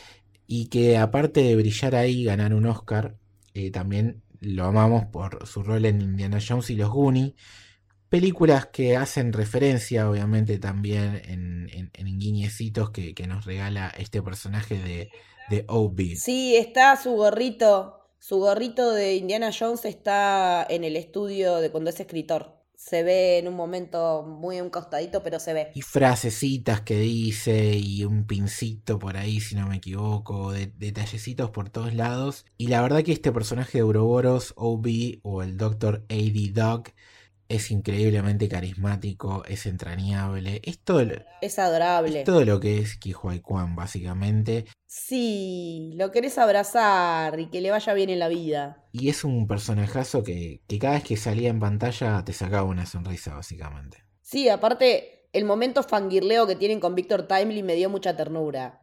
Y 0.47 0.67
que 0.67 0.99
aparte 0.99 1.43
de 1.43 1.57
brillar 1.57 1.95
ahí, 1.95 2.25
ganar 2.25 2.53
un 2.53 2.67
Oscar, 2.67 3.17
eh, 3.55 3.71
también 3.71 4.23
lo 4.41 4.67
amamos 4.67 5.07
por 5.07 5.47
su 5.47 5.63
rol 5.63 5.87
en 5.87 6.03
Indiana 6.03 6.39
Jones 6.47 6.69
y 6.69 6.77
los 6.77 6.91
Goonies. 6.91 7.33
Películas 8.11 8.67
que 8.67 8.97
hacen 8.97 9.33
referencia, 9.33 10.11
obviamente, 10.11 10.59
también 10.59 11.23
en, 11.25 11.91
en, 11.93 12.19
guiñecitos 12.19 12.91
que, 12.91 13.15
que, 13.15 13.27
nos 13.27 13.45
regala 13.45 13.89
este 13.99 14.23
personaje 14.23 14.79
de 14.79 15.11
de 15.49 15.65
OB. 15.69 16.17
Sí, 16.17 16.57
está 16.57 16.97
su 16.97 17.13
gorrito, 17.13 17.98
su 18.19 18.39
gorrito 18.39 18.93
de 18.93 19.17
Indiana 19.17 19.51
Jones 19.57 19.85
está 19.85 20.67
en 20.69 20.85
el 20.85 20.97
estudio 20.97 21.57
de 21.57 21.71
cuando 21.71 21.91
es 21.91 22.01
escritor. 22.01 22.59
Se 22.75 23.03
ve 23.03 23.39
en 23.39 23.49
un 23.49 23.55
momento 23.55 24.23
muy 24.23 24.61
un 24.61 24.71
costadito, 24.71 25.23
pero 25.23 25.41
se 25.41 25.53
ve. 25.53 25.73
Y 25.75 25.83
frasecitas 25.83 26.81
que 26.83 26.99
dice 26.99 27.77
y 27.77 28.05
un 28.05 28.25
pincito 28.25 28.99
por 28.99 29.17
ahí, 29.17 29.41
si 29.41 29.57
no 29.57 29.67
me 29.67 29.77
equivoco, 29.77 30.53
de, 30.53 30.67
detallecitos 30.67 31.51
por 31.51 31.71
todos 31.71 31.95
lados. 31.95 32.45
Y 32.57 32.69
la 32.69 32.83
verdad 32.83 33.03
que 33.03 33.13
este 33.13 33.33
personaje 33.33 33.79
de 33.79 33.83
Ouroboros, 33.83 34.53
OB 34.57 35.19
o 35.23 35.43
el 35.43 35.57
Dr. 35.57 36.05
A.D. 36.09 36.51
Dog, 36.53 36.85
es 37.49 37.71
increíblemente 37.71 38.49
carismático, 38.49 39.43
es 39.47 39.67
entrañable, 39.67 40.61
es 40.65 40.79
todo, 40.79 41.03
es 41.41 41.59
adorable. 41.59 42.21
Es 42.21 42.25
todo 42.25 42.45
lo 42.45 42.61
que 42.61 42.79
es 42.79 42.97
Kihuay 42.97 43.41
Kwan, 43.41 43.75
básicamente. 43.75 44.67
Sí, 45.01 45.93
lo 45.95 46.11
querés 46.11 46.39
abrazar 46.39 47.39
y 47.39 47.47
que 47.47 47.61
le 47.61 47.71
vaya 47.71 47.95
bien 47.95 48.11
en 48.11 48.19
la 48.19 48.29
vida. 48.29 48.85
Y 48.93 49.09
es 49.09 49.25
un 49.25 49.47
personajazo 49.47 50.25
que, 50.25 50.61
que 50.67 50.79
cada 50.79 50.95
vez 50.95 51.05
que 51.05 51.17
salía 51.17 51.51
en 51.51 51.61
pantalla 51.61 52.23
te 52.25 52.33
sacaba 52.33 52.65
una 52.65 52.85
sonrisa, 52.85 53.35
básicamente. 53.35 54.05
Sí, 54.23 54.49
aparte, 54.49 55.29
el 55.33 55.45
momento 55.45 55.83
fangirleo 55.83 56.47
que 56.47 56.57
tienen 56.57 56.81
con 56.81 56.95
Victor 56.95 57.29
Timely 57.29 57.63
me 57.63 57.75
dio 57.75 57.89
mucha 57.89 58.17
ternura. 58.17 58.83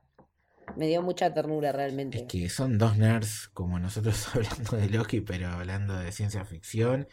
Me 0.75 0.87
dio 0.87 1.01
mucha 1.01 1.33
ternura 1.33 1.71
realmente. 1.71 2.19
Es 2.19 2.23
que 2.23 2.49
son 2.49 2.77
dos 2.77 2.97
nerds 2.97 3.49
como 3.53 3.79
nosotros 3.79 4.27
hablando 4.35 4.77
de 4.77 4.89
Loki, 4.89 5.21
pero 5.21 5.47
hablando 5.49 5.97
de 5.97 6.11
ciencia 6.11 6.43
ficción. 6.45 7.07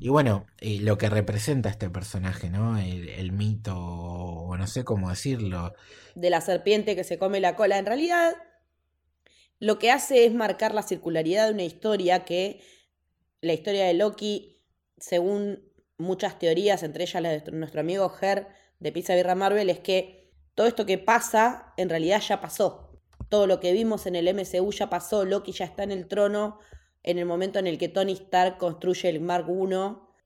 Y 0.00 0.08
bueno, 0.08 0.46
eh, 0.60 0.80
lo 0.80 0.98
que 0.98 1.08
representa 1.08 1.68
este 1.68 1.90
personaje, 1.90 2.50
¿no? 2.50 2.78
El, 2.78 3.32
mito, 3.32 3.76
o 3.76 4.56
no 4.56 4.66
sé 4.66 4.84
cómo 4.84 5.10
decirlo. 5.10 5.74
De 6.14 6.30
la 6.30 6.40
serpiente 6.40 6.96
que 6.96 7.04
se 7.04 7.18
come 7.18 7.40
la 7.40 7.56
cola. 7.56 7.78
En 7.78 7.86
realidad, 7.86 8.34
lo 9.60 9.78
que 9.78 9.90
hace 9.90 10.24
es 10.24 10.34
marcar 10.34 10.74
la 10.74 10.82
circularidad 10.82 11.46
de 11.46 11.54
una 11.54 11.64
historia 11.64 12.24
que 12.24 12.60
la 13.40 13.52
historia 13.52 13.84
de 13.84 13.94
Loki, 13.94 14.60
según 14.96 15.62
muchas 15.98 16.38
teorías, 16.38 16.82
entre 16.82 17.04
ellas 17.04 17.22
la 17.22 17.30
de 17.30 17.52
nuestro 17.52 17.80
amigo 17.80 18.12
Her 18.20 18.48
de 18.80 18.92
Pizza 18.92 19.14
Birra 19.14 19.34
Marvel, 19.34 19.70
es 19.70 19.78
que 19.78 20.32
todo 20.54 20.66
esto 20.66 20.86
que 20.86 20.98
pasa 20.98 21.72
en 21.76 21.88
realidad 21.88 22.20
ya 22.20 22.40
pasó 22.40 22.83
todo 23.28 23.46
lo 23.46 23.60
que 23.60 23.72
vimos 23.72 24.06
en 24.06 24.16
el 24.16 24.32
MCU 24.34 24.70
ya 24.72 24.90
pasó, 24.90 25.24
Loki 25.24 25.52
ya 25.52 25.64
está 25.64 25.82
en 25.82 25.92
el 25.92 26.06
trono 26.06 26.58
en 27.04 27.18
el 27.18 27.26
momento 27.26 27.58
en 27.58 27.66
el 27.68 27.78
que 27.78 27.88
Tony 27.88 28.12
Stark 28.12 28.58
construye 28.58 29.08
el 29.10 29.20
Mark 29.20 29.46
I 29.48 29.74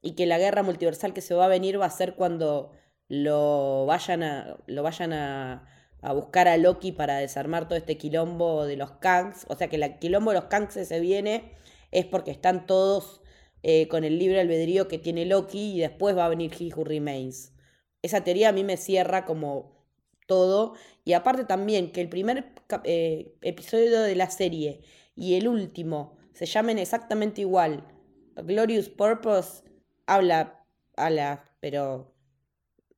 y 0.01 0.15
que 0.15 0.27
la 0.27 0.39
guerra 0.39 0.63
multiversal 0.63 1.13
que 1.13 1.21
se 1.21 1.35
va 1.35 1.45
a 1.45 1.49
venir 1.49 1.79
va 1.79 1.87
a 1.87 1.91
ser 1.91 2.15
cuando 2.15 2.71
lo 3.09 3.85
vayan 3.87 4.23
a, 4.23 4.57
lo 4.67 4.83
vayan 4.83 5.13
a, 5.13 5.67
buscar 6.15 6.47
a 6.47 6.57
Loki 6.57 6.93
para 6.93 7.19
desarmar 7.19 7.67
todo 7.67 7.77
este 7.77 7.99
quilombo 7.99 8.65
de 8.65 8.77
los 8.77 8.93
Kangs. 8.93 9.45
O 9.49 9.57
sea 9.57 9.69
que 9.69 9.77
el 9.77 9.99
quilombo 9.99 10.31
de 10.31 10.37
los 10.37 10.45
Kangs 10.45 10.75
se 10.75 11.01
viene 11.01 11.53
es 11.91 12.07
porque 12.07 12.31
están 12.31 12.67
todos 12.67 13.23
eh, 13.65 13.89
con 13.89 14.05
el 14.05 14.19
libre 14.21 14.41
albedrío 14.41 14.87
que 14.87 14.99
tiene 14.99 15.27
Loki 15.27 15.75
y 15.75 15.81
después 15.81 16.17
va 16.17 16.27
a 16.27 16.29
venir 16.29 16.53
He 16.59 16.73
Who 16.73 16.85
Remains. 16.85 17.53
Esa 18.03 18.23
teoría 18.23 18.51
a 18.51 18.53
mí 18.53 18.63
me 18.63 18.77
cierra 18.77 19.25
como 19.25 19.85
todo. 20.27 20.75
Y 21.05 21.15
aparte 21.15 21.45
también 21.45 21.91
que 21.91 22.01
el 22.01 22.09
primer 22.09 22.53
eh, 22.85 23.35
episodio 23.43 24.03
de 24.03 24.15
la 24.15 24.31
serie 24.31 24.81
y 25.15 25.35
el 25.35 25.49
último 25.49 26.17
se 26.33 26.47
llamen 26.47 26.79
exactamente 26.79 27.41
igual. 27.41 27.85
Glorious 28.37 28.89
Purpose 28.89 29.65
habla, 30.07 30.65
habla, 30.97 31.45
pero 31.61 32.15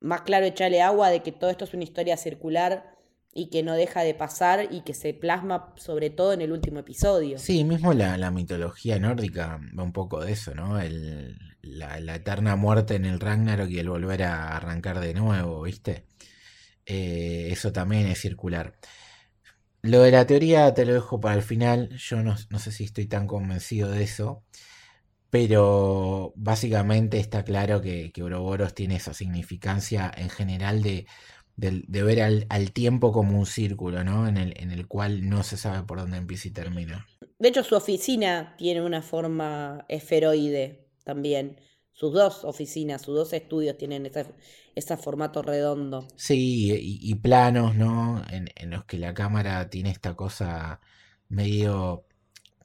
más 0.00 0.22
claro 0.22 0.46
echarle 0.46 0.82
agua 0.82 1.10
de 1.10 1.22
que 1.22 1.32
todo 1.32 1.50
esto 1.50 1.64
es 1.64 1.74
una 1.74 1.84
historia 1.84 2.16
circular 2.16 2.96
y 3.32 3.48
que 3.48 3.62
no 3.62 3.74
deja 3.74 4.02
de 4.02 4.14
pasar 4.14 4.68
y 4.70 4.82
que 4.82 4.92
se 4.92 5.14
plasma 5.14 5.72
sobre 5.76 6.10
todo 6.10 6.32
en 6.32 6.40
el 6.40 6.52
último 6.52 6.80
episodio. 6.80 7.38
Sí, 7.38 7.64
mismo 7.64 7.94
la, 7.94 8.16
la 8.16 8.30
mitología 8.30 8.98
nórdica 8.98 9.60
va 9.78 9.82
un 9.82 9.92
poco 9.92 10.24
de 10.24 10.32
eso, 10.32 10.54
¿no? 10.54 10.80
El, 10.80 11.38
la, 11.62 12.00
la, 12.00 12.16
eterna 12.16 12.56
muerte 12.56 12.96
en 12.96 13.04
el 13.04 13.20
Ragnarok 13.20 13.70
y 13.70 13.78
el 13.78 13.88
volver 13.88 14.24
a 14.24 14.56
arrancar 14.56 15.00
de 15.00 15.14
nuevo, 15.14 15.62
¿viste? 15.62 16.06
Eh, 16.86 17.48
eso 17.52 17.72
también 17.72 18.06
es 18.08 18.20
circular. 18.20 18.74
Lo 19.82 20.02
de 20.02 20.10
la 20.10 20.26
teoría 20.26 20.72
te 20.74 20.84
lo 20.84 20.92
dejo 20.92 21.20
para 21.20 21.36
el 21.36 21.42
final. 21.42 21.90
Yo 21.96 22.22
no, 22.22 22.36
sé 22.36 22.72
si 22.72 22.84
estoy 22.84 23.06
tan 23.06 23.26
convencido 23.26 23.90
de 23.90 24.02
eso. 24.02 24.42
Pero 25.30 26.32
básicamente 26.34 27.18
está 27.18 27.44
claro 27.44 27.80
que, 27.80 28.10
que 28.12 28.22
Ouroboros 28.22 28.74
tiene 28.74 28.96
esa 28.96 29.14
significancia 29.14 30.10
en 30.16 30.28
general 30.28 30.82
de, 30.82 31.06
ver 31.56 32.20
al, 32.48 32.72
tiempo 32.72 33.12
como 33.12 33.38
un 33.38 33.46
círculo, 33.46 34.02
¿no? 34.02 34.26
En 34.26 34.36
el, 34.36 34.54
en 34.56 34.72
el 34.72 34.88
cual 34.88 35.28
no 35.28 35.44
se 35.44 35.56
sabe 35.56 35.84
por 35.84 36.00
dónde 36.00 36.16
empieza 36.16 36.48
y 36.48 36.50
termina. 36.50 37.06
De 37.38 37.48
hecho, 37.48 37.62
su 37.62 37.76
oficina 37.76 38.56
tiene 38.58 38.82
una 38.82 39.02
forma 39.02 39.84
esferoide 39.88 40.88
también. 41.04 41.60
Sus 42.00 42.14
dos 42.14 42.44
oficinas, 42.44 43.02
sus 43.02 43.14
dos 43.14 43.32
estudios 43.34 43.76
tienen 43.76 44.06
ese, 44.06 44.24
ese 44.74 44.96
formato 44.96 45.42
redondo. 45.42 46.08
Sí, 46.16 46.72
y, 47.02 47.14
planos, 47.16 47.76
¿no? 47.76 48.24
En, 48.30 48.70
los 48.70 48.86
que 48.86 48.98
la 48.98 49.12
cámara 49.12 49.68
tiene 49.68 49.90
esta 49.90 50.14
cosa 50.14 50.80
medio 51.28 52.06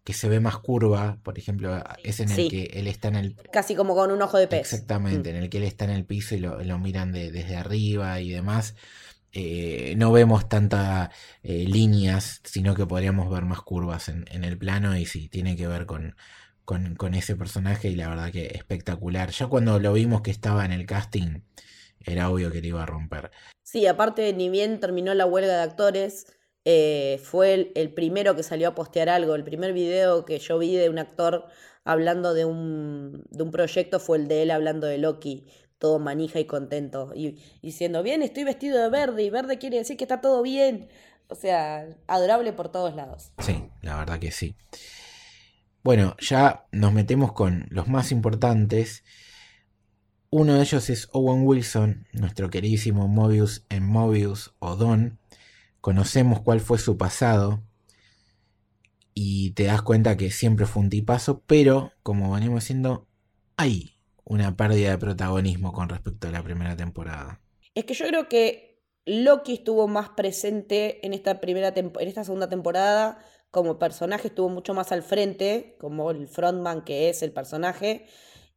que 0.06 0.14
se 0.14 0.30
ve 0.30 0.40
más 0.40 0.60
curva, 0.60 1.20
por 1.22 1.38
ejemplo, 1.38 1.84
es 2.02 2.22
en 2.22 2.32
el 2.32 2.48
que 2.48 2.64
él 2.76 2.88
está 2.88 3.10
en 3.10 3.16
el... 3.18 3.36
Casi 3.52 3.76
como 3.76 3.94
con 3.94 4.10
un 4.10 4.22
ojo 4.22 4.38
de 4.38 4.48
pez. 4.48 4.62
Exactamente, 4.62 5.34
mm. 5.34 5.36
en 5.36 5.44
el 5.44 5.50
que 5.50 5.58
él 5.58 5.64
está 5.66 5.84
en 5.84 5.92
el 5.92 6.06
piso 6.06 6.36
y 6.36 6.40
lo, 6.40 6.80
miran 6.80 7.12
desde 7.12 7.58
arriba 7.58 8.22
y 8.22 8.30
demás. 8.30 8.76
Eh, 9.34 9.96
no 9.98 10.14
vemos 10.14 10.48
tantas 10.48 11.10
eh, 11.44 11.66
líneas, 11.68 12.40
sino 12.46 12.74
que 12.74 12.86
podríamos 12.86 13.30
ver 13.30 13.44
más 13.44 13.62
curvas 13.64 14.08
en, 14.08 14.24
en 14.32 14.46
el 14.46 14.58
plano 14.58 14.96
y 14.96 15.06
sí, 15.06 15.28
tiene 15.28 15.58
que 15.58 15.68
ver 15.68 15.86
con, 15.86 16.16
con, 16.66 17.14
ese 17.14 17.36
personaje 17.36 17.90
y 17.90 17.96
la 17.96 18.10
verdad 18.10 18.32
que 18.32 18.48
espectacular. 18.48 19.30
Ya 19.30 19.48
cuando 19.48 19.80
lo 19.80 19.94
vimos 19.94 20.22
que 20.22 20.32
estaba 20.32 20.66
en 20.66 20.72
el 20.72 20.86
casting, 20.86 21.42
era 22.04 22.30
obvio 22.30 22.52
que 22.52 22.62
le 22.62 22.70
iba 22.70 22.84
a 22.84 22.88
romper. 22.88 23.32
Sí, 23.64 23.88
aparte, 23.88 24.34
ni 24.34 24.50
bien 24.50 24.80
terminó 24.80 25.14
la 25.14 25.26
huelga 25.26 25.58
de 25.58 25.64
actores, 25.64 26.28
eh, 26.66 27.22
fue 27.24 27.72
el, 27.76 27.94
primero 27.94 28.36
que 28.36 28.44
salió 28.44 28.70
a 28.70 28.76
postear 28.76 29.10
algo. 29.10 29.36
El 29.36 29.44
primer 29.44 29.74
video 29.74 30.26
que 30.26 30.40
yo 30.40 30.58
vi 30.58 30.76
de 30.76 30.90
un 30.90 31.00
actor 31.00 31.48
hablando 31.84 32.34
de 32.34 32.46
un, 32.46 33.24
de 33.30 33.44
un 33.44 33.52
proyecto 33.52 34.00
fue 34.00 34.18
el 34.18 34.28
de 34.28 34.42
él 34.42 34.52
hablando 34.52 34.88
de 34.88 34.98
Loki, 34.98 35.48
todo 35.78 36.00
manija 36.00 36.40
y 36.40 36.46
contento, 36.46 37.12
y 37.14 37.38
diciendo, 37.62 38.02
bien, 38.02 38.24
estoy 38.24 38.44
vestido 38.44 38.82
de 38.82 38.90
verde, 38.90 39.22
y 39.24 39.30
verde 39.30 39.60
quiere 39.60 39.78
decir 39.78 39.98
que 39.98 40.06
está 40.06 40.20
todo 40.20 40.42
bien. 40.42 40.90
O 41.28 41.36
sea, 41.36 41.88
adorable 42.08 42.54
por 42.54 42.70
todos 42.70 42.96
lados. 42.96 43.32
Sí, 43.40 43.70
la 43.82 43.98
verdad 43.98 44.20
que 44.20 44.32
sí. 44.32 44.56
Bueno, 45.86 46.16
ya 46.18 46.66
nos 46.72 46.94
metemos 46.94 47.34
con 47.34 47.68
los 47.70 47.88
más 47.88 48.12
importantes. 48.12 49.04
Uno 50.32 50.56
de 50.56 50.62
ellos 50.62 50.90
es 50.90 51.10
Owen 51.12 51.46
Wilson, 51.46 52.08
nuestro 52.12 52.50
queridísimo 52.50 53.08
Mobius 53.08 53.68
en 53.70 53.86
Mobius 53.86 54.56
o 54.58 54.78
Don. 54.78 55.20
Conocemos 55.82 56.42
cuál 56.42 56.60
fue 56.60 56.80
su 56.80 56.98
pasado 56.98 57.62
y 59.14 59.52
te 59.52 59.66
das 59.66 59.84
cuenta 59.84 60.18
que 60.18 60.32
siempre 60.32 60.66
fue 60.66 60.82
un 60.82 60.90
tipazo, 60.90 61.44
pero 61.46 61.92
como 62.02 62.34
venimos 62.34 62.64
diciendo, 62.64 63.08
hay 63.56 63.92
una 64.24 64.58
pérdida 64.58 64.90
de 64.90 64.98
protagonismo 64.98 65.72
con 65.72 65.90
respecto 65.90 66.28
a 66.28 66.32
la 66.32 66.42
primera 66.42 66.76
temporada. 66.76 67.42
Es 67.76 67.86
que 67.86 67.94
yo 67.94 68.08
creo 68.08 68.28
que 68.28 68.82
Loki 69.06 69.54
estuvo 69.54 69.88
más 69.88 70.10
presente 70.10 71.06
en 71.06 71.14
esta 71.14 71.40
primera 71.40 71.76
en 71.76 72.08
esta 72.08 72.24
segunda 72.24 72.50
temporada 72.50 73.20
como 73.56 73.80
personaje 73.80 74.28
estuvo 74.28 74.50
mucho 74.50 74.74
más 74.74 74.92
al 74.92 75.02
frente, 75.02 75.78
como 75.80 76.12
el 76.12 76.28
frontman 76.28 76.84
que 76.84 77.08
es 77.08 77.24
el 77.24 77.32
personaje, 77.32 78.06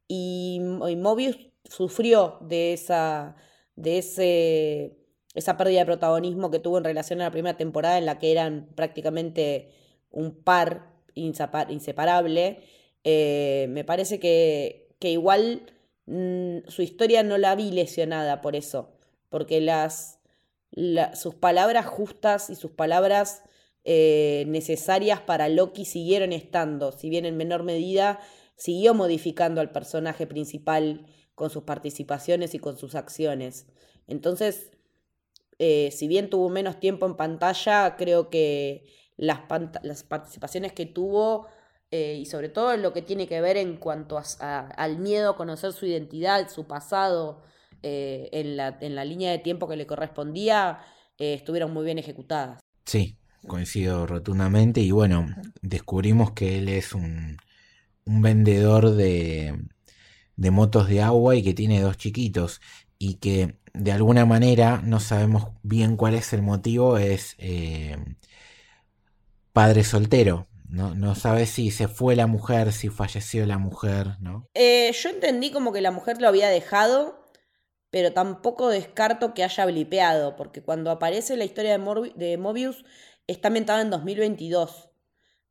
y, 0.09 0.59
Mobius 0.61 1.37
sufrió 1.63 2.37
de 2.41 2.73
esa, 2.73 3.37
de 3.77 3.99
ese, 3.99 4.97
esa 5.35 5.55
pérdida 5.55 5.79
de 5.79 5.85
protagonismo 5.85 6.51
que 6.51 6.59
tuvo 6.59 6.79
en 6.79 6.83
relación 6.83 7.21
a 7.21 7.23
la 7.23 7.31
primera 7.31 7.55
temporada 7.55 7.97
en 7.97 8.05
la 8.05 8.19
que 8.19 8.33
eran 8.33 8.73
prácticamente 8.75 9.69
un 10.11 10.43
par 10.43 10.91
inseparable. 11.13 12.59
Eh, 13.05 13.67
me 13.69 13.85
parece 13.85 14.19
que, 14.19 14.97
que 14.99 15.11
igual 15.11 15.61
mm, 16.07 16.67
su 16.67 16.81
historia 16.81 17.23
no 17.23 17.37
la 17.37 17.55
vi 17.55 17.71
lesionada 17.71 18.41
por 18.41 18.57
eso, 18.57 18.97
porque 19.29 19.61
las, 19.61 20.19
sus 21.13 21.35
palabras 21.35 21.85
justas 21.85 22.49
y 22.49 22.55
sus 22.55 22.71
palabras 22.71 23.43
eh, 23.91 24.45
necesarias 24.45 25.19
para 25.19 25.49
Loki 25.49 25.83
siguieron 25.83 26.31
estando, 26.31 26.91
si 26.91 27.09
bien 27.09 27.25
en 27.25 27.37
menor 27.37 27.63
medida 27.63 28.19
siguió 28.55 28.93
modificando 28.93 29.61
al 29.61 29.71
personaje 29.71 30.27
principal 30.27 31.07
con 31.33 31.49
sus 31.49 31.63
participaciones 31.63 32.53
y 32.53 32.59
con 32.59 32.77
sus 32.77 32.93
acciones. 32.93 33.65
Entonces, 34.05 34.69
eh, 35.57 35.89
si 35.91 36.07
bien 36.07 36.29
tuvo 36.29 36.49
menos 36.49 36.79
tiempo 36.79 37.07
en 37.07 37.15
pantalla, 37.17 37.95
creo 37.97 38.29
que 38.29 38.85
las, 39.17 39.39
participaciones 40.03 40.71
que 40.73 40.85
tuvo 40.85 41.47
eh, 41.89 42.13
y 42.21 42.27
sobre 42.27 42.49
todo 42.49 42.73
en 42.73 42.83
lo 42.83 42.93
que 42.93 43.01
tiene 43.01 43.27
que 43.27 43.41
ver 43.41 43.57
en 43.57 43.77
cuanto 43.77 44.21
al 44.39 44.99
miedo 44.99 45.31
a 45.31 45.35
conocer 45.35 45.73
su 45.73 45.87
identidad, 45.87 46.47
su 46.51 46.67
pasado, 46.67 47.41
en, 47.81 48.55
la, 48.55 48.77
en, 48.81 48.93
la, 48.93 49.03
línea 49.03 49.31
de 49.31 49.39
tiempo 49.39 49.67
que 49.67 49.77
le 49.77 49.87
correspondía, 49.87 50.77
estuvieron 51.17 51.73
muy 51.73 51.85
bien 51.85 51.97
ejecutadas. 51.97 52.59
Sí, 52.85 53.18
coincido 53.49 54.07
rotundamente 54.07 54.79
y 54.79 54.91
bueno, 54.91 55.27
descubrimos 55.61 56.31
que 56.31 56.59
él 56.59 56.69
es 56.69 56.93
un, 56.93 57.37
un 58.05 58.21
vendedor 58.21 58.91
de, 58.91 59.59
de 60.37 60.51
motos 60.51 60.87
de 60.87 61.01
agua 61.01 61.35
y 61.35 61.43
que 61.43 61.53
tiene 61.53 61.81
dos 61.81 61.97
chiquitos 61.97 62.61
y 62.97 63.15
que 63.15 63.57
de 63.73 63.91
alguna 63.91 64.25
manera 64.25 64.81
no 64.83 64.99
sabemos 65.01 65.49
bien 65.63 65.97
cuál 65.97 66.15
es 66.15 66.31
el 66.33 66.41
motivo, 66.41 66.97
es 66.97 67.35
eh, 67.39 67.97
padre 69.53 69.83
soltero. 69.83 70.47
No, 70.69 70.93
no 70.93 71.15
sabe 71.15 71.47
si 71.47 71.71
se 71.71 71.87
fue 71.87 72.15
la 72.15 72.27
mujer, 72.27 72.71
si 72.71 72.89
falleció 72.89 73.45
la 73.47 73.57
mujer, 73.57 74.17
¿no? 74.19 74.47
Eh, 74.53 74.91
yo 74.93 75.09
entendí 75.09 75.51
como 75.51 75.73
que 75.73 75.81
la 75.81 75.89
mujer 75.89 76.21
lo 76.21 76.27
había 76.27 76.47
dejado, 76.47 77.31
pero 77.89 78.13
tampoco 78.13 78.69
descarto 78.69 79.33
que 79.33 79.43
haya 79.43 79.65
blipeado, 79.65 80.35
porque 80.35 80.61
cuando 80.61 80.91
aparece 80.91 81.37
la 81.37 81.45
historia 81.45 81.75
de, 81.75 82.13
de 82.15 82.37
Mobius 82.37 82.85
está 83.31 83.47
ambientada 83.49 83.81
en 83.81 83.89
2022. 83.89 84.89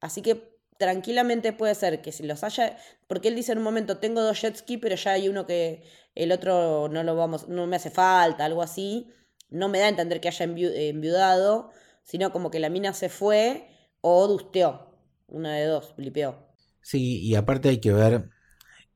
Así 0.01 0.23
que 0.23 0.59
tranquilamente 0.79 1.53
puede 1.53 1.75
ser 1.75 2.01
que 2.03 2.13
si 2.13 2.23
los 2.23 2.45
haya, 2.45 2.79
porque 3.07 3.29
él 3.29 3.37
dice 3.37 3.53
en 3.53 3.59
un 3.59 3.65
momento, 3.65 3.99
tengo 3.99 4.23
dos 4.23 4.41
jet 4.41 4.57
ski, 4.57 4.79
pero 4.79 4.97
ya 4.97 5.13
hay 5.13 5.29
uno 5.29 5.47
que 5.47 5.83
el 6.15 6.33
otro 6.33 6.89
no 6.89 7.03
lo 7.03 7.17
vamos, 7.17 7.49
no 7.49 7.67
me 7.67 7.77
hace 7.77 7.91
falta, 7.91 8.45
algo 8.45 8.63
así. 8.63 9.11
No 9.51 9.69
me 9.69 9.79
da 9.79 9.87
a 9.87 9.89
entender 9.89 10.21
que 10.21 10.29
haya 10.29 10.45
enviudado, 10.45 11.71
sino 12.03 12.33
como 12.33 12.51
que 12.51 12.61
la 12.61 12.71
mina 12.71 12.93
se 12.93 13.09
fue 13.09 13.69
o 14.01 14.27
dusteó. 14.29 14.95
Una 15.27 15.55
de 15.55 15.67
dos, 15.67 15.95
blipeó. 15.97 16.49
Sí, 16.81 17.21
y 17.21 17.35
aparte 17.35 17.69
hay 17.69 17.81
que 17.81 17.93
ver, 17.93 18.31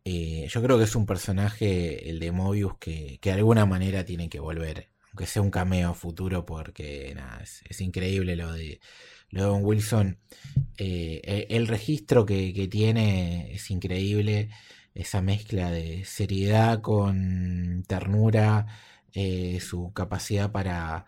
eh, 0.04 0.46
yo 0.48 0.62
creo 0.62 0.78
que 0.78 0.84
es 0.84 0.96
un 0.96 1.06
personaje, 1.06 2.08
el 2.10 2.18
de 2.20 2.32
Mobius, 2.32 2.78
que, 2.78 3.18
que 3.20 3.30
de 3.30 3.36
alguna 3.36 3.66
manera 3.66 4.04
tiene 4.04 4.28
que 4.28 4.40
volver, 4.40 4.91
aunque 5.12 5.26
sea 5.26 5.42
un 5.42 5.50
cameo 5.50 5.94
futuro, 5.94 6.46
porque 6.46 7.12
nada, 7.14 7.42
es, 7.42 7.80
increíble 7.80 8.34
lo 8.34 8.52
de, 8.52 8.80
lo 9.30 9.44
Don 9.44 9.64
Wilson. 9.64 10.18
Eh, 10.78 11.20
e, 11.24 11.46
el 11.50 11.68
registro 11.68 12.24
que, 12.24 12.68
tiene 12.70 13.52
es 13.52 13.70
increíble, 13.70 14.48
esa 14.94 15.20
mezcla 15.20 15.70
de 15.70 16.04
seriedad 16.06 16.80
con 16.80 17.84
ternura, 17.86 18.66
eh, 19.12 19.60
su 19.60 19.92
capacidad 19.92 20.50
para, 20.50 21.04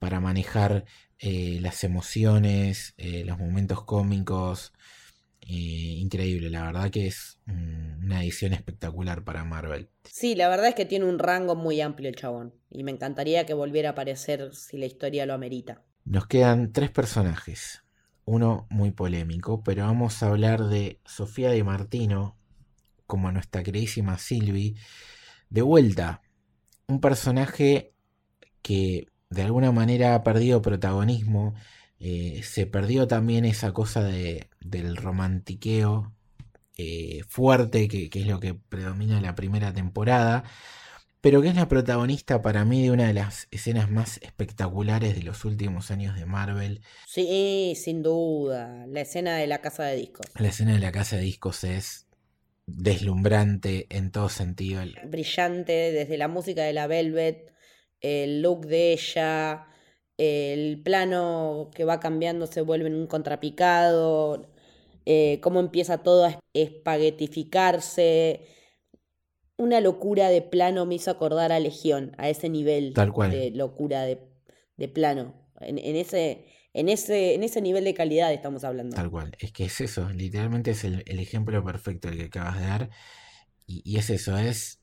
para 0.00 0.18
manejar 0.20 0.84
eh, 1.18 1.58
las 1.60 1.84
emociones, 1.84 2.94
los 2.98 3.38
momentos 3.38 3.84
cómicos. 3.84 4.72
Eh, 5.46 5.96
increíble, 5.98 6.48
la 6.48 6.64
verdad 6.64 6.90
que 6.90 7.06
es 7.06 7.38
una 7.46 8.22
edición 8.22 8.54
espectacular 8.54 9.24
para 9.24 9.44
Marvel. 9.44 9.90
Sí, 10.04 10.34
la 10.34 10.48
verdad 10.48 10.68
es 10.68 10.74
que 10.74 10.86
tiene 10.86 11.04
un 11.04 11.18
rango 11.18 11.54
muy 11.54 11.82
amplio 11.82 12.08
el 12.08 12.16
chabón. 12.16 12.54
Y 12.70 12.82
me 12.82 12.90
encantaría 12.90 13.44
que 13.44 13.52
volviera 13.52 13.90
a 13.90 13.92
aparecer 13.92 14.54
si 14.54 14.78
la 14.78 14.86
historia 14.86 15.26
lo 15.26 15.34
amerita. 15.34 15.82
Nos 16.04 16.26
quedan 16.26 16.72
tres 16.72 16.90
personajes. 16.90 17.82
Uno 18.24 18.66
muy 18.70 18.90
polémico, 18.90 19.62
pero 19.62 19.84
vamos 19.84 20.22
a 20.22 20.28
hablar 20.28 20.64
de 20.64 21.00
Sofía 21.04 21.50
de 21.50 21.62
Martino, 21.62 22.38
como 23.06 23.30
nuestra 23.30 23.62
queridísima 23.62 24.16
Sylvie. 24.16 24.76
De 25.50 25.60
vuelta, 25.60 26.22
un 26.86 27.00
personaje 27.00 27.92
que 28.62 29.08
de 29.28 29.42
alguna 29.42 29.72
manera 29.72 30.14
ha 30.14 30.22
perdido 30.22 30.62
protagonismo. 30.62 31.54
Eh, 32.06 32.42
se 32.42 32.66
perdió 32.66 33.08
también 33.08 33.46
esa 33.46 33.72
cosa 33.72 34.02
de, 34.02 34.48
del 34.60 34.94
romantiqueo 34.94 36.12
eh, 36.76 37.22
fuerte, 37.26 37.88
que, 37.88 38.10
es 38.12 38.26
lo 38.26 38.40
que 38.40 38.52
predomina 38.52 39.16
en 39.16 39.22
la 39.22 39.34
primera 39.34 39.72
temporada, 39.72 40.44
pero 41.22 41.40
que 41.40 41.48
es 41.48 41.54
la 41.54 41.66
protagonista 41.66 42.42
para 42.42 42.66
mí 42.66 42.82
de 42.82 42.90
una 42.90 43.06
de 43.06 43.14
las 43.14 43.48
escenas 43.50 43.90
más 43.90 44.18
espectaculares 44.18 45.14
de 45.14 45.22
los 45.22 45.46
últimos 45.46 45.90
años 45.90 46.14
de 46.14 46.26
Marvel. 46.26 46.82
Sí, 47.06 47.72
sin 47.74 48.02
duda, 48.02 48.86
la 48.86 49.00
escena 49.00 49.38
de 49.38 49.46
la 49.46 49.62
casa 49.62 49.84
de 49.84 49.96
discos. 49.96 50.26
La 50.38 50.48
escena 50.48 50.74
de 50.74 50.80
la 50.80 50.92
casa 50.92 51.16
de 51.16 51.22
discos 51.22 51.64
es 51.64 52.06
deslumbrante 52.66 53.86
en 53.88 54.10
todo 54.10 54.28
sentido. 54.28 54.82
Brillante, 55.06 55.72
desde 55.72 56.18
la 56.18 56.28
música 56.28 56.64
de 56.64 56.74
la 56.74 56.86
Velvet 56.86 57.54
el 58.04 58.42
look 58.42 58.66
de 58.66 58.92
ella, 58.92 59.68
el 60.18 60.80
plano 60.82 61.70
que 61.74 61.84
va 61.84 62.00
cambiando 62.00 62.46
se 62.46 62.60
vuelve 62.60 62.88
en 62.88 62.94
un 62.94 63.06
contrapicado, 63.06 64.46
eh, 65.06 65.40
cómo 65.42 65.60
empieza 65.60 65.98
todo 65.98 66.24
a 66.26 66.38
espaguetificarse. 66.52 68.46
Una 69.56 69.80
locura 69.80 70.28
de 70.28 70.42
plano 70.42 70.86
me 70.86 70.96
hizo 70.96 71.10
acordar 71.10 71.52
a 71.52 71.60
Legión, 71.60 72.12
a 72.18 72.28
ese 72.28 72.48
nivel 72.48 72.92
de 72.94 73.50
locura 73.54 74.02
de, 74.02 74.18
plano. 74.88 75.34
En, 75.60 75.78
ese, 75.78 76.46
en, 76.72 76.88
ese, 76.88 77.34
en 77.34 77.42
ese 77.44 77.60
nivel 77.60 77.84
de 77.84 77.94
calidad 77.94 78.32
estamos 78.32 78.64
hablando. 78.64 78.96
Tal 78.96 79.10
cual, 79.10 79.36
es 79.38 79.52
que 79.52 79.64
es 79.64 79.80
eso, 79.80 80.08
literalmente 80.10 80.72
es 80.72 80.84
el, 80.84 81.02
ejemplo 81.06 81.64
perfecto 81.64 82.08
el 82.08 82.16
que 82.16 82.24
acabas 82.24 82.58
de 82.58 82.66
dar. 82.66 82.90
Y, 83.66 83.82
y 83.84 83.98
es 83.98 84.10
eso, 84.10 84.36
es 84.36 84.80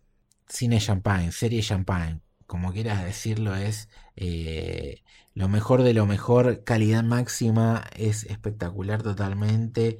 cine 0.47 0.79
champagne, 0.79 1.31
serie 1.31 1.61
champagne 1.61 2.21
como 2.51 2.73
quieras 2.73 3.05
decirlo, 3.05 3.55
es 3.55 3.87
eh, 4.17 5.03
lo 5.33 5.47
mejor 5.47 5.83
de 5.83 5.93
lo 5.93 6.05
mejor, 6.05 6.65
calidad 6.65 7.01
máxima, 7.01 7.85
es 7.95 8.25
espectacular 8.25 9.01
totalmente. 9.03 9.99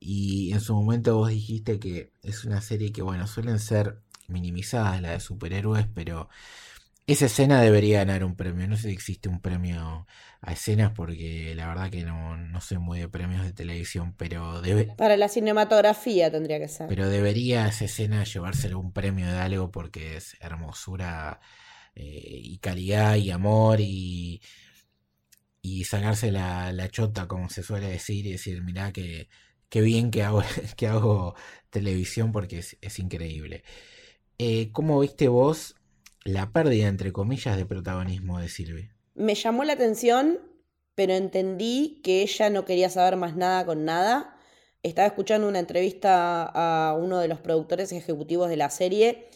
Y 0.00 0.52
en 0.52 0.60
su 0.60 0.74
momento 0.74 1.16
vos 1.16 1.28
dijiste 1.28 1.78
que 1.78 2.10
es 2.24 2.44
una 2.44 2.60
serie 2.60 2.92
que, 2.92 3.02
bueno, 3.02 3.28
suelen 3.28 3.60
ser 3.60 4.00
minimizadas, 4.26 5.00
la 5.00 5.12
de 5.12 5.20
superhéroes, 5.20 5.86
pero 5.94 6.28
esa 7.06 7.26
escena 7.26 7.62
debería 7.62 7.98
ganar 7.98 8.24
un 8.24 8.34
premio. 8.34 8.66
No 8.66 8.76
sé 8.76 8.88
si 8.88 8.94
existe 8.94 9.28
un 9.28 9.40
premio 9.40 10.04
a 10.40 10.52
escenas 10.52 10.90
porque 10.90 11.54
la 11.54 11.68
verdad 11.68 11.88
que 11.88 12.02
no, 12.02 12.36
no 12.36 12.60
soy 12.60 12.78
muy 12.78 12.98
de 12.98 13.08
premios 13.08 13.44
de 13.44 13.52
televisión, 13.52 14.12
pero 14.16 14.60
debe... 14.60 14.86
Para 14.98 15.16
la 15.16 15.28
cinematografía 15.28 16.32
tendría 16.32 16.58
que 16.58 16.66
ser. 16.66 16.88
Pero 16.88 17.08
debería 17.08 17.68
esa 17.68 17.84
escena 17.84 18.24
llevárselo 18.24 18.80
un 18.80 18.92
premio 18.92 19.28
de 19.28 19.38
algo 19.38 19.70
porque 19.70 20.16
es 20.16 20.36
hermosura 20.40 21.38
eh, 21.94 22.40
y 22.42 22.58
calidad 22.58 23.16
y 23.16 23.30
amor 23.30 23.80
y, 23.80 24.40
y 25.60 25.84
sacarse 25.84 26.32
la, 26.32 26.72
la, 26.72 26.88
chota, 26.88 27.28
como 27.28 27.50
se 27.50 27.62
suele 27.62 27.88
decir, 27.88 28.26
y 28.26 28.32
decir, 28.32 28.62
mirá 28.62 28.92
que, 28.92 29.28
bien 29.70 30.10
que 30.10 30.22
hago, 30.22 30.42
que 30.76 30.86
hago 30.86 31.34
televisión 31.70 32.32
porque 32.32 32.58
es, 32.58 32.98
increíble. 32.98 33.62
Eh, 34.38 34.70
¿Cómo 34.72 35.00
viste 35.00 35.28
vos 35.28 35.76
la 36.24 36.50
pérdida, 36.50 36.88
entre 36.88 37.12
comillas, 37.12 37.56
de 37.56 37.66
protagonismo 37.66 38.40
de 38.40 38.48
Silvi? 38.48 38.90
Me 39.14 39.34
llamó 39.34 39.64
la 39.64 39.74
atención, 39.74 40.40
pero 40.94 41.12
entendí 41.12 42.00
que 42.02 42.22
ella 42.22 42.48
no 42.48 42.64
quería 42.64 42.88
saber 42.88 43.16
más 43.16 43.36
nada 43.36 43.66
con 43.66 43.84
nada. 43.84 44.36
Estaba 44.82 45.06
escuchando 45.06 45.46
una 45.46 45.58
entrevista 45.58 46.44
a 46.44 46.94
uno 46.94 47.18
de 47.18 47.28
los 47.28 47.38
productores 47.40 47.92
ejecutivos 47.92 48.48
de 48.48 48.56
la 48.56 48.70
serie 48.70 49.28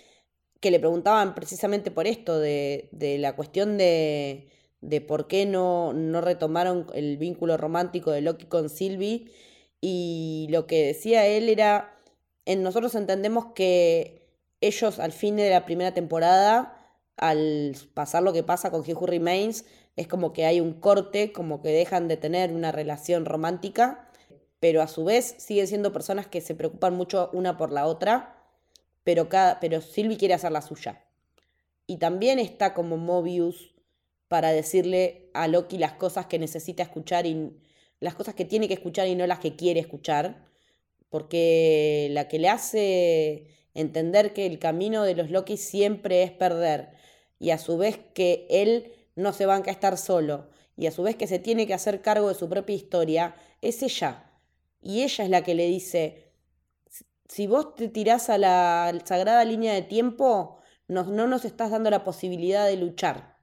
que 0.60 0.70
le 0.70 0.80
preguntaban 0.80 1.34
precisamente 1.34 1.90
por 1.90 2.06
esto, 2.06 2.38
de, 2.38 2.88
la 3.20 3.36
cuestión 3.36 3.76
de, 3.78 4.48
de 4.80 5.00
por 5.00 5.28
qué 5.28 5.46
no, 5.46 5.92
no, 5.92 6.20
retomaron 6.20 6.86
el 6.94 7.18
vínculo 7.18 7.56
romántico 7.56 8.10
de 8.10 8.22
Loki 8.22 8.46
con 8.46 8.68
Sylvie. 8.68 9.30
Y 9.80 10.46
lo 10.50 10.66
que 10.66 10.86
decía 10.86 11.26
él 11.26 11.48
era, 11.48 11.98
en 12.44 12.62
nosotros 12.62 12.94
entendemos 12.94 13.46
que 13.54 14.26
ellos 14.60 14.98
al 14.98 15.12
fin 15.12 15.36
de 15.36 15.50
la 15.50 15.66
primera 15.66 15.92
temporada, 15.94 16.76
al 17.16 17.76
pasar 17.94 18.22
lo 18.22 18.32
que 18.32 18.42
pasa 18.42 18.70
con 18.70 18.82
He 18.86 18.94
Who 18.94 19.06
Remains, 19.06 19.64
es 19.96 20.08
como 20.08 20.32
que 20.32 20.44
hay 20.46 20.60
un 20.60 20.74
corte, 20.74 21.32
como 21.32 21.62
que 21.62 21.70
dejan 21.70 22.08
de 22.08 22.16
tener 22.16 22.52
una 22.52 22.72
relación 22.72 23.24
romántica, 23.24 24.10
pero 24.60 24.82
a 24.82 24.88
su 24.88 25.04
vez 25.04 25.34
siguen 25.38 25.66
siendo 25.66 25.92
personas 25.92 26.26
que 26.26 26.40
se 26.40 26.54
preocupan 26.54 26.94
mucho 26.94 27.30
una 27.32 27.56
por 27.56 27.72
la 27.72 27.86
otra 27.86 28.35
pero, 29.06 29.28
cada, 29.28 29.60
pero 29.60 29.80
Sylvie 29.80 30.16
quiere 30.16 30.34
hacer 30.34 30.50
la 30.50 30.62
suya. 30.62 31.04
Y 31.86 31.98
también 31.98 32.40
está 32.40 32.74
como 32.74 32.96
Mobius 32.96 33.72
para 34.26 34.50
decirle 34.50 35.30
a 35.32 35.46
Loki 35.46 35.78
las 35.78 35.92
cosas 35.92 36.26
que 36.26 36.40
necesita 36.40 36.82
escuchar 36.82 37.24
y 37.24 37.56
las 38.00 38.16
cosas 38.16 38.34
que 38.34 38.44
tiene 38.44 38.66
que 38.66 38.74
escuchar 38.74 39.06
y 39.06 39.14
no 39.14 39.24
las 39.28 39.38
que 39.38 39.54
quiere 39.54 39.78
escuchar, 39.78 40.44
porque 41.08 42.08
la 42.10 42.26
que 42.26 42.40
le 42.40 42.48
hace 42.48 43.46
entender 43.74 44.32
que 44.32 44.44
el 44.44 44.58
camino 44.58 45.04
de 45.04 45.14
los 45.14 45.30
Loki 45.30 45.56
siempre 45.56 46.24
es 46.24 46.32
perder 46.32 46.88
y 47.38 47.50
a 47.50 47.58
su 47.58 47.78
vez 47.78 48.00
que 48.12 48.48
él 48.50 48.92
no 49.14 49.32
se 49.32 49.46
banca 49.46 49.70
a 49.70 49.74
estar 49.74 49.98
solo 49.98 50.48
y 50.76 50.86
a 50.86 50.90
su 50.90 51.04
vez 51.04 51.14
que 51.14 51.28
se 51.28 51.38
tiene 51.38 51.68
que 51.68 51.74
hacer 51.74 52.02
cargo 52.02 52.26
de 52.26 52.34
su 52.34 52.48
propia 52.48 52.74
historia, 52.74 53.36
es 53.62 53.84
ella. 53.84 54.32
Y 54.82 55.04
ella 55.04 55.22
es 55.22 55.30
la 55.30 55.44
que 55.44 55.54
le 55.54 55.68
dice, 55.68 56.25
si 57.28 57.46
vos 57.46 57.74
te 57.74 57.88
tirás 57.88 58.30
a 58.30 58.38
la 58.38 58.96
sagrada 59.04 59.44
línea 59.44 59.74
de 59.74 59.82
tiempo, 59.82 60.58
no, 60.88 61.04
no 61.04 61.26
nos 61.26 61.44
estás 61.44 61.70
dando 61.70 61.90
la 61.90 62.04
posibilidad 62.04 62.66
de 62.66 62.76
luchar. 62.76 63.36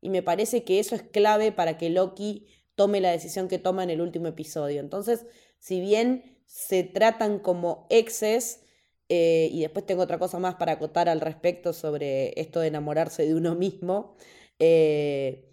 Y 0.00 0.10
me 0.10 0.22
parece 0.22 0.64
que 0.64 0.80
eso 0.80 0.94
es 0.94 1.02
clave 1.02 1.52
para 1.52 1.78
que 1.78 1.90
Loki 1.90 2.46
tome 2.74 3.00
la 3.00 3.10
decisión 3.10 3.48
que 3.48 3.58
toma 3.58 3.82
en 3.82 3.90
el 3.90 4.00
último 4.00 4.28
episodio. 4.28 4.80
Entonces, 4.80 5.26
si 5.58 5.80
bien 5.80 6.38
se 6.46 6.84
tratan 6.84 7.38
como 7.38 7.86
exes, 7.88 8.62
eh, 9.08 9.48
y 9.52 9.62
después 9.62 9.86
tengo 9.86 10.02
otra 10.02 10.18
cosa 10.18 10.38
más 10.38 10.56
para 10.56 10.72
acotar 10.72 11.08
al 11.08 11.20
respecto 11.20 11.72
sobre 11.72 12.38
esto 12.40 12.60
de 12.60 12.68
enamorarse 12.68 13.26
de 13.26 13.34
uno 13.34 13.54
mismo, 13.54 14.16
eh, 14.58 15.50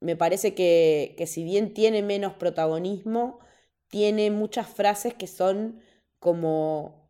me 0.00 0.16
parece 0.16 0.54
que 0.54 1.22
si 1.26 1.44
bien 1.44 1.72
tiene 1.74 2.02
menos 2.02 2.34
protagonismo, 2.34 3.38
tiene 3.88 4.30
muchas 4.30 4.68
frases 4.68 5.14
que 5.14 5.26
son 5.26 5.80
como 6.18 7.03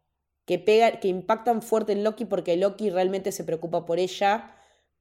que 0.45 0.59
pega, 0.59 1.01
que 1.01 1.09
impactan 1.09 1.63
fuerte 1.63 1.93
en 1.93 2.05
Loki 2.05 2.25
porque 2.25 2.57
Loki 2.57 2.91
realmente 2.91 3.33
se 3.33 3.45
preocupa 3.45 3.87
por 3.87 3.99
ella, 3.99 4.55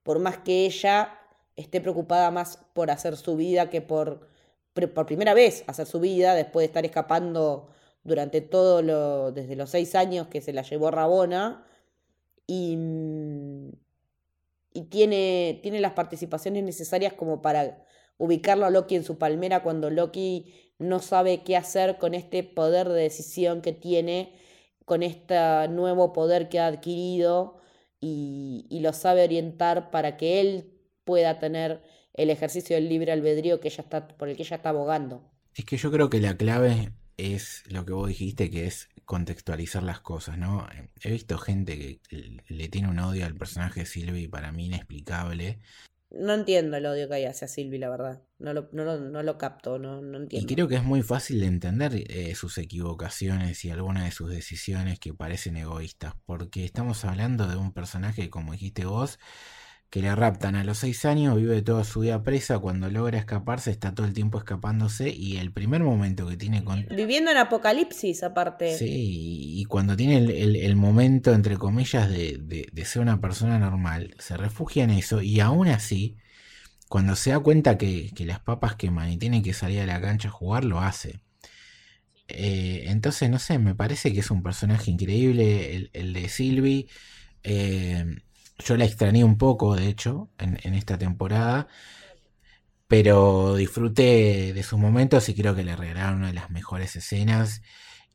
por 0.04 0.20
más 0.20 0.38
que 0.40 0.66
ella 0.66 1.20
esté 1.56 1.82
preocupada 1.82 2.32
más 2.32 2.60
por 2.74 2.92
hacer 2.92 3.16
su 3.18 3.36
vida 3.36 3.70
que 3.70 3.82
por, 3.82 4.28
por 4.74 5.06
primera 5.06 5.34
vez 5.34 5.64
hacer 5.68 5.86
su 5.86 6.00
vida, 6.00 6.36
después 6.36 6.64
de 6.64 6.68
estar 6.68 6.86
escapando 6.86 7.70
durante 8.04 8.42
todo 8.42 8.82
lo, 8.82 9.32
desde 9.32 9.56
los 9.56 9.70
seis 9.70 9.96
años 9.96 10.28
que 10.28 10.42
se 10.42 10.54
la 10.54 10.64
llevó 10.64 10.92
Rabona, 10.92 11.66
y, 12.48 12.78
y 14.74 14.82
tiene, 14.84 15.60
tiene 15.64 15.80
las 15.80 15.94
participaciones 15.94 16.64
necesarias 16.64 17.14
como 17.14 17.42
para 17.42 17.86
ubicarlo 18.18 18.66
a 18.66 18.70
Loki 18.70 18.96
en 18.96 19.04
su 19.04 19.18
palmera 19.18 19.64
cuando 19.64 19.90
Loki 19.90 20.54
no 20.78 21.00
sabe 21.00 21.44
qué 21.44 21.56
hacer 21.56 21.98
con 21.98 22.14
este 22.14 22.44
poder 22.44 22.90
de 22.90 23.02
decisión 23.02 23.62
que 23.62 23.72
tiene, 23.72 24.34
con 24.86 25.04
este 25.04 25.68
nuevo 25.70 26.14
poder 26.14 26.50
que 26.50 26.60
ha 26.60 26.68
adquirido 26.68 27.58
y, 28.00 28.80
lo 28.82 28.92
sabe 28.92 29.24
orientar 29.24 29.92
para 29.92 30.18
que 30.18 30.42
él 30.42 30.74
pueda 31.06 31.40
tener 31.40 31.82
el 32.14 32.30
ejercicio 32.30 32.76
del 32.76 32.90
libre 32.90 33.12
albedrío 33.12 33.60
que 33.60 33.70
ella 33.70 33.84
está, 33.84 34.08
por 34.08 34.30
el 34.30 34.36
que 34.36 34.44
ella 34.44 34.58
está 34.58 34.70
abogando. 34.70 35.32
Es 35.56 35.66
que 35.66 35.78
yo 35.78 35.92
creo 35.92 36.10
que 36.10 36.20
la 36.20 36.36
clave 36.36 36.92
es 37.18 37.64
lo 37.68 37.86
que 37.86 37.94
vos 37.94 38.08
dijiste, 38.08 38.50
que 38.50 38.66
es 38.66 38.90
contextualizar 39.06 39.84
las 39.84 40.02
cosas, 40.02 40.38
¿no? 40.38 40.68
He 41.02 41.12
visto 41.12 41.38
gente 41.38 42.00
que 42.10 42.42
le 42.48 42.68
tiene 42.70 42.90
un 42.90 43.00
odio 43.00 43.26
al 43.26 43.36
personaje 43.36 43.82
de 43.82 43.86
Sylvie 43.86 44.30
para 44.30 44.52
mí 44.52 44.66
inexplicable. 44.66 45.60
No 46.14 46.34
entiendo 46.34 46.78
el 46.78 46.86
odio 46.86 47.08
que 47.08 47.16
hay 47.16 47.26
hacia 47.26 47.48
Sylvie, 47.48 47.80
la 47.80 47.90
verdad. 47.90 48.22
No 48.38 48.54
lo, 48.54 48.70
no, 48.72 48.98
no 49.00 49.24
lo 49.24 49.38
capto, 49.40 49.80
no, 49.80 50.00
no, 50.00 50.18
entiendo. 50.20 50.52
Y 50.52 50.54
creo 50.54 50.68
que 50.68 50.76
es 50.76 50.84
muy 50.84 51.02
fácil 51.02 51.40
de 51.40 51.48
entender 51.48 51.92
eh, 51.96 52.36
sus 52.36 52.60
equivocaciones 52.60 53.66
y 53.66 53.72
algunas 53.72 54.04
de 54.06 54.12
sus 54.12 54.30
decisiones 54.30 55.00
que 55.00 55.14
parecen 55.14 55.58
egoístas, 55.58 56.14
porque 56.26 56.66
estamos 56.66 57.04
hablando 57.04 57.48
de 57.48 57.56
un 57.56 57.74
personaje, 57.74 58.30
como 58.30 58.52
dijiste 58.52 58.86
vos, 58.86 59.18
que 59.94 60.02
le 60.02 60.16
raptan 60.16 60.56
a 60.56 60.64
los 60.64 60.80
seis 60.80 61.06
años, 61.06 61.36
vive 61.36 61.62
toda 61.62 61.84
su 61.84 62.00
vida 62.00 62.24
presa, 62.24 62.58
cuando 62.58 62.90
logra 62.90 63.20
escaparse 63.20 63.70
está 63.70 63.94
todo 63.94 64.08
el 64.08 64.14
tiempo 64.14 64.40
escapándose 64.40 65.12
y 65.12 65.38
el 65.38 65.52
primer 65.52 65.84
momento 65.84 66.28
que 66.28 66.36
tiene 66.36 66.64
con... 66.64 66.88
Viviendo 66.90 67.30
en 67.30 67.38
apocalipsis 67.38 68.24
aparte. 68.24 68.76
Sí, 68.76 69.60
y 69.60 69.64
cuando 69.66 69.96
tiene 69.96 70.18
el, 70.18 70.76
momento, 70.76 71.32
entre 71.32 71.58
comillas, 71.58 72.10
de, 72.10 72.40
de, 72.74 72.86
ser 72.86 73.04
una 73.04 73.22
persona 73.22 73.60
normal, 73.60 74.16
se 74.18 74.36
refugia 74.36 74.84
en 74.84 74.90
eso 74.90 75.22
y 75.22 75.42
aún 75.42 75.68
así, 75.68 76.18
cuando 76.90 77.16
se 77.16 77.30
da 77.30 77.40
cuenta 77.40 77.78
que, 77.78 78.10
que 78.16 78.26
las 78.26 78.40
papas 78.40 78.76
queman 78.76 79.12
y 79.12 79.18
tiene 79.18 79.44
que 79.44 79.54
salir 79.54 79.80
a 79.82 79.86
la 79.86 80.02
cancha 80.02 80.30
a 80.30 80.32
jugar, 80.32 80.66
lo 80.66 80.80
hace. 80.80 81.22
Eh, 82.28 82.86
entonces, 82.88 83.30
no 83.30 83.38
sé, 83.38 83.60
me 83.60 83.76
parece 83.76 84.12
que 84.12 84.22
es 84.22 84.32
un 84.32 84.42
personaje 84.42 84.90
increíble 84.90 85.76
el, 85.76 85.92
el 85.94 86.14
de 86.14 86.30
Sylvie. 86.30 86.88
Eh, 87.44 88.23
yo 88.60 88.78
la 88.78 88.86
extrañé 88.86 89.24
un 89.24 89.38
poco, 89.38 89.76
de 89.76 89.88
hecho, 89.88 90.30
en, 90.38 90.74
esta 90.74 90.98
temporada. 90.98 91.68
Pero 92.88 93.56
disfruté 93.56 94.54
de 94.54 94.64
sus 94.64 94.78
momentos 94.78 95.28
y 95.30 95.36
creo 95.36 95.56
que 95.56 95.64
le 95.64 95.76
regalaron 95.76 96.20
una 96.20 96.28
de 96.28 96.34
las 96.34 96.52
mejores 96.52 96.96
escenas. 96.96 97.62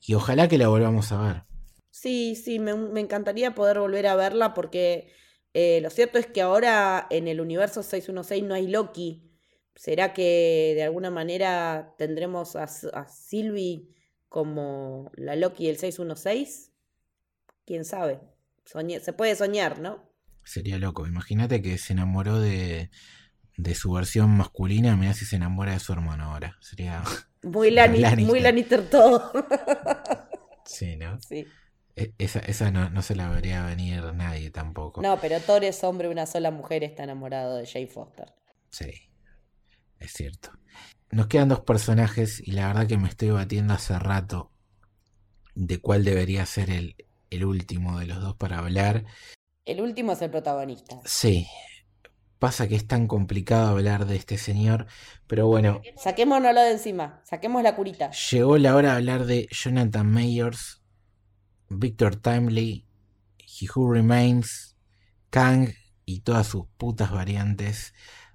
Y 0.01 0.15
ojalá 0.15 0.49
que 0.49 0.59
la 0.59 0.69
volvamos 0.69 1.11
a 1.13 1.21
ver. 1.21 1.43
Sí, 1.91 2.37
sí, 2.37 2.59
me, 2.59 2.73
encantaría 3.01 3.55
poder 3.55 3.81
volver 3.81 4.07
a 4.07 4.15
verla 4.15 4.55
porque 4.55 5.13
eh, 5.53 5.81
lo 5.81 5.91
cierto 5.91 6.19
es 6.19 6.27
que 6.27 6.43
ahora 6.43 7.07
en 7.11 7.27
el 7.27 7.41
universo 7.41 7.83
616 7.83 8.45
no 8.45 8.55
hay 8.55 8.69
Loki. 8.69 9.25
¿Será 9.75 10.13
que 10.13 10.73
de 10.77 10.83
alguna 10.83 11.11
manera 11.11 11.95
tendremos 11.99 12.57
a, 12.57 12.65
a 12.65 13.09
Sylvie 13.09 13.89
como 14.29 15.11
la 15.15 15.35
Loki 15.35 15.67
del 15.67 15.79
616? 15.79 16.73
¿Quién 17.65 17.85
sabe? 17.85 18.21
se 19.01 19.13
puede 19.15 19.35
soñar, 19.35 19.79
¿no? 19.79 20.08
Sería 20.49 20.79
loco. 20.79 21.07
Imagínate 21.07 21.61
que 21.61 21.77
se 21.77 21.93
enamoró 21.93 22.41
de, 22.41 22.89
de 23.59 23.75
su 23.75 23.93
versión 23.93 24.31
masculina. 24.31 24.97
Mira 24.97 25.13
si 25.13 25.27
se 25.27 25.37
enamora 25.37 25.73
de 25.73 25.79
su 25.79 25.93
hermano 25.93 26.25
ahora. 26.25 26.57
Sería. 26.63 27.03
Muy 27.43 27.71
Lannister, 27.71 28.19
muy 28.19 28.41
Lannister 28.41 28.89
todo. 28.89 29.31
sí, 30.65 30.97
¿no? 30.97 31.21
Sí. 31.21 31.47
E, 31.95 32.15
esa, 32.19 32.41
esa 32.41 32.71
no, 32.71 32.91
no, 32.91 33.03
se 33.03 33.15
la 33.15 33.29
vería 33.29 33.65
venir 33.65 34.03
nadie 34.15 34.51
tampoco. 34.51 35.03
No, 35.03 35.21
pero 35.21 35.39
Thor 35.39 35.63
es 35.63 35.85
hombre, 35.85 36.09
una 36.09 36.27
sola 36.27 36.51
mujer 36.51 36.83
está 36.83 37.05
enamorado 37.05 37.57
de 37.57 37.67
Jay 37.67 37.87
Foster. 37.87 38.33
Sí, 38.71 38.91
es 40.01 40.13
cierto. 40.13 40.51
Nos 41.13 41.29
quedan 41.29 41.49
dos 41.49 41.61
personajes 41.61 42.43
y 42.45 42.53
la 42.53 42.67
verdad 42.67 42.89
que 42.89 42.99
me 42.99 43.09
estoy 43.09 43.31
batiendo 43.31 43.75
hace 43.75 43.97
rato 43.99 44.51
de 45.55 45.79
cuál 45.79 46.05
debería 46.05 46.45
ser 46.45 46.71
el, 46.71 46.97
el 47.31 47.45
último 47.45 48.01
de 48.01 48.07
los 48.07 48.21
dos 48.21 48.35
para 48.35 48.59
hablar. 48.59 49.05
El 49.69 49.83
último 49.83 50.13
es 50.13 50.23
el 50.23 50.31
protagonista. 50.31 50.99
Sí. 51.05 51.47
Pasa 52.39 52.67
que 52.69 52.75
es 52.75 52.87
tan 52.87 53.07
complicado 53.07 53.69
hablar 53.69 54.07
de 54.07 54.17
este 54.17 54.39
señor, 54.39 54.87
pero 55.27 55.47
bueno. 55.47 55.83
Saquémonoslo 55.99 56.63
de 56.63 56.71
encima, 56.71 57.21
saquemos 57.25 57.63
la 57.63 57.77
curita. 57.77 58.11
Llegó 58.31 58.57
la 58.57 58.75
hora 58.75 58.93
de 58.93 58.97
hablar 58.97 59.27
de 59.27 59.47
Jonathan 59.51 60.11
Mayors, 60.11 60.83
Victor 61.69 62.17
Timely, 62.17 62.87
He 63.39 63.67
Who 63.75 63.93
Remains, 63.93 64.75
Kang 65.29 65.75
y 66.07 66.21
todas 66.21 66.47
sus 66.47 66.65
putas 66.79 67.11
variantes. 67.11 67.93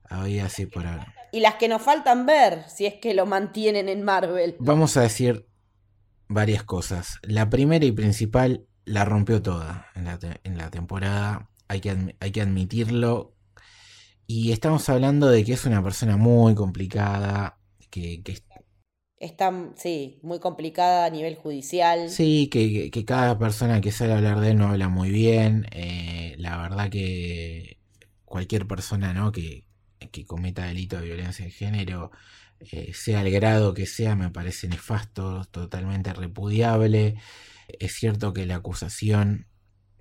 Había 0.08 0.46
así 0.46 0.68
por 0.68 0.86
ahora. 0.86 1.16
Y 1.32 1.40
las 1.40 1.56
que 1.56 1.68
nos 1.68 1.82
faltan 1.82 2.28
ver, 2.28 2.70
si 2.70 2.86
es 2.86 2.94
que 2.96 3.16
lo 3.16 3.26
mantienen 3.26 3.90
en 3.90 4.04
Marvel. 4.04 4.56
Vamos 4.60 4.98
a 4.98 5.02
decir 5.02 5.48
varias 6.28 6.64
cosas. 6.64 7.18
La 7.24 7.50
primera 7.50 7.86
y 7.86 7.92
principal 7.92 8.68
la 8.86 9.06
rompió 9.06 9.42
toda 9.42 9.88
en 9.96 10.06
la, 10.06 10.20
en 10.44 10.58
la 10.58 10.70
temporada, 10.70 11.50
hay 11.68 11.82
que, 11.82 12.16
hay 12.20 12.32
que 12.32 12.42
admitirlo. 12.42 13.36
Y 14.28 14.52
estamos 14.52 14.88
hablando 14.90 15.30
de 15.30 15.44
que 15.44 15.54
es 15.54 15.66
una 15.66 15.84
persona 15.84 16.18
muy 16.18 16.56
complicada, 16.56 17.60
que, 17.90 18.24
que 18.24 18.38
está, 19.20 19.54
sí, 19.76 20.20
muy 20.22 20.40
complicada 20.40 21.06
a 21.06 21.10
nivel 21.10 21.36
judicial. 21.36 22.10
Sí, 22.10 22.48
que, 22.50 22.90
que, 22.92 23.06
cada 23.06 23.38
persona 23.38 23.82
que 23.82 23.92
sale 23.92 24.14
a 24.14 24.18
hablar 24.18 24.40
de 24.40 24.52
él 24.52 24.58
no 24.58 24.70
habla 24.70 24.90
muy 24.90 25.10
bien. 25.10 25.68
Eh, 25.72 26.36
la 26.38 26.58
verdad 26.58 26.90
que 26.90 27.80
cualquier 28.26 28.68
persona 28.68 29.14
¿no? 29.14 29.32
que, 29.32 29.66
que 30.12 30.26
cometa 30.26 30.66
delito 30.66 30.98
de 31.00 31.06
violencia 31.06 31.46
de 31.46 31.52
género, 31.52 32.12
eh, 32.60 32.94
sea 32.94 33.22
el 33.22 33.32
grado 33.32 33.74
que 33.74 33.86
sea, 33.86 34.16
me 34.16 34.30
parece 34.30 34.68
nefasto, 34.68 35.46
totalmente 35.46 36.14
repudiable. 36.14 37.16
Es 37.80 37.93
cierto 37.93 38.34
que 38.34 38.45
la 38.45 38.55
acusación 38.55 39.47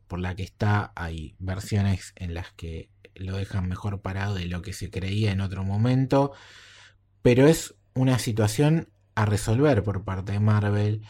por 0.08 0.20
la 0.20 0.34
que 0.34 0.42
está 0.42 0.92
hay 0.94 1.34
versiones 1.38 2.12
en 2.16 2.34
las 2.34 2.52
que 2.52 2.90
lo 3.14 3.36
dejan 3.36 3.68
mejor 3.68 4.02
parado 4.02 4.34
de 4.34 4.46
lo 4.46 4.62
que 4.62 4.72
se 4.72 4.90
creía 4.90 5.32
en 5.32 5.40
otro 5.40 5.64
momento, 5.64 6.32
pero 7.22 7.46
es 7.46 7.74
una 7.94 8.18
situación 8.18 8.88
a 9.14 9.26
resolver 9.26 9.82
por 9.82 10.04
parte 10.04 10.32
de 10.32 10.40
Marvel. 10.40 11.02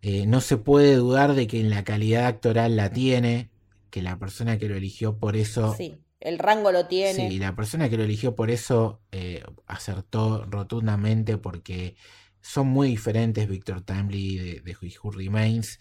Eh, 0.00 0.26
no 0.26 0.40
se 0.40 0.56
puede 0.56 0.96
dudar 0.96 1.34
de 1.34 1.46
que 1.46 1.60
en 1.60 1.70
la 1.70 1.84
calidad 1.84 2.26
actoral 2.26 2.76
la 2.76 2.90
tiene, 2.90 3.50
que 3.90 4.02
la 4.02 4.18
persona 4.18 4.58
que 4.58 4.68
lo 4.68 4.76
eligió 4.76 5.18
por 5.18 5.36
eso... 5.36 5.74
Sí, 5.76 5.96
el 6.20 6.38
rango 6.38 6.72
lo 6.72 6.86
tiene. 6.86 7.28
Sí, 7.30 7.38
la 7.38 7.54
persona 7.54 7.88
que 7.88 7.96
lo 7.96 8.04
eligió 8.04 8.34
por 8.34 8.50
eso 8.50 9.00
eh, 9.12 9.42
acertó 9.66 10.44
rotundamente 10.44 11.36
porque 11.36 11.96
son 12.42 12.68
muy 12.68 12.88
diferentes 12.88 13.48
Victor 13.48 13.82
Timely 13.82 14.36
de, 14.36 14.60
de 14.60 14.76
Who 15.02 15.12
Remains. 15.12 15.78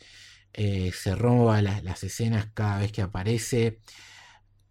Eh, 0.53 0.91
se 0.93 1.15
roba 1.15 1.61
las, 1.61 2.03
escenas 2.03 2.47
cada 2.53 2.79
vez 2.79 2.91
que 2.91 3.01
aparece. 3.01 3.79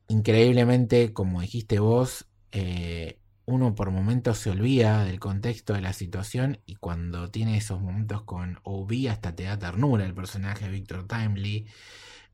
Increíblemente, 0.08 1.12
como 1.12 1.40
dijiste 1.40 1.78
vos, 1.78 2.26
eh, 2.52 3.20
uno 3.46 3.74
por 3.74 3.90
momentos 3.90 4.38
se 4.38 4.50
olvida 4.50 5.04
del 5.04 5.20
contexto 5.20 5.74
de 5.74 5.80
la 5.80 5.92
situación 5.92 6.60
y 6.66 6.76
cuando 6.76 7.30
tiene 7.30 7.56
esos 7.56 7.80
momentos 7.80 8.22
con 8.22 8.60
Obi 8.62 9.08
hasta 9.08 9.34
te 9.34 9.44
da 9.44 9.58
ternura 9.58 10.04
el 10.06 10.14
personaje 10.14 10.66
de 10.66 10.72
Victor 10.72 11.06
Timely. 11.06 11.66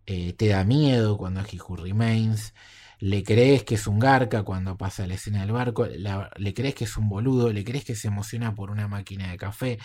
Eh, 0.07 0.35
te 0.35 0.49
da 0.49 0.65
miedo 0.65 1.17
cuando 1.19 1.41
He 1.41 1.59
Who 1.61 1.77
Remains 1.77 2.55
le 2.99 3.23
crees 3.23 3.65
que 3.65 3.75
es 3.75 3.87
un 3.87 3.99
garca 3.99 4.43
cuando 4.43 4.77
pasa 4.77 5.07
la 5.07 5.15
escena 5.15 5.41
del 5.41 5.53
barco, 5.53 5.87
le 5.87 6.55
crees 6.55 6.75
que 6.75 6.85
es 6.85 6.97
un 6.97 7.09
boludo, 7.09 7.53
le 7.53 7.65
crees 7.65 7.85
que 7.85 7.95
se 7.95 8.09
emociona 8.09 8.55
por 8.55 8.71
una 8.71 8.89
máquina 8.89 9.31
de 9.31 9.37
café. 9.37 9.79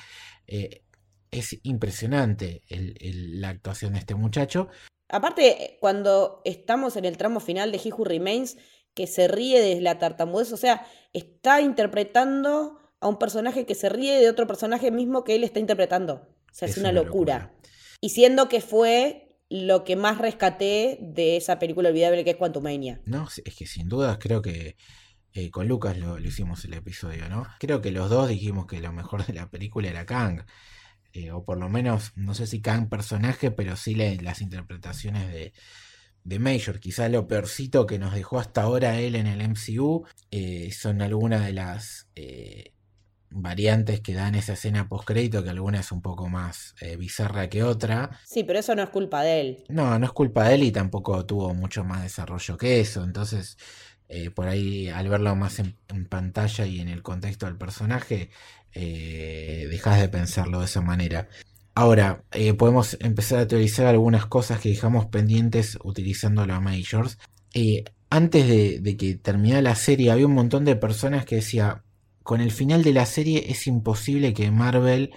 Eh, 0.47 0.83
es 1.29 1.57
impresionante 1.63 2.61
la 2.69 3.49
actuación 3.49 3.93
de 3.93 3.99
este 3.99 4.15
muchacho. 4.15 4.67
Aparte, 5.09 5.77
cuando 5.79 6.41
estamos 6.45 6.95
en 6.95 7.05
el 7.05 7.17
tramo 7.17 7.39
final 7.39 7.71
de 7.71 7.81
He 7.83 7.91
Who 7.91 8.05
Remains, 8.05 8.57
que 8.93 9.07
se 9.07 9.27
ríe 9.27 9.61
de 9.61 9.79
la 9.81 9.97
tartamudez, 9.97 10.51
o 10.51 10.57
sea, 10.57 10.85
está 11.13 11.61
interpretando 11.61 12.79
a 12.99 13.07
un 13.07 13.17
personaje 13.17 13.65
que 13.65 13.75
se 13.75 13.89
ríe 13.89 14.19
de 14.19 14.29
otro 14.29 14.47
personaje 14.47 14.91
mismo 14.91 15.23
que 15.23 15.35
él 15.35 15.43
está 15.43 15.59
interpretando. 15.59 16.27
O 16.51 16.53
sea, 16.53 16.67
es, 16.67 16.77
una, 16.77 16.91
locura. 16.91 17.53
Y 18.01 18.09
siendo 18.09 18.49
que 18.49 18.61
fue 18.61 19.30
lo 19.51 19.83
que 19.83 19.97
más 19.97 20.17
rescaté 20.17 20.97
de 21.01 21.35
esa 21.35 21.59
película 21.59 21.89
olvidable 21.89 22.23
que 22.23 22.31
es 22.31 22.37
Quantumania. 22.37 23.01
No, 23.05 23.27
es 23.43 23.55
que 23.55 23.65
sin 23.67 23.89
dudas 23.89 24.17
creo 24.19 24.41
que 24.41 24.77
Eh, 25.33 25.49
con 25.49 25.67
Lucas 25.67 25.97
lo, 25.97 26.19
hicimos 26.19 26.65
el 26.65 26.73
episodio, 26.73 27.29
¿no? 27.29 27.47
Creo 27.59 27.81
que 27.81 27.91
los 27.91 28.09
dos 28.09 28.27
dijimos 28.27 28.65
que 28.67 28.81
lo 28.81 28.91
mejor 28.91 29.25
de 29.25 29.33
la 29.33 29.49
película 29.49 29.89
era 29.89 30.05
Kang. 30.05 30.43
Eh, 31.13 31.31
o 31.31 31.45
por 31.45 31.57
lo 31.57 31.69
menos, 31.69 32.11
no 32.15 32.33
sé 32.33 32.47
si 32.47 32.61
Kang 32.61 32.89
personaje, 32.89 33.51
pero 33.51 33.77
sí 33.77 33.95
las 33.95 34.41
interpretaciones 34.41 35.31
de, 35.31 35.53
de 36.23 36.39
Major. 36.39 36.79
Quizá 36.79 37.07
lo 37.09 37.27
peorcito 37.27 37.85
que 37.85 37.99
nos 37.99 38.13
dejó 38.13 38.39
hasta 38.39 38.63
ahora 38.63 38.99
él 38.99 39.15
en 39.15 39.27
el 39.27 39.41
MCU 39.41 40.05
eh, 40.31 40.71
son 40.73 41.01
algunas 41.01 41.45
de 41.45 41.53
las 41.53 42.09
variantes 43.31 44.01
que 44.01 44.13
dan 44.13 44.35
esa 44.35 44.53
escena 44.53 44.87
post-crédito, 44.87 45.43
que 45.43 45.49
alguna 45.49 45.79
es 45.79 45.91
un 45.91 46.01
poco 46.01 46.27
más 46.29 46.75
bizarra 46.97 47.49
que 47.49 47.63
otra. 47.63 48.19
Sí, 48.25 48.43
pero 48.43 48.59
eso 48.59 48.75
no 48.75 48.83
es 48.83 48.89
culpa 48.89 49.23
de 49.23 49.41
él. 49.41 49.63
No, 49.69 49.97
no 49.97 50.05
es 50.05 50.11
culpa 50.11 50.47
de 50.47 50.55
él 50.55 50.63
y 50.63 50.71
tampoco 50.71 51.25
tuvo 51.25 51.53
mucho 51.53 51.83
más 51.83 52.03
desarrollo 52.03 52.57
que 52.57 52.79
eso. 52.81 53.03
Entonces, 53.03 53.57
eh, 54.13 54.29
por 54.29 54.49
ahí 54.49 54.89
al 54.89 55.07
verlo 55.07 55.33
más 55.37 55.59
en, 55.59 55.77
pantalla 56.09 56.65
y 56.65 56.81
en 56.81 56.89
el 56.89 57.01
contexto 57.01 57.45
del 57.45 57.55
personaje, 57.57 58.29
eh, 58.73 59.67
dejas 59.69 60.01
de 60.01 60.09
pensarlo 60.09 60.59
de 60.59 60.65
esa 60.65 60.81
manera. 60.81 61.29
Ahora, 61.75 62.25
eh, 62.33 62.53
podemos 62.53 62.97
empezar 62.99 63.39
a 63.39 63.47
teorizar 63.47 63.85
algunas 63.87 64.25
cosas 64.25 64.59
que 64.59 64.67
dejamos 64.69 65.05
pendientes 65.05 65.79
utilizando 65.83 66.45
la 66.45 66.59
Majors. 66.59 67.19
antes 68.09 68.47
de, 68.83 68.97
que 68.97 69.15
terminara 69.15 69.61
la 69.61 69.75
serie, 69.75 70.11
había 70.11 70.27
un 70.27 70.33
montón 70.33 70.65
de 70.65 70.75
personas 70.75 71.25
que 71.25 71.35
decía, 71.35 71.83
con 72.31 72.39
el 72.39 72.51
final 72.51 72.81
de 72.81 72.93
la 72.93 73.05
serie 73.05 73.43
es 73.49 73.67
imposible 73.67 74.33
que 74.33 74.51
Marvel 74.51 75.11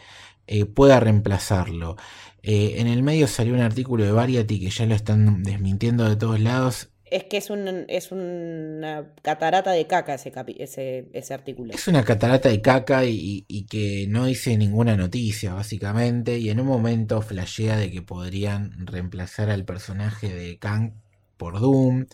pueda 0.75 0.99
reemplazarlo. 0.99 1.95
en 2.43 2.89
el 2.89 3.05
medio 3.05 3.29
salió 3.29 3.55
un 3.55 3.61
artículo 3.61 4.03
de 4.05 4.11
Variety 4.11 4.59
que 4.59 4.71
ya 4.71 4.85
lo 4.85 4.97
están 4.97 5.45
desmintiendo 5.45 6.09
de 6.09 6.17
todos 6.17 6.41
lados 6.41 6.91
es 7.09 7.23
que 7.23 7.37
es, 7.37 7.49
un, 7.51 7.85
es 7.87 8.11
una 8.11 9.15
catarata 9.23 9.71
de 9.71 9.87
caca 9.87 10.15
ese, 10.15 10.33
ese, 10.59 11.09
ese 11.13 11.35
artículo. 11.35 11.73
Es 11.73 11.87
una 11.87 12.05
catarata 12.05 12.49
de 12.49 12.61
caca 12.61 13.05
y, 13.05 13.67
que 13.71 14.07
no 14.09 14.27
dice 14.27 14.57
ninguna 14.57 14.97
noticia, 14.97 15.55
básicamente, 15.55 16.39
y 16.39 16.51
en 16.51 16.59
un 16.59 16.67
momento 16.67 17.23
flashea 17.23 17.77
de 17.77 17.93
que 17.93 18.03
podrían 18.03 18.85
reemplazar 18.89 19.51
al 19.51 19.65
personaje 19.65 20.35
de 20.35 20.59
Kang 20.59 20.95
por 21.37 21.61
Doom. 21.61 22.07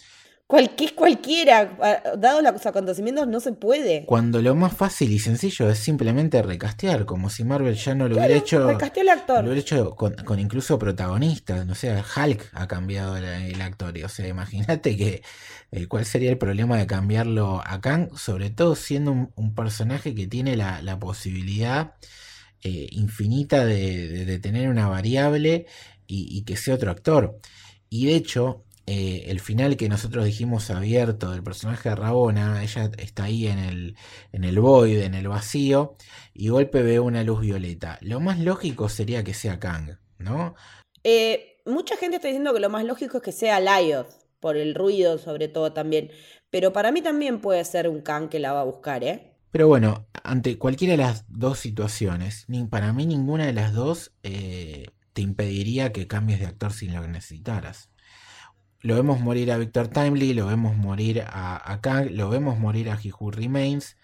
Cualquier, 0.50 0.96
cualquiera, 0.96 1.78
dado 2.18 2.42
los 2.42 2.66
acontecimientos, 2.66 3.28
no 3.28 3.38
se 3.38 3.52
puede. 3.52 4.04
Cuando 4.04 4.42
lo 4.42 4.56
más 4.56 4.72
fácil 4.72 5.12
y 5.12 5.20
sencillo 5.20 5.70
es 5.70 5.78
simplemente 5.78 6.42
recastear, 6.42 7.04
como 7.04 7.30
si 7.30 7.44
Marvel 7.44 7.76
ya 7.76 7.94
no 7.94 8.08
lo 8.08 8.16
hubiera 8.16 8.34
hecho. 8.34 8.66
Recasteó 8.66 9.04
el 9.04 9.10
actor. 9.10 9.44
Lo 9.44 9.50
hubiera 9.50 9.60
hecho 9.60 9.94
con, 9.94 10.40
incluso 10.40 10.76
protagonistas. 10.76 11.64
No 11.66 11.76
sé, 11.76 11.94
Hulk 11.94 12.50
ha 12.52 12.66
cambiado 12.66 13.16
el, 13.16 13.60
actor. 13.62 13.94
o 14.04 14.08
sea, 14.08 14.26
imagínate 14.26 14.96
que 14.96 15.22
eh, 15.70 15.86
cuál 15.86 16.04
sería 16.04 16.30
el 16.30 16.38
problema 16.38 16.78
de 16.78 16.88
cambiarlo 16.88 17.62
a 17.64 17.80
Kang, 17.80 18.08
sobre 18.18 18.50
todo 18.50 18.74
siendo 18.74 19.12
un, 19.12 19.54
personaje 19.54 20.16
que 20.16 20.26
tiene 20.26 20.56
la, 20.56 20.98
posibilidad 20.98 21.94
eh, 22.64 22.88
infinita 22.90 23.64
de, 23.64 24.36
tener 24.42 24.68
una 24.68 24.88
variable 24.88 25.66
y 26.08 26.42
que 26.42 26.56
sea 26.56 26.74
otro 26.74 26.90
actor. 26.90 27.38
Y 27.88 28.06
de 28.06 28.16
hecho, 28.16 28.64
eh, 28.92 29.30
el 29.30 29.38
final 29.38 29.76
que 29.76 29.88
nosotros 29.88 30.24
dijimos 30.24 30.68
abierto 30.68 31.30
del 31.30 31.44
personaje 31.44 31.90
de 31.90 31.94
Rabona, 31.94 32.60
ella 32.60 32.90
está 32.98 33.22
ahí 33.22 33.46
en 33.46 33.60
el, 33.60 33.96
en 34.32 34.42
el 34.42 34.58
void, 34.58 35.02
en 35.02 35.14
el 35.14 35.28
vacío, 35.28 35.94
y 36.34 36.48
golpe 36.48 36.82
ve 36.82 36.98
una 36.98 37.22
luz 37.22 37.40
violeta. 37.40 37.98
Lo 38.00 38.18
más 38.18 38.40
lógico 38.40 38.88
sería 38.88 39.22
que 39.22 39.32
sea 39.32 39.60
Kang, 39.60 39.98
¿no? 40.18 40.56
Eh, 41.04 41.62
mucha 41.66 41.96
gente 41.98 42.16
está 42.16 42.26
diciendo 42.26 42.52
que 42.52 42.58
lo 42.58 42.68
más 42.68 42.84
lógico 42.84 43.18
es 43.18 43.22
que 43.22 43.30
sea 43.30 43.60
Lyoth, 43.60 44.08
por 44.40 44.56
el 44.56 44.74
ruido 44.74 45.18
sobre 45.18 45.46
todo 45.46 45.72
también. 45.72 46.10
Pero 46.50 46.72
para 46.72 46.90
mí 46.90 47.00
también 47.00 47.40
puede 47.40 47.64
ser 47.64 47.88
un 47.88 48.00
Kang 48.00 48.28
que 48.28 48.40
la 48.40 48.52
va 48.52 48.62
a 48.62 48.64
buscar, 48.64 49.04
¿eh? 49.04 49.36
Pero 49.52 49.68
bueno, 49.68 50.08
ante 50.24 50.58
cualquiera 50.58 50.94
de 50.94 50.98
las 51.04 51.26
dos 51.28 51.60
situaciones, 51.60 52.44
ni, 52.48 52.66
para 52.66 52.92
mí 52.92 53.06
ninguna 53.06 53.46
de 53.46 53.52
las 53.52 53.72
dos 53.72 54.10
eh, 54.24 54.86
te 55.12 55.22
impediría 55.22 55.92
que 55.92 56.08
cambies 56.08 56.40
de 56.40 56.46
actor 56.46 56.72
si 56.72 56.88
lo 56.88 57.06
necesitaras 57.06 57.88
lo 58.82 58.94
vemos 58.94 59.20
morir 59.20 59.52
a 59.52 59.58
Victor 59.58 59.88
Timely, 59.88 60.32
lo 60.32 60.46
vemos 60.46 60.76
morir 60.76 61.22
a, 61.26 61.78
Kang, 61.82 62.10
lo 62.12 62.30
vemos 62.30 62.58
morir 62.58 62.90
a 62.90 62.98
He 63.02 63.12
Who 63.12 63.30
Remains. 63.30 63.96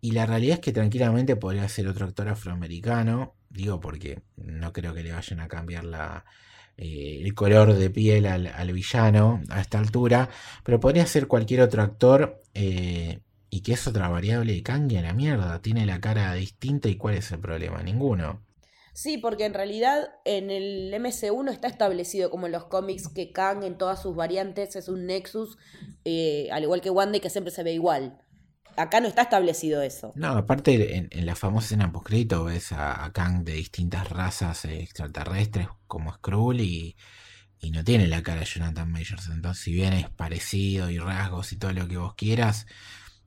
Y 0.00 0.12
la 0.12 0.26
realidad 0.26 0.54
es 0.54 0.60
que 0.60 0.72
tranquilamente 0.72 1.36
podría 1.36 1.68
ser 1.68 1.88
otro 1.88 2.06
actor 2.06 2.28
afroamericano. 2.28 3.34
Digo 3.48 3.80
porque 3.80 4.22
no 4.36 4.72
creo 4.72 4.92
que 4.94 5.02
le 5.02 5.12
vayan 5.12 5.40
a 5.40 5.48
cambiar 5.48 5.84
la, 5.84 6.24
eh, 6.76 7.22
el 7.22 7.34
color 7.34 7.74
de 7.74 7.90
piel 7.90 8.26
al, 8.26 8.72
villano 8.72 9.42
a 9.50 9.60
esta 9.60 9.78
altura. 9.78 10.28
Pero 10.64 10.80
podría 10.80 11.06
ser 11.06 11.26
cualquier 11.28 11.62
otro 11.62 11.82
actor. 11.82 12.42
Eh, 12.54 13.20
y 13.48 13.60
que 13.60 13.72
es 13.72 13.86
otra 13.86 14.08
variable 14.08 14.52
de 14.52 14.62
Kang 14.62 14.92
a 14.96 15.02
la 15.02 15.12
mierda. 15.12 15.62
Tiene 15.62 15.86
la 15.86 16.00
cara 16.00 16.34
distinta 16.34 16.88
y 16.88 16.96
cuál 16.96 17.14
es 17.16 17.30
el 17.32 17.38
problema. 17.38 17.82
Ninguno. 17.82 18.45
Sí, 18.96 19.18
porque 19.18 19.44
en 19.44 19.52
realidad 19.52 20.08
en 20.24 20.50
el 20.50 20.90
MC1 20.90 21.52
está 21.52 21.68
establecido 21.68 22.30
como 22.30 22.46
en 22.46 22.52
los 22.52 22.64
cómics 22.64 23.08
que 23.08 23.30
Kang 23.30 23.62
en 23.62 23.76
todas 23.76 24.00
sus 24.00 24.16
variantes 24.16 24.74
es 24.74 24.88
un 24.88 25.04
Nexus, 25.04 25.58
eh, 26.06 26.48
al 26.50 26.62
igual 26.62 26.80
que 26.80 26.88
Wanda, 26.88 27.20
que 27.20 27.28
siempre 27.28 27.52
se 27.52 27.62
ve 27.62 27.74
igual. 27.74 28.16
Acá 28.74 29.00
no 29.00 29.06
está 29.06 29.20
establecido 29.20 29.82
eso. 29.82 30.12
No, 30.14 30.28
aparte 30.28 30.96
en, 30.96 31.26
la 31.26 31.34
famosa 31.34 31.66
escena 31.66 31.92
postcrédito 31.92 32.44
ves 32.44 32.72
a, 32.72 33.10
Kang 33.12 33.44
de 33.44 33.52
distintas 33.52 34.08
razas 34.08 34.64
extraterrestres 34.64 35.68
como 35.86 36.14
Skrull 36.14 36.62
y, 36.62 36.96
y 37.60 37.72
no 37.72 37.84
tiene 37.84 38.06
la 38.06 38.22
cara 38.22 38.40
de 38.40 38.46
Jonathan 38.46 38.90
Majors. 38.90 39.28
Entonces, 39.28 39.62
si 39.62 39.74
bien 39.74 39.92
es 39.92 40.08
parecido 40.08 40.88
y 40.88 40.98
rasgos 40.98 41.52
y 41.52 41.58
todo 41.58 41.74
lo 41.74 41.86
que 41.86 41.98
vos 41.98 42.14
quieras, 42.14 42.66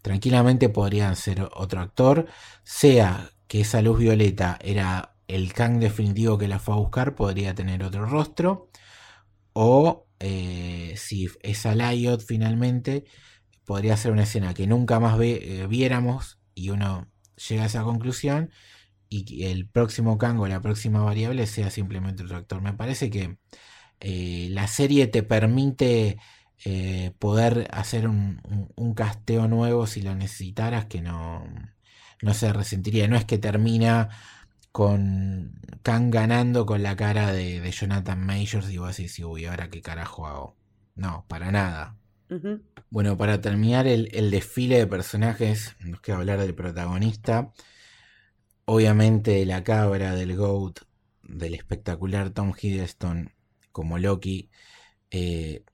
tranquilamente 0.02 0.68
podrían 0.70 1.16
ser 1.16 1.48
otro 1.54 1.80
actor, 1.80 2.26
sea 2.64 3.30
que 3.48 3.62
esa 3.62 3.84
luz 3.84 4.00
violeta 4.00 4.58
era 4.64 5.09
el 5.30 5.54
Kang 5.54 5.80
definitivo 5.80 6.38
que 6.38 6.48
la 6.48 6.60
fue 6.60 6.74
a 6.74 6.78
buscar 6.78 7.16
podría 7.16 7.54
tener 7.56 7.84
otro 7.84 8.06
rostro. 8.06 8.70
O 9.54 10.08
eh, 10.20 10.96
si 10.98 11.30
es 11.44 11.66
Alayot 11.66 12.22
finalmente, 12.22 13.06
podría 13.66 13.96
ser 13.98 14.12
una 14.12 14.24
escena 14.24 14.54
que 14.54 14.68
nunca 14.68 15.00
más 15.00 15.20
eh, 15.22 15.68
viéramos 15.70 16.40
y 16.56 16.72
uno 16.72 17.08
llega 17.48 17.64
a 17.64 17.68
esa 17.68 17.84
conclusión 17.84 18.52
y 19.10 19.46
el 19.46 19.68
próximo 19.68 20.18
Kang 20.18 20.40
o 20.40 20.48
la 20.48 20.62
próxima 20.62 21.04
variable 21.04 21.48
sea 21.48 21.70
simplemente 21.70 22.24
otro 22.24 22.38
actor. 22.38 22.62
Me 22.62 22.74
parece 22.74 23.10
que 23.10 23.38
eh, 24.00 24.48
la 24.52 24.68
serie 24.68 25.08
te 25.08 25.24
permite 25.24 26.18
poder 27.20 27.70
hacer 27.72 28.08
un, 28.08 28.42
un, 28.76 28.94
casteo 28.94 29.48
nuevo 29.48 29.88
si 29.88 30.02
lo 30.02 30.14
necesitaras 30.14 30.86
que 30.88 31.02
no, 31.02 31.46
no 32.22 32.34
se 32.34 32.52
resentiría. 32.52 33.08
No 33.08 33.16
es 33.16 33.26
que 33.26 33.38
termina 33.38 34.10
con 34.80 35.60
Kang 35.84 36.10
ganando 36.10 36.66
con 36.66 36.84
la 36.84 36.96
cara 36.96 37.34
de, 37.34 37.70
Jonathan 37.70 38.26
Majors 38.26 38.70
y 38.72 38.78
vos 38.78 38.96
decís, 38.96 39.20
uy, 39.20 39.44
ahora 39.44 39.70
qué 39.70 39.82
carajo 39.82 40.26
hago. 40.26 40.56
No, 40.96 41.26
para 41.28 41.52
nada. 41.52 41.98
Bueno, 42.90 43.18
para 43.18 43.42
terminar 43.42 43.88
el, 43.88 44.32
desfile 44.32 44.78
de 44.78 44.88
personajes, 44.88 45.76
nos 45.82 46.00
queda 46.00 46.16
hablar 46.16 46.40
del 46.40 46.56
protagonista. 46.56 47.52
Obviamente 48.64 49.46
la 49.46 49.66
cabra, 49.66 50.16
del 50.16 50.38
GOAT, 50.38 50.80
del 51.24 51.56
espectacular 51.56 52.30
Tom 52.30 52.54
Hiddleston 52.58 53.34
como 53.74 53.98
Loki. 53.98 54.50
Eh, 55.12 55.66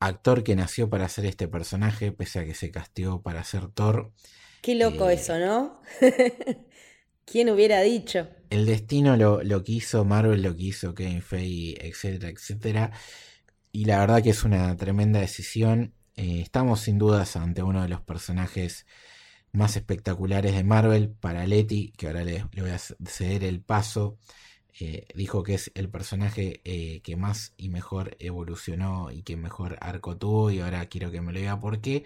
actor 0.00 0.44
que 0.44 0.54
nació 0.54 0.90
para 0.90 1.06
hacer 1.06 1.24
este 1.24 1.48
personaje, 1.48 2.12
pese 2.12 2.40
a 2.40 2.44
que 2.44 2.54
se 2.54 2.70
castigó 2.70 3.22
para 3.22 3.42
ser 3.42 3.68
Thor. 3.68 4.12
Qué 4.60 4.74
loco 4.74 5.08
eh, 5.08 5.14
eso, 5.14 5.38
¿no? 5.38 5.80
¿Quién 7.30 7.48
hubiera 7.48 7.80
dicho? 7.82 8.26
El 8.50 8.66
destino 8.66 9.16
lo, 9.16 9.44
lo 9.44 9.62
quiso, 9.62 10.04
Marvel 10.04 10.42
lo 10.42 10.56
quiso, 10.56 10.96
Kevin 10.96 11.22
Feige, 11.22 11.86
etcétera, 11.86 12.28
etcétera. 12.28 12.92
Y 13.70 13.84
la 13.84 14.00
verdad 14.00 14.20
que 14.20 14.30
es 14.30 14.42
una 14.42 14.76
tremenda 14.76 15.20
decisión. 15.20 15.94
Eh, 16.16 16.40
estamos 16.40 16.80
sin 16.80 16.98
dudas 16.98 17.36
ante 17.36 17.62
uno 17.62 17.82
de 17.82 17.88
los 17.88 18.00
personajes 18.00 18.84
más 19.52 19.76
espectaculares 19.76 20.56
de 20.56 20.64
Marvel. 20.64 21.08
Para 21.08 21.46
Letty, 21.46 21.92
que 21.96 22.08
ahora 22.08 22.24
le, 22.24 22.46
voy 22.56 22.70
a 22.70 22.78
ceder 22.78 23.44
el 23.44 23.60
paso, 23.60 24.18
eh, 24.80 25.06
dijo 25.14 25.44
que 25.44 25.54
es 25.54 25.70
el 25.76 25.88
personaje 25.88 26.60
eh, 26.64 27.00
que 27.02 27.14
más 27.14 27.54
y 27.56 27.68
mejor 27.68 28.16
evolucionó 28.18 29.12
y 29.12 29.22
que 29.22 29.36
mejor 29.36 29.78
arco 29.80 30.16
tuvo. 30.16 30.50
Y 30.50 30.58
ahora 30.58 30.84
quiero 30.86 31.12
que 31.12 31.20
me 31.20 31.32
lo 31.32 31.38
diga 31.38 31.60
por 31.60 31.80
qué. 31.80 32.04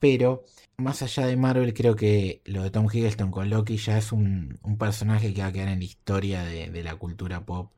Pero 0.00 0.44
más 0.76 1.02
allá 1.02 1.26
de 1.26 1.36
Marvel, 1.36 1.74
creo 1.74 1.96
que 1.96 2.42
lo 2.44 2.62
de 2.62 2.70
Tom 2.70 2.88
Hiddleston 2.92 3.30
con 3.30 3.48
Loki 3.50 3.76
ya 3.76 3.98
es 3.98 4.12
un, 4.12 4.58
personaje 4.78 5.32
que 5.32 5.42
va 5.42 5.48
a 5.48 5.52
quedar 5.52 5.68
en 5.68 5.78
la 5.78 5.84
historia 5.84 6.44
de, 6.44 6.82
la 6.82 6.96
cultura 6.96 7.44
pop, 7.44 7.72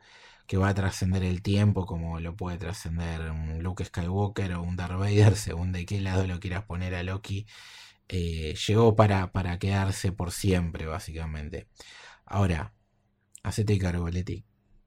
que 0.46 0.56
va 0.56 0.68
a 0.68 0.74
trascender 0.74 1.22
el 1.22 1.42
tiempo 1.42 1.86
como 1.86 2.20
lo 2.20 2.36
puede 2.36 2.58
trascender 2.58 3.30
un 3.30 3.62
Luke 3.62 3.84
Skywalker 3.84 4.54
o 4.54 4.62
un 4.62 4.76
Darth 4.76 4.98
Vader, 4.98 5.36
según 5.36 5.72
de 5.72 5.84
qué 5.86 6.00
lado 6.00 6.26
lo 6.26 6.40
quieras 6.40 6.64
poner 6.64 6.94
a 6.94 7.02
Loki. 7.02 7.46
Eh, 8.08 8.54
llegó 8.66 8.94
para, 8.94 9.32
para 9.32 9.58
quedarse 9.58 10.12
por 10.12 10.30
siempre, 10.30 10.86
básicamente. 10.86 11.66
Ahora, 12.24 12.72
hacete 13.42 13.78
cargo, 13.78 14.08
Leti. 14.08 14.44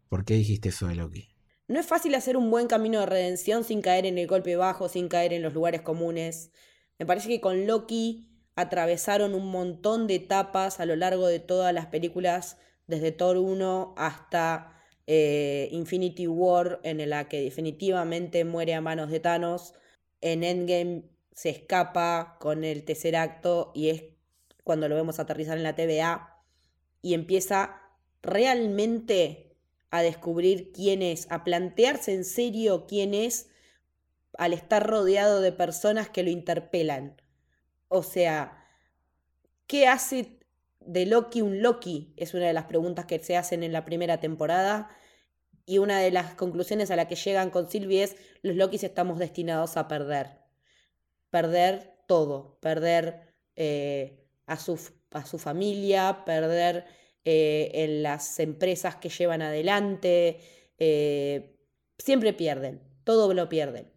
¿Por 0.08 0.26
qué 0.26 0.36
dijiste 0.36 0.70
eso 0.70 0.88
de 0.88 0.96
Loki? 0.96 1.30
No 1.68 1.80
es 1.80 1.86
fácil 1.86 2.16
hacer 2.16 2.38
un 2.38 2.50
buen 2.50 2.68
camino 2.68 3.00
de 3.02 3.06
redención 3.06 3.64
sin 3.64 3.82
caer 3.82 4.06
en 4.06 4.18
el 4.18 4.26
golpe 4.26 4.56
bajo, 4.56 4.90
sin 4.90 5.08
caer 5.08 5.34
en 5.34 5.44
los 5.44 5.54
lugares 5.54 5.82
comunes 5.82 6.52
Me 7.00 7.06
parece 7.06 7.30
que 7.30 7.40
con 7.40 7.66
Loki 7.66 8.28
atravesaron 8.56 9.34
un 9.34 9.48
montón 9.48 10.06
de 10.06 10.16
etapas 10.16 10.82
a 10.82 10.86
lo 10.86 10.98
largo 10.98 11.28
de 11.28 11.40
todas 11.40 11.74
las 11.74 11.86
películas, 11.86 12.58
desde 12.88 13.14
Thor 13.14 13.38
1 13.38 13.94
hasta 13.98 14.74
eh, 15.08 15.70
Infinity 15.72 16.28
War, 16.28 16.82
en 16.84 17.10
la 17.10 17.30
que 17.30 17.42
definitivamente 17.42 18.44
muere 18.44 18.74
a 18.76 18.82
manos 18.82 19.10
de 19.10 19.22
Thanos. 19.22 19.76
En 20.20 20.44
Endgame 20.44 21.04
se 21.34 21.50
escapa 21.50 22.38
con 22.42 22.66
el 22.66 22.84
tercer 22.84 23.16
acto 23.16 23.72
y 23.74 23.90
es 23.90 24.04
cuando 24.66 24.90
lo 24.90 24.96
vemos 24.96 25.20
aterrizar 25.20 25.58
en 25.58 25.64
la 25.64 25.76
TVA 25.76 26.44
y 27.02 27.14
empieza 27.14 27.82
realmente 28.22 29.56
a 29.90 30.02
descubrir 30.02 30.74
quién 30.74 31.02
es, 31.02 31.32
a 31.32 31.46
plantearse 31.46 32.14
en 32.14 32.26
serio 32.26 32.86
quién 32.88 33.14
es 33.14 33.50
al 34.38 34.54
estar 34.54 34.86
rodeado 34.86 35.42
de 35.42 35.52
personas 35.52 36.10
que 36.10 36.24
lo 36.24 36.30
interpelan. 36.30 37.22
O 37.88 38.04
sea, 38.04 38.66
¿qué 39.68 39.88
hace 39.88 40.40
de 40.80 41.06
Loki 41.06 41.42
un 41.42 41.62
Loki? 41.62 42.14
Es 42.18 42.34
una 42.34 42.48
de 42.48 42.54
las 42.54 42.66
preguntas 42.66 43.06
que 43.06 43.20
se 43.20 43.38
hacen 43.38 43.64
en 43.64 43.74
la 43.74 43.86
primera 43.86 44.20
temporada. 44.20 44.90
Y 45.66 45.78
una 45.78 46.00
de 46.00 46.12
las 46.12 46.34
conclusiones 46.36 46.90
a 46.92 46.96
la 46.96 47.08
que 47.08 47.16
llegan 47.16 47.52
con 47.52 47.70
Sylvie 47.70 48.04
es, 48.04 48.16
los 48.42 48.56
Lokis 48.56 48.84
estamos 48.84 49.20
destinados 49.20 49.78
a 49.78 49.88
perder. 49.88 50.40
Perder 51.30 51.96
todo, 52.08 52.58
perder 52.60 53.36
eh, 53.56 54.26
a, 54.48 54.58
su, 54.58 54.80
a, 55.12 55.26
su, 55.26 55.38
familia, 55.38 56.24
perder 56.26 56.86
eh, 57.24 57.70
en 57.74 58.02
las 58.02 58.40
empresas 58.40 58.96
que 58.96 59.10
llevan 59.10 59.44
adelante, 59.44 60.40
eh, 60.80 61.56
siempre 62.00 62.34
pierden, 62.34 62.82
todo 63.04 63.32
lo 63.34 63.48
pierden. 63.50 63.92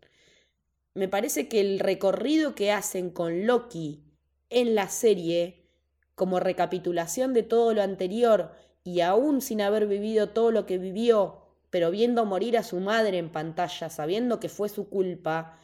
Me 0.95 1.09
parece 1.09 1.49
que 1.49 1.61
el 1.61 1.79
recorrido 1.79 2.55
que 2.55 2.73
hacen 2.73 3.11
con 3.11 3.47
Loki 3.47 4.05
en 4.51 4.75
la 4.75 4.89
serie, 4.89 5.67
como 6.15 6.39
recapitulación 6.39 7.33
de 7.33 7.43
todo 7.43 7.73
lo 7.73 7.83
anterior 7.83 8.53
y 8.85 9.01
aún 9.01 9.41
sin 9.41 9.63
haber 9.63 9.87
vivido 9.87 10.31
todo 10.31 10.51
lo 10.51 10.67
que 10.67 10.77
vivió, 10.79 11.43
pero 11.71 11.91
viendo 11.91 12.27
morir 12.27 12.59
a 12.59 12.63
su 12.63 12.81
madre 12.81 13.17
en 13.17 13.33
pantalla, 13.33 13.89
sabiendo 13.89 14.39
que 14.39 14.51
fue 14.51 14.69
su 14.69 14.91
culpa, 14.91 15.59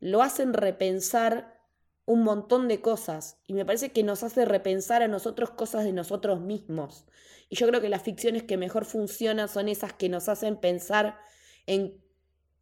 lo 0.00 0.22
hacen 0.22 0.52
repensar 0.52 1.60
un 2.06 2.22
montón 2.22 2.68
de 2.68 2.80
cosas 2.80 3.38
y 3.46 3.54
me 3.54 3.64
parece 3.64 3.92
que 3.92 4.02
nos 4.02 4.24
hace 4.24 4.44
repensar 4.44 5.02
a 5.02 5.08
nosotros 5.08 5.50
cosas 5.50 5.84
de 5.84 5.92
nosotros 5.92 6.40
mismos. 6.40 7.06
Y 7.48 7.56
yo 7.56 7.68
creo 7.68 7.80
que 7.80 7.88
las 7.88 8.02
ficciones 8.02 8.42
que 8.42 8.56
mejor 8.56 8.84
funcionan 8.84 9.48
son 9.48 9.68
esas 9.68 9.92
que 9.92 10.08
nos 10.08 10.28
hacen 10.28 10.56
pensar 10.56 11.16
en 11.66 12.03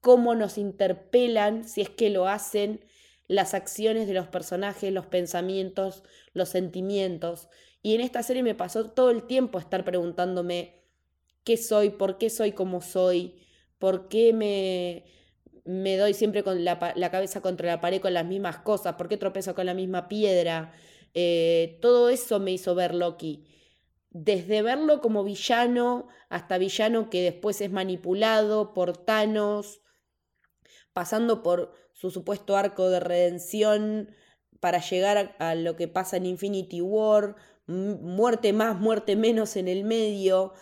cómo 0.03 0.35
nos 0.35 0.59
interpelan, 0.59 1.65
si 1.67 1.81
es 1.81 1.89
que 1.89 2.11
lo 2.11 2.29
hacen, 2.29 2.85
las 3.29 3.55
acciones 3.55 4.09
de 4.09 4.15
los 4.15 4.27
personajes, 4.27 4.93
los 4.93 5.07
pensamientos, 5.07 6.03
los 6.35 6.51
sentimientos. 6.51 7.49
Y 7.83 7.95
en 7.95 8.03
esta 8.03 8.23
serie 8.23 8.43
me 8.43 8.57
pasó 8.57 8.91
todo 8.91 9.11
el 9.11 9.23
tiempo 9.23 9.59
estar 9.59 9.85
preguntándome 9.85 10.83
qué 11.45 11.57
soy, 11.57 11.91
por 11.91 12.19
qué 12.19 12.31
soy 12.31 12.53
como 12.53 12.83
soy, 12.83 13.37
por 13.79 14.09
qué 14.09 14.33
me, 14.33 15.05
me 15.65 15.97
doy 15.97 16.15
siempre 16.15 16.43
con 16.43 16.65
la, 16.65 16.79
cabeza 17.11 17.41
contra 17.41 17.69
la 17.69 17.81
pared 17.81 18.01
con 18.01 18.13
las 18.13 18.27
mismas 18.27 18.59
cosas, 18.59 18.97
por 18.97 19.09
qué 19.09 19.17
tropezo 19.17 19.55
con 19.55 19.67
la 19.67 19.75
misma 19.75 20.09
piedra. 20.09 20.73
Eh, 21.15 21.79
todo 21.81 22.09
eso 22.09 22.41
me 22.41 22.51
hizo 22.51 22.75
ver 22.75 22.93
Loki. 22.93 23.45
Desde 24.11 24.63
verlo 24.63 25.01
como 25.01 25.23
villano 25.23 26.09
hasta 26.29 26.59
villano 26.59 27.09
que 27.09 27.23
después 27.23 27.61
es 27.61 27.71
manipulado 27.71 28.75
por 28.75 28.97
Thanos, 28.97 29.81
pasando 30.93 31.43
por 31.43 31.73
su 31.93 32.11
supuesto 32.11 32.57
arco 32.57 32.89
de 32.89 33.01
redención 33.01 34.11
para 34.61 34.81
llegar 34.81 35.35
a, 35.39 35.55
lo 35.55 35.77
que 35.77 35.89
pasa 35.89 36.17
en 36.17 36.27
Infinity 36.27 36.81
War, 36.81 37.37
muerte 37.67 38.53
más, 38.53 38.79
muerte 38.79 39.17
menos 39.17 39.57
en 39.57 39.69
el 39.69 39.85
medio, 39.85 40.53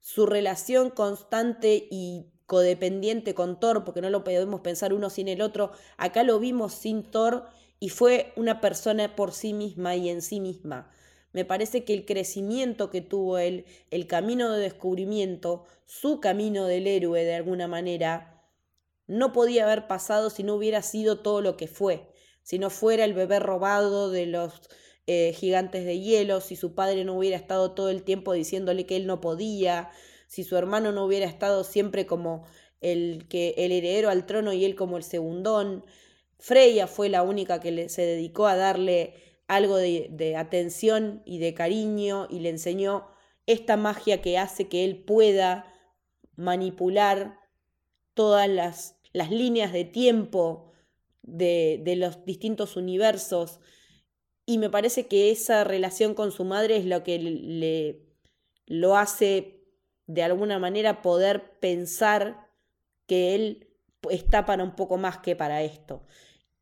su 0.00 0.26
relación 0.26 0.90
constante 0.90 1.86
y 1.90 2.26
codependiente 2.46 3.34
con 3.34 3.60
Thor, 3.60 3.84
porque 3.84 4.00
no 4.00 4.10
lo 4.10 4.24
podemos 4.24 4.60
pensar 4.60 4.92
uno 4.92 5.10
sin 5.10 5.28
el 5.28 5.42
otro. 5.42 5.72
Acá 5.98 6.22
lo 6.22 6.38
vimos 6.38 6.72
sin 6.72 7.02
Thor 7.02 7.48
y 7.78 7.90
fue 7.90 8.32
una 8.36 8.60
persona 8.60 9.14
por 9.14 9.32
sí 9.32 9.52
misma 9.52 9.94
y 9.96 10.08
en 10.08 10.22
sí 10.22 10.40
misma. 10.40 10.90
Me 11.32 11.44
parece 11.44 11.84
que 11.84 11.94
el 11.94 12.04
crecimiento 12.04 12.90
que 12.90 13.02
tuvo 13.02 13.38
él, 13.38 13.64
el 13.90 14.06
camino 14.06 14.50
de 14.50 14.62
descubrimiento, 14.62 15.64
su 15.86 16.18
camino 16.18 16.66
del 16.66 16.86
héroe 16.86 17.24
de 17.24 17.34
alguna 17.34 17.68
manera, 17.68 18.29
no 19.10 19.32
podía 19.32 19.64
haber 19.64 19.88
pasado 19.88 20.30
si 20.30 20.44
no 20.44 20.54
hubiera 20.54 20.82
sido 20.82 21.18
todo 21.18 21.40
lo 21.40 21.56
que 21.56 21.66
fue, 21.66 22.06
si 22.42 22.60
no 22.60 22.70
fuera 22.70 23.04
el 23.04 23.12
bebé 23.12 23.40
robado 23.40 24.08
de 24.08 24.26
los 24.26 24.62
eh, 25.08 25.32
gigantes 25.34 25.84
de 25.84 25.98
hielo, 25.98 26.40
si 26.40 26.54
su 26.54 26.76
padre 26.76 27.04
no 27.04 27.18
hubiera 27.18 27.36
estado 27.36 27.72
todo 27.72 27.90
el 27.90 28.04
tiempo 28.04 28.32
diciéndole 28.32 28.86
que 28.86 28.94
él 28.94 29.08
no 29.08 29.20
podía, 29.20 29.90
si 30.28 30.44
su 30.44 30.56
hermano 30.56 30.92
no 30.92 31.04
hubiera 31.04 31.26
estado 31.26 31.64
siempre 31.64 32.06
como 32.06 32.46
el, 32.80 33.26
que, 33.28 33.54
el 33.58 33.72
heredero 33.72 34.10
al 34.10 34.26
trono 34.26 34.52
y 34.52 34.64
él 34.64 34.76
como 34.76 34.96
el 34.96 35.02
segundón. 35.02 35.84
Freya 36.38 36.86
fue 36.86 37.08
la 37.08 37.24
única 37.24 37.58
que 37.58 37.88
se 37.88 38.02
dedicó 38.02 38.46
a 38.46 38.54
darle 38.54 39.14
algo 39.48 39.76
de, 39.76 40.06
de 40.12 40.36
atención 40.36 41.22
y 41.26 41.38
de 41.38 41.52
cariño 41.52 42.28
y 42.30 42.38
le 42.38 42.50
enseñó 42.50 43.08
esta 43.46 43.76
magia 43.76 44.22
que 44.22 44.38
hace 44.38 44.68
que 44.68 44.84
él 44.84 45.02
pueda 45.02 45.66
manipular 46.36 47.40
todas 48.14 48.48
las, 48.48 48.99
las 49.12 49.30
líneas 49.30 49.72
de 49.72 49.84
tiempo 49.84 50.72
de, 51.22 51.80
de, 51.84 51.96
los 51.96 52.24
distintos 52.24 52.76
universos. 52.76 53.60
Y 54.46 54.58
me 54.58 54.70
parece 54.70 55.06
que 55.06 55.30
esa 55.30 55.64
relación 55.64 56.14
con 56.14 56.32
su 56.32 56.44
madre 56.44 56.76
es 56.76 56.86
lo 56.86 57.02
que 57.02 57.18
le, 57.18 58.06
lo 58.66 58.96
hace 58.96 59.64
de 60.06 60.22
alguna 60.22 60.58
manera 60.58 61.02
poder 61.02 61.58
pensar 61.60 62.48
que 63.06 63.34
él 63.34 63.68
está 64.10 64.46
para 64.46 64.64
un 64.64 64.74
poco 64.74 64.96
más 64.96 65.18
que 65.18 65.36
para 65.36 65.62
esto. 65.62 66.04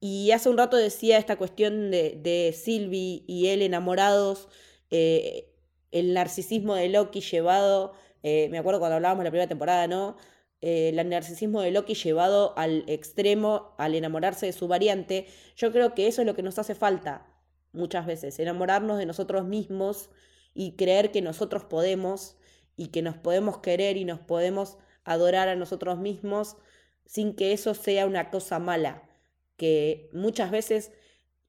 Y 0.00 0.30
hace 0.30 0.48
un 0.48 0.58
rato 0.58 0.76
decía 0.76 1.18
esta 1.18 1.36
cuestión 1.36 1.90
de, 1.90 2.18
de 2.22 2.52
Sylvie 2.52 3.24
y 3.26 3.48
él 3.48 3.62
enamorados, 3.62 4.48
eh, 4.90 5.54
el 5.90 6.14
narcisismo 6.14 6.74
de 6.74 6.88
Loki 6.88 7.20
llevado, 7.20 7.94
eh, 8.22 8.48
me 8.50 8.58
acuerdo 8.58 8.80
cuando 8.80 8.96
hablábamos 8.96 9.24
la 9.24 9.30
primera 9.30 9.48
temporada, 9.48 9.86
¿no? 9.86 10.16
Eh, 10.60 10.88
el 10.88 11.08
narcisismo 11.08 11.60
de 11.60 11.70
Loki 11.70 11.94
llevado 11.94 12.56
al 12.58 12.84
extremo, 12.88 13.74
al 13.78 13.94
enamorarse 13.94 14.46
de 14.46 14.52
su 14.52 14.66
variante, 14.66 15.26
yo 15.56 15.70
creo 15.72 15.94
que 15.94 16.08
eso 16.08 16.22
es 16.22 16.26
lo 16.26 16.34
que 16.34 16.42
nos 16.42 16.58
hace 16.58 16.74
falta 16.74 17.26
muchas 17.72 18.06
veces, 18.06 18.38
enamorarnos 18.38 18.98
de 18.98 19.06
nosotros 19.06 19.44
mismos 19.44 20.10
y 20.54 20.72
creer 20.76 21.12
que 21.12 21.22
nosotros 21.22 21.64
podemos 21.64 22.36
y 22.76 22.88
que 22.88 23.02
nos 23.02 23.16
podemos 23.16 23.58
querer 23.58 23.96
y 23.96 24.04
nos 24.04 24.20
podemos 24.20 24.78
adorar 25.04 25.48
a 25.48 25.56
nosotros 25.56 25.98
mismos 25.98 26.56
sin 27.04 27.34
que 27.34 27.52
eso 27.52 27.74
sea 27.74 28.06
una 28.06 28.30
cosa 28.30 28.58
mala, 28.58 29.08
que 29.56 30.10
muchas 30.12 30.50
veces, 30.50 30.92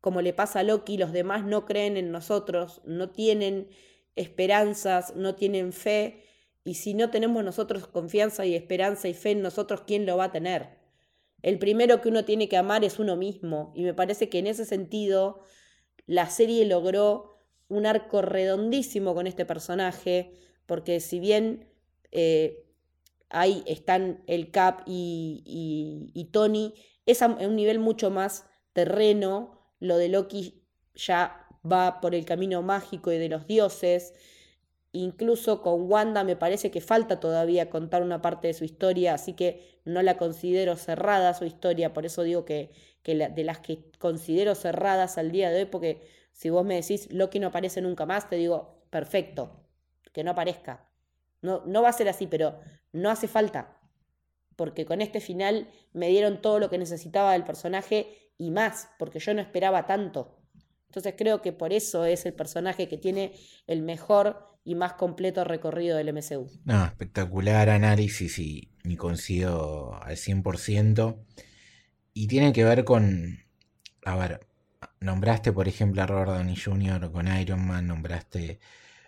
como 0.01 0.21
le 0.21 0.33
pasa 0.33 0.59
a 0.59 0.63
Loki, 0.63 0.97
los 0.97 1.11
demás 1.11 1.45
no 1.45 1.65
creen 1.65 1.97
en 1.97 2.11
nosotros, 2.11 2.81
no 2.85 3.09
tienen 3.09 3.69
esperanzas, 4.15 5.15
no 5.15 5.35
tienen 5.35 5.73
fe, 5.73 6.23
y 6.69 6.75
si 6.75 6.93
no 6.93 7.09
tenemos 7.09 7.43
nosotros 7.43 7.87
confianza 7.87 8.45
y 8.45 8.53
esperanza 8.53 9.07
y 9.07 9.15
fe 9.15 9.31
en 9.31 9.41
nosotros, 9.41 9.81
¿quién 9.87 10.05
lo 10.05 10.17
va 10.17 10.25
a 10.25 10.31
tener? 10.31 10.77
El 11.41 11.57
primero 11.57 11.99
que 11.99 12.09
uno 12.09 12.25
tiene 12.25 12.47
que 12.47 12.57
amar 12.57 12.83
es 12.83 12.99
uno 12.99 13.15
mismo, 13.15 13.73
y 13.75 13.81
me 13.81 13.95
parece 13.95 14.29
que 14.29 14.37
en 14.37 14.45
ese 14.45 14.65
sentido 14.65 15.41
la 16.05 16.29
serie 16.29 16.63
logró 16.65 17.39
un 17.69 17.87
arco 17.87 18.21
redondísimo 18.21 19.15
con 19.15 19.25
este 19.25 19.47
personaje, 19.47 20.31
porque 20.67 20.99
si 20.99 21.19
bien 21.19 21.73
eh, 22.11 22.67
ahí 23.29 23.63
están 23.65 24.23
el 24.27 24.51
Cap 24.51 24.83
y, 24.85 26.29
Tony, 26.31 26.75
es 27.07 27.23
a 27.23 27.29
un 27.29 27.55
nivel 27.55 27.79
mucho 27.79 28.11
más 28.11 28.45
terreno, 28.73 29.73
lo 29.79 29.97
de 29.97 30.09
Loki 30.09 30.61
ya 30.93 31.47
va 31.65 31.99
por 31.99 32.13
el 32.13 32.25
camino 32.25 32.61
mágico 32.61 33.11
y 33.11 33.17
de 33.17 33.29
los 33.29 33.47
dioses, 33.47 34.13
incluso 34.91 35.61
con 35.61 35.89
Wanda 35.89 36.23
me 36.23 36.35
parece 36.35 36.71
que 36.71 36.81
falta 36.81 37.19
todavía 37.19 37.69
contar 37.69 38.01
una 38.01 38.21
parte 38.21 38.47
de 38.47 38.53
su 38.53 38.63
historia, 38.63 39.13
así 39.13 39.33
que 39.33 39.79
no 39.85 40.01
la 40.01 40.17
considero 40.17 40.75
cerrada 40.75 41.33
su 41.33 41.45
historia, 41.45 41.93
por 41.93 42.05
eso 42.05 42.23
digo 42.23 42.45
que, 42.45 42.71
de 43.03 43.43
las 43.43 43.59
que 43.59 43.91
considero 43.99 44.55
cerradas 44.55 45.17
al 45.17 45.31
día 45.31 45.49
de 45.49 45.59
hoy, 45.59 45.65
porque 45.65 46.01
si 46.31 46.49
vos 46.49 46.65
me 46.65 46.75
decís 46.75 47.11
Loki 47.11 47.39
no 47.39 47.47
aparece 47.47 47.81
nunca 47.81 48.05
más, 48.05 48.29
te 48.29 48.35
digo, 48.35 48.83
perfecto, 48.89 49.65
que 50.13 50.23
no 50.23 50.31
aparezca. 50.31 50.87
No, 51.41 51.63
no 51.65 51.81
va 51.81 51.89
a 51.89 51.93
ser 51.93 52.09
así, 52.09 52.27
pero 52.27 52.59
no 52.91 53.09
hace 53.09 53.27
falta. 53.27 53.77
Porque 54.55 54.85
con 54.85 55.01
este 55.01 55.21
final 55.21 55.69
me 55.93 56.09
dieron 56.09 56.41
todo 56.41 56.59
lo 56.59 56.69
que 56.69 56.77
necesitaba 56.77 57.31
del 57.31 57.45
personaje 57.45 58.33
y 58.37 58.51
más, 58.51 58.89
porque 58.97 59.19
yo 59.19 59.33
no 59.33 59.41
esperaba 59.41 59.85
tanto. 59.85 60.37
Entonces 60.87 61.13
creo 61.17 61.41
que 61.41 61.53
por 61.53 61.71
eso 61.71 62.05
es 62.05 62.25
el 62.25 62.33
personaje 62.33 62.87
que 62.87 62.97
tiene 62.97 63.33
el 63.67 63.81
mejor 63.83 64.48
y 64.69 64.75
más 64.75 64.93
completo 64.93 65.43
recorrido 65.43 65.97
del 65.97 66.13
MCU. 66.13 66.47
No, 66.63 66.85
espectacular 66.85 67.69
análisis 67.69 68.37
y, 68.37 68.69
y 68.83 68.97
coincido 68.97 69.99
al 70.03 70.15
100%. 70.15 71.17
Y 72.13 72.27
tiene 72.27 72.53
que 72.53 72.63
ver 72.63 72.83
con, 72.83 73.39
a 74.05 74.15
ver, 74.15 74.45
nombraste, 74.99 75.51
por 75.51 75.67
ejemplo, 75.67 76.03
a 76.03 76.05
Robert 76.05 76.29
Downey 76.29 76.55
Jr. 76.55 77.11
con 77.11 77.35
Iron 77.35 77.65
Man, 77.65 77.87
nombraste 77.87 78.59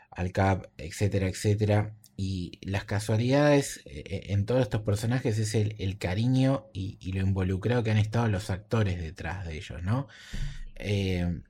al 0.10 0.32
Cap, 0.32 0.66
etcétera, 0.78 1.28
etcétera. 1.28 1.94
Y 2.18 2.58
las 2.64 2.86
casualidades 2.86 3.84
eh, 3.86 4.02
eh, 4.04 4.22
en 4.30 4.48
todos 4.48 4.64
estos 4.64 4.82
personajes 4.82 5.38
es 5.38 5.54
el, 5.54 5.98
cariño 6.00 6.72
y, 6.74 7.12
lo 7.12 7.22
involucrado 7.22 7.84
que 7.84 7.92
han 7.92 7.98
estado 7.98 8.28
los 8.30 8.50
actores 8.50 9.00
detrás 9.00 9.46
de 9.46 9.58
ellos, 9.58 9.84
¿no? 9.84 10.08
Eh, 10.74 11.44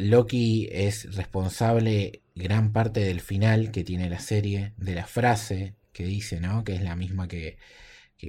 Loki 0.00 0.68
es 0.72 1.14
responsable 1.14 2.22
gran 2.34 2.72
parte 2.72 3.00
del 3.00 3.20
final 3.20 3.70
que 3.70 3.84
tiene 3.84 4.08
la 4.08 4.18
serie, 4.18 4.72
de 4.78 4.94
la 4.94 5.06
frase 5.06 5.74
que 5.92 6.04
dice, 6.04 6.40
¿no? 6.40 6.64
Que 6.64 6.74
es 6.74 6.82
la 6.82 6.96
misma 6.96 7.28
que, 7.28 7.58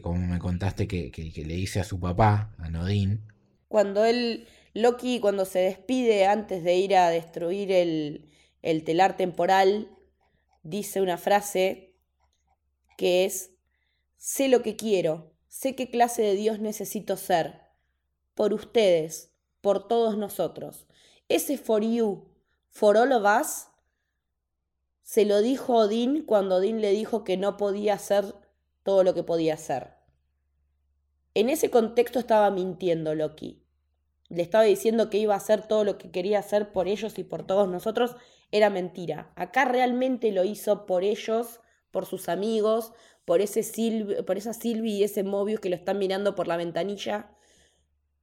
como 0.01 0.19
me 0.19 0.39
contaste, 0.39 0.87
que, 0.87 1.11
le 1.45 1.53
dice 1.53 1.79
a 1.79 1.85
su 1.85 1.99
papá, 1.99 2.53
a 2.57 2.69
Nodin. 2.69 3.21
Cuando 3.69 4.03
él, 4.03 4.47
Loki, 4.73 5.21
cuando 5.21 5.45
se 5.45 5.59
despide 5.59 6.25
antes 6.25 6.63
de 6.63 6.75
ir 6.75 6.95
a 6.95 7.09
destruir 7.09 7.71
el, 7.71 8.29
el 8.61 8.83
telar 8.83 9.15
temporal, 9.15 9.89
dice 10.63 11.01
una 11.01 11.17
frase 11.17 11.95
que 12.97 13.23
es, 13.23 13.51
sé 14.17 14.49
lo 14.49 14.61
que 14.61 14.75
quiero, 14.75 15.33
sé 15.47 15.75
qué 15.75 15.89
clase 15.89 16.21
de 16.21 16.35
Dios 16.35 16.59
necesito 16.59 17.15
ser, 17.15 17.61
por 18.35 18.53
ustedes, 18.53 19.31
por 19.61 19.87
todos 19.87 20.17
nosotros. 20.17 20.87
Ese 21.31 21.57
for 21.57 21.81
you, 21.81 22.27
for 22.69 22.97
all 22.97 23.13
of 23.13 23.23
us, 23.23 23.67
se 25.01 25.23
lo 25.25 25.41
dijo 25.41 25.75
Odín 25.75 26.23
cuando 26.23 26.55
Odín 26.57 26.81
le 26.81 26.91
dijo 26.91 27.23
que 27.23 27.37
no 27.37 27.55
podía 27.55 27.93
hacer 27.93 28.35
todo 28.83 29.05
lo 29.05 29.13
que 29.13 29.23
podía 29.23 29.53
hacer. 29.53 29.93
En 31.33 31.49
ese 31.49 31.69
contexto 31.69 32.19
estaba 32.19 32.51
mintiendo 32.51 33.15
Loki. 33.15 33.63
Le 34.27 34.41
estaba 34.41 34.65
diciendo 34.65 35.09
que 35.09 35.19
iba 35.19 35.33
a 35.33 35.37
hacer 35.37 35.65
todo 35.67 35.85
lo 35.85 35.97
que 35.97 36.11
quería 36.11 36.39
hacer 36.39 36.73
por 36.73 36.89
ellos 36.89 37.17
y 37.17 37.23
por 37.23 37.47
todos 37.47 37.69
nosotros 37.69 38.17
era 38.51 38.69
mentira. 38.69 39.31
Acá 39.37 39.63
realmente 39.63 40.33
lo 40.33 40.43
hizo 40.43 40.85
por 40.85 41.05
ellos, 41.05 41.61
por 41.91 42.05
sus 42.05 42.27
amigos, 42.27 42.91
por, 43.23 43.39
ese 43.39 43.63
por 44.27 44.37
esa 44.37 44.53
Silvi 44.53 44.95
y 44.95 45.03
ese 45.05 45.23
Mobius 45.23 45.61
que 45.61 45.69
lo 45.69 45.77
están 45.77 45.97
mirando 45.97 46.35
por 46.35 46.49
la 46.49 46.57
ventanilla, 46.57 47.37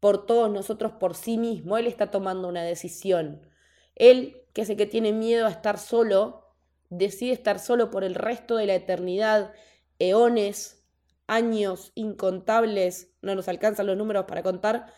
por 0.01 0.27
todos 0.27 0.51
nosotros, 0.51 0.93
por 0.93 1.15
sí 1.15 1.39
mismo. 1.39 1.77
Él 1.77 1.87
está 1.87 2.11
tomando 2.11 2.49
una 2.49 2.63
decisión. 2.63 3.47
Él, 3.95 4.43
que 4.53 4.63
es 4.63 4.71
el 4.71 4.77
que 4.77 4.87
tiene 4.87 5.13
miedo 5.13 5.47
a 5.47 5.51
estar 5.51 5.79
solo, 5.79 6.45
decide 6.91 7.33
estar 7.33 7.59
solo 7.59 7.91
por 7.91 8.05
el 8.05 8.15
resto 8.15 8.57
de 8.57 8.67
la 8.67 8.75
eternidad, 8.75 9.53
eones, 9.99 10.85
años 11.27 11.93
incontables, 11.95 13.13
no 13.21 13.35
nos 13.35 13.49
alcanzan 13.49 13.87
los 13.87 13.97
números 13.97 14.25
para 14.27 14.43
contar, 14.43 14.93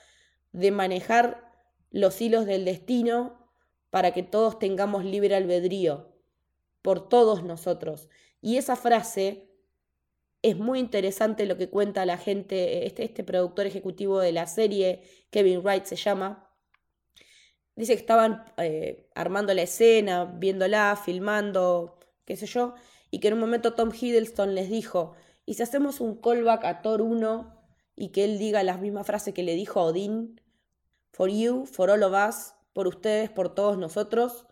de 0.53 0.71
manejar 0.71 1.51
los 1.91 2.21
hilos 2.21 2.47
del 2.47 2.65
destino 2.65 3.51
para 3.91 4.13
que 4.13 4.23
todos 4.23 4.59
tengamos 4.59 5.05
libre 5.05 5.35
albedrío, 5.35 6.15
por 6.83 7.09
todos 7.09 7.43
nosotros. 7.43 8.09
Y 8.41 8.57
esa 8.57 8.77
frase 8.77 9.50
es 10.43 10.57
muy 10.57 10.79
interesante 10.79 11.47
lo 11.47 11.57
que 11.57 11.69
cuenta 11.69 12.07
la 12.07 12.17
gente, 12.17 12.87
este, 12.87 13.05
este 13.05 13.25
productor 13.25 13.67
ejecutivo 13.67 14.21
de 14.21 14.33
la 14.33 14.47
serie, 14.47 15.03
Kevin 15.31 15.61
Wright 15.63 15.85
se 15.85 15.97
llama. 15.97 16.51
Dice 17.77 17.95
que 17.95 18.01
estaban 18.01 18.45
eh, 18.57 19.09
armando 19.15 19.53
la 19.55 19.63
escena, 19.63 20.25
viéndola, 20.25 21.01
filmando, 21.03 21.99
qué 22.25 22.37
sé 22.37 22.47
yo, 22.47 22.75
y 23.11 23.21
que 23.21 23.29
en 23.29 23.35
un 23.35 23.41
momento 23.41 23.75
Tom 23.75 23.91
Hiddleston 23.93 24.55
les 24.55 24.71
dijo, 24.71 25.15
¿y 25.45 25.55
si 25.55 25.63
hacemos 25.63 26.01
un 26.01 26.21
callback 26.21 26.65
a 26.65 26.83
Thor 26.83 27.03
1 27.03 27.57
y 27.97 28.09
que 28.09 28.25
él 28.25 28.39
diga 28.39 28.63
las 28.63 28.81
mismas 28.81 29.07
frases 29.07 29.35
que 29.35 29.43
le 29.43 29.55
dijo 29.55 29.81
a 29.81 29.85
Odín? 29.85 30.41
For 31.13 31.29
you, 31.29 31.67
for 31.67 31.91
all 31.91 32.03
of 32.03 32.13
us, 32.13 32.55
por 32.73 32.87
ustedes, 32.87 33.31
por 33.31 33.55
todos 33.55 33.77
nosotros. 33.77 34.47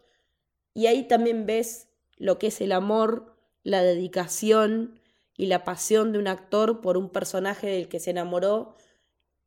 Y 0.75 0.87
ahí 0.87 1.05
también 1.05 1.47
ves 1.47 1.89
lo 2.17 2.39
que 2.39 2.49
es 2.49 2.61
el 2.61 2.73
amor, 2.73 3.37
la 3.63 3.83
dedicación 3.83 4.98
y 5.39 5.47
la 5.47 5.65
pasión 5.65 6.13
de 6.13 6.19
un 6.19 6.27
actor 6.27 6.83
por 6.83 6.99
un 6.99 7.09
personaje 7.09 7.69
del 7.69 7.89
que 7.89 8.01
se 8.01 8.11
enamoró 8.11 8.75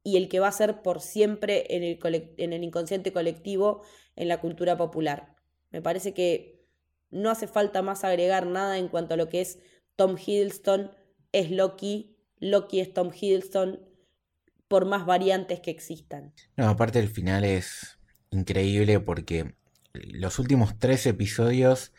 y 0.04 0.16
el 0.16 0.30
que 0.30 0.39
va 0.39 0.48
a 0.48 0.54
ser 0.54 0.82
por 0.82 1.02
siempre 1.02 1.76
en 1.76 1.84
el, 1.84 2.34
en 2.38 2.54
el 2.54 2.64
inconsciente 2.64 3.12
colectivo, 3.12 3.84
en 4.16 4.30
la 4.30 4.39
cultura 4.39 4.78
popular. 4.78 5.36
Me 5.70 5.82
parece 5.82 6.14
que 6.14 6.66
no 7.12 7.30
hace 7.30 7.46
falta 7.46 7.82
más 7.82 8.06
agregar 8.06 8.48
nada 8.48 8.78
en 8.78 8.88
cuanto 8.88 9.14
a 9.14 9.18
lo 9.18 9.28
que 9.28 9.42
es 9.42 9.60
Tom 9.98 10.16
Hiddleston, 10.18 10.92
es 11.34 11.52
Loki, 11.52 12.18
Loki 12.39 12.80
es 12.80 12.94
Tom 12.94 13.12
Hiddleston, 13.14 13.82
por 14.70 14.86
más 14.86 15.06
variantes 15.06 15.60
que 15.60 15.72
existan. 15.72 16.34
No, 16.56 16.70
aparte 16.70 17.00
el 17.00 17.10
final 17.10 17.44
es 17.44 18.00
increíble 18.30 19.02
porque 19.02 19.56
los 19.94 20.39
últimos 20.39 20.80
tres 20.80 21.06
episodios 21.06 21.92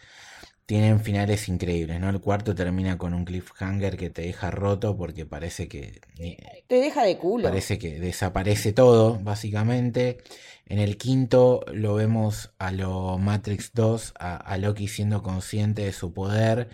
tienen 0.73 1.01
finales 1.01 1.51
increíbles, 1.51 2.01
¿no? 2.01 2.09
El 2.09 2.19
cuarto 2.19 2.55
termina 2.55 2.97
con 2.97 3.13
un 3.13 3.27
cliffhanger 3.27 3.99
que 3.99 4.09
te 4.09 4.23
deja 4.23 4.51
roto 4.51 4.97
porque 4.97 5.27
parece 5.27 5.69
que... 5.69 6.01
Eh, 6.19 6.65
te 6.67 6.77
deja 6.77 7.05
de 7.05 7.19
culo. 7.19 7.47
Parece 7.47 7.79
que 7.79 8.01
desaparece 8.01 8.73
todo, 8.73 9.19
básicamente. 9.19 10.17
En 10.65 10.79
el 10.79 10.97
quinto 10.97 11.63
lo 11.75 11.97
vemos 11.97 12.55
a 12.59 12.73
lo 12.73 13.19
Matrix 13.19 13.73
2, 13.75 14.15
a, 14.19 14.57
Loki 14.57 14.89
siendo 14.89 15.23
consciente 15.23 15.85
de 15.85 15.93
su 15.93 16.15
poder. 16.15 16.71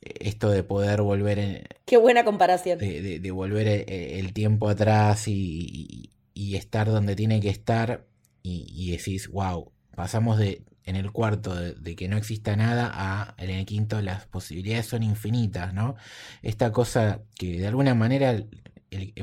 Esto 0.00 0.48
de 0.48 0.62
poder 0.62 1.02
volver 1.02 1.38
en... 1.38 1.64
Qué 1.84 1.98
buena 1.98 2.24
comparación. 2.24 2.78
De, 2.78 3.30
volver 3.30 3.84
el, 3.90 4.32
tiempo 4.32 4.70
atrás 4.70 5.28
y, 5.28 6.14
y 6.32 6.56
estar 6.56 6.86
donde 6.86 7.14
tiene 7.14 7.42
que 7.42 7.50
estar 7.50 8.06
y, 8.42 8.90
decís, 8.90 9.28
wow, 9.28 9.70
pasamos 9.94 10.38
de 10.38 10.62
en 10.86 10.96
el 10.96 11.12
cuarto 11.12 11.54
de, 11.54 11.96
que 11.96 12.08
no 12.08 12.16
exista 12.16 12.56
nada 12.56 12.90
a 12.92 13.34
en 13.38 13.50
el 13.50 13.66
quinto 13.66 14.00
las 14.02 14.26
posibilidades 14.26 14.86
son 14.86 15.02
infinitas, 15.02 15.72
¿no? 15.72 15.96
Esta 16.42 16.72
cosa 16.72 17.20
que 17.36 17.58
de 17.58 17.66
alguna 17.66 17.94
manera 17.94 18.44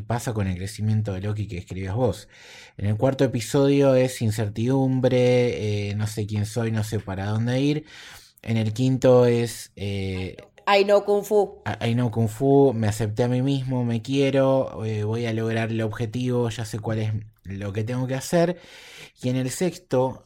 pasa 0.05 0.33
con 0.33 0.47
el 0.47 0.57
crecimiento 0.57 1.13
de 1.13 1.21
Loki 1.21 1.47
que 1.47 1.57
escribías 1.57 1.95
vos. 1.95 2.27
En 2.77 2.87
el 2.87 2.97
cuarto 2.97 3.23
episodio 3.23 3.95
es 3.95 4.21
incertidumbre, 4.21 5.89
eh, 5.89 5.95
no 5.95 6.07
sé 6.07 6.25
quién 6.25 6.45
soy, 6.45 6.71
no 6.71 6.83
sé 6.83 6.99
para 6.99 7.27
dónde 7.27 7.59
ir. 7.61 7.85
En 8.41 8.57
el 8.57 8.73
quinto 8.73 9.25
es... 9.25 9.71
Eh, 9.75 10.37
I 10.67 10.83
know 10.83 11.03
Kung 11.03 11.23
Fu. 11.23 11.61
I 11.81 11.93
know 11.93 12.11
Kung 12.11 12.27
Fu, 12.27 12.73
me 12.73 12.87
acepté 12.87 13.23
a 13.23 13.27
mí 13.27 13.41
mismo, 13.41 13.83
me 13.83 14.01
quiero, 14.01 14.85
eh, 14.85 15.03
voy 15.03 15.25
a 15.25 15.33
lograr 15.33 15.71
el 15.71 15.81
objetivo, 15.81 16.49
ya 16.49 16.65
sé 16.65 16.79
cuál 16.79 16.99
es 16.99 17.13
lo 17.43 17.73
que 17.73 17.83
tengo 17.83 18.07
que 18.07 18.15
hacer. 18.15 18.59
Y 19.21 19.29
en 19.29 19.35
el 19.35 19.49
sexto, 19.49 20.25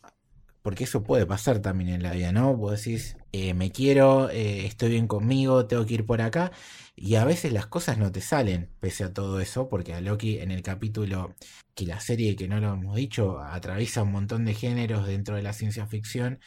porque 0.66 0.86
eso 0.86 1.04
puede 1.04 1.28
pasar 1.28 1.60
también 1.60 1.92
en 1.92 2.02
la 2.02 2.12
vida, 2.14 2.32
¿no? 2.32 2.56
Vos 2.56 2.84
decís, 2.84 3.18
eh, 3.34 3.54
me 3.54 3.72
quiero, 3.72 4.32
eh, 4.32 4.66
estoy 4.66 4.90
bien 4.90 5.06
conmigo, 5.08 5.68
tengo 5.68 5.86
que 5.86 5.94
ir 5.94 6.08
por 6.08 6.24
acá. 6.24 6.52
Y 6.96 7.16
a 7.16 7.24
veces 7.24 7.54
las 7.54 7.68
cosas 7.68 8.00
no 8.00 8.12
te 8.12 8.20
salen 8.20 8.72
pese 8.80 9.04
a 9.04 9.14
todo 9.14 9.40
eso, 9.42 9.70
porque 9.70 9.94
a 9.94 10.02
Loki 10.02 10.40
en 10.40 10.50
el 10.50 10.64
capítulo 10.64 11.36
que 11.76 11.86
la 11.86 12.00
serie, 12.00 12.36
que 12.36 12.48
no 12.48 12.60
lo 12.60 12.74
hemos 12.74 12.96
dicho, 12.96 13.40
atraviesa 13.42 14.02
un 14.02 14.12
montón 14.12 14.44
de 14.44 14.56
géneros 14.56 15.06
dentro 15.06 15.36
de 15.36 15.44
la 15.44 15.54
ciencia 15.54 15.86
ficción. 15.86 16.40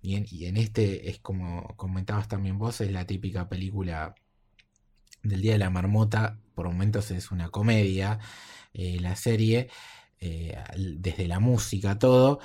Y 0.00 0.14
en, 0.14 0.26
y 0.30 0.46
en 0.46 0.56
este 0.56 1.10
es 1.10 1.18
como 1.18 1.66
comentabas 1.76 2.28
también 2.28 2.58
vos, 2.58 2.80
es 2.80 2.92
la 2.92 3.06
típica 3.06 3.48
película 3.48 4.14
del 5.24 5.42
Día 5.42 5.54
de 5.54 5.58
la 5.58 5.70
Marmota, 5.70 6.38
por 6.54 6.66
momentos 6.66 7.10
es 7.10 7.32
una 7.32 7.48
comedia, 7.48 8.20
eh, 8.72 8.98
la 9.00 9.16
serie, 9.16 9.68
desde 10.20 11.28
la 11.28 11.38
música, 11.38 11.98
todo, 11.98 12.40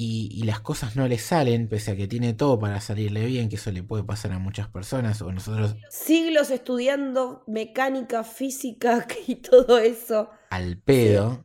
y, 0.00 0.42
las 0.44 0.60
cosas 0.60 0.94
no 0.94 1.08
le 1.08 1.18
salen, 1.18 1.68
pese 1.68 1.90
a 1.90 1.96
que 1.96 2.06
tiene 2.06 2.32
todo 2.32 2.58
para 2.58 2.80
salirle 2.80 3.26
bien, 3.26 3.48
que 3.48 3.56
eso 3.56 3.72
le 3.72 3.82
puede 3.82 4.04
pasar 4.04 4.30
a 4.32 4.38
muchas 4.38 4.68
personas, 4.68 5.20
o 5.22 5.32
nosotros... 5.32 5.74
Siglos 5.90 6.50
estudiando 6.50 7.42
mecánica, 7.48 8.22
física 8.22 9.08
y 9.26 9.36
todo 9.36 9.78
eso. 9.78 10.30
Al 10.50 10.78
pedo. 10.78 11.44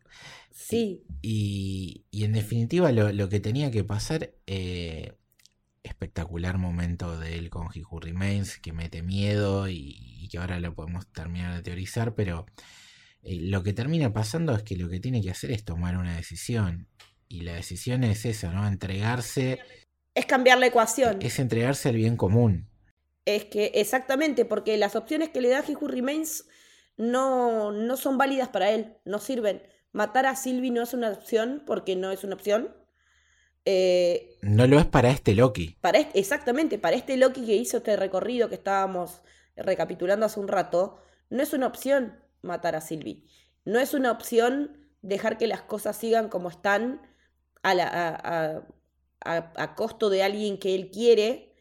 Sí. 0.51 1.04
Y, 1.24 2.06
en 2.12 2.34
definitiva 2.34 2.91
lo, 2.91 3.30
que 3.30 3.39
tenía 3.39 3.72
que 3.72 3.84
pasar, 3.84 4.36
eh, 4.45 5.14
espectacular 5.82 6.60
momento 6.60 7.20
de 7.20 7.39
él 7.39 7.49
con 7.49 7.70
He 7.74 7.82
Remains, 7.99 8.60
que 8.60 8.72
mete 8.72 9.01
miedo 9.01 9.68
y, 9.68 9.97
y 9.97 10.28
que 10.28 10.38
ahora 10.38 10.60
lo 10.60 10.76
podemos 10.76 11.08
terminar 11.08 11.56
de 11.56 11.64
teorizar, 11.64 12.14
pero 12.14 12.45
eh, 13.24 13.39
lo 13.41 13.64
que 13.64 13.74
termina 13.74 14.14
pasando 14.14 14.54
es 14.56 14.62
que 14.62 14.78
lo 14.78 14.89
que 14.89 14.99
tiene 14.99 15.22
que 15.22 15.32
hacer 15.32 15.49
es 15.49 15.66
tomar 15.66 15.97
una 15.97 16.16
decisión. 16.16 16.88
Y 17.34 17.41
la 17.41 17.55
decisión 17.55 18.03
es 18.03 18.25
esa, 18.25 18.51
¿no? 18.51 18.67
Entregarse. 18.67 19.59
Es 20.13 20.27
cambiar 20.27 20.59
la 20.59 20.67
ecuación. 20.67 21.17
Es 21.19 21.39
entregarse 21.39 21.89
al 21.89 21.95
bien 21.95 22.15
común. 22.15 22.69
Es 23.25 23.45
que, 23.45 23.71
exactamente, 23.73 24.45
porque 24.45 24.77
las 24.77 24.95
opciones 24.95 25.29
que 25.29 25.41
le 25.41 25.49
da 25.49 25.63
He 25.67 25.75
Remains 25.81 26.45
no, 26.95 27.71
no 27.71 27.97
son 27.97 28.19
válidas 28.19 28.49
para 28.49 28.69
él, 28.69 28.97
no 29.03 29.17
sirven. 29.17 29.63
Matar 29.93 30.27
a 30.27 30.36
Sylvie 30.36 30.69
no 30.69 30.84
es 30.84 30.93
una 30.93 31.09
opción 31.09 31.63
porque 31.65 31.95
no 31.95 32.11
es 32.11 32.23
una 32.23 32.36
opción. 32.36 32.75
Eh, 33.65 34.38
no 34.43 34.67
lo 34.67 34.77
es 34.77 34.86
para 34.86 35.09
este 35.09 35.34
Loki. 35.34 35.75
Para 35.81 36.01
exactamente, 36.01 36.77
para 36.77 36.95
este 36.95 37.17
Loki 37.17 37.47
que 37.47 37.55
hizo 37.55 37.77
este 37.77 37.95
recorrido 37.95 38.47
que 38.47 38.55
estábamos 38.55 39.23
recapitulando 39.55 40.27
hace 40.27 40.39
un 40.39 40.49
rato, 40.49 40.99
no 41.31 41.41
es 41.41 41.51
una 41.53 41.65
opción 41.65 42.19
matar 42.43 42.75
a 42.75 42.81
Sylvie. 42.81 43.23
No 43.65 43.79
es 43.79 43.95
una 43.95 44.11
opción 44.11 44.77
dejar 45.01 45.39
que 45.39 45.47
las 45.47 45.63
cosas 45.63 45.97
sigan 45.97 46.29
como 46.29 46.49
están 46.49 47.01
a, 47.64 48.66
costo 49.76 50.09
de 50.09 50.24
alguien 50.24 50.57
que 50.57 50.76
él 50.76 50.91
quiere. 50.91 51.55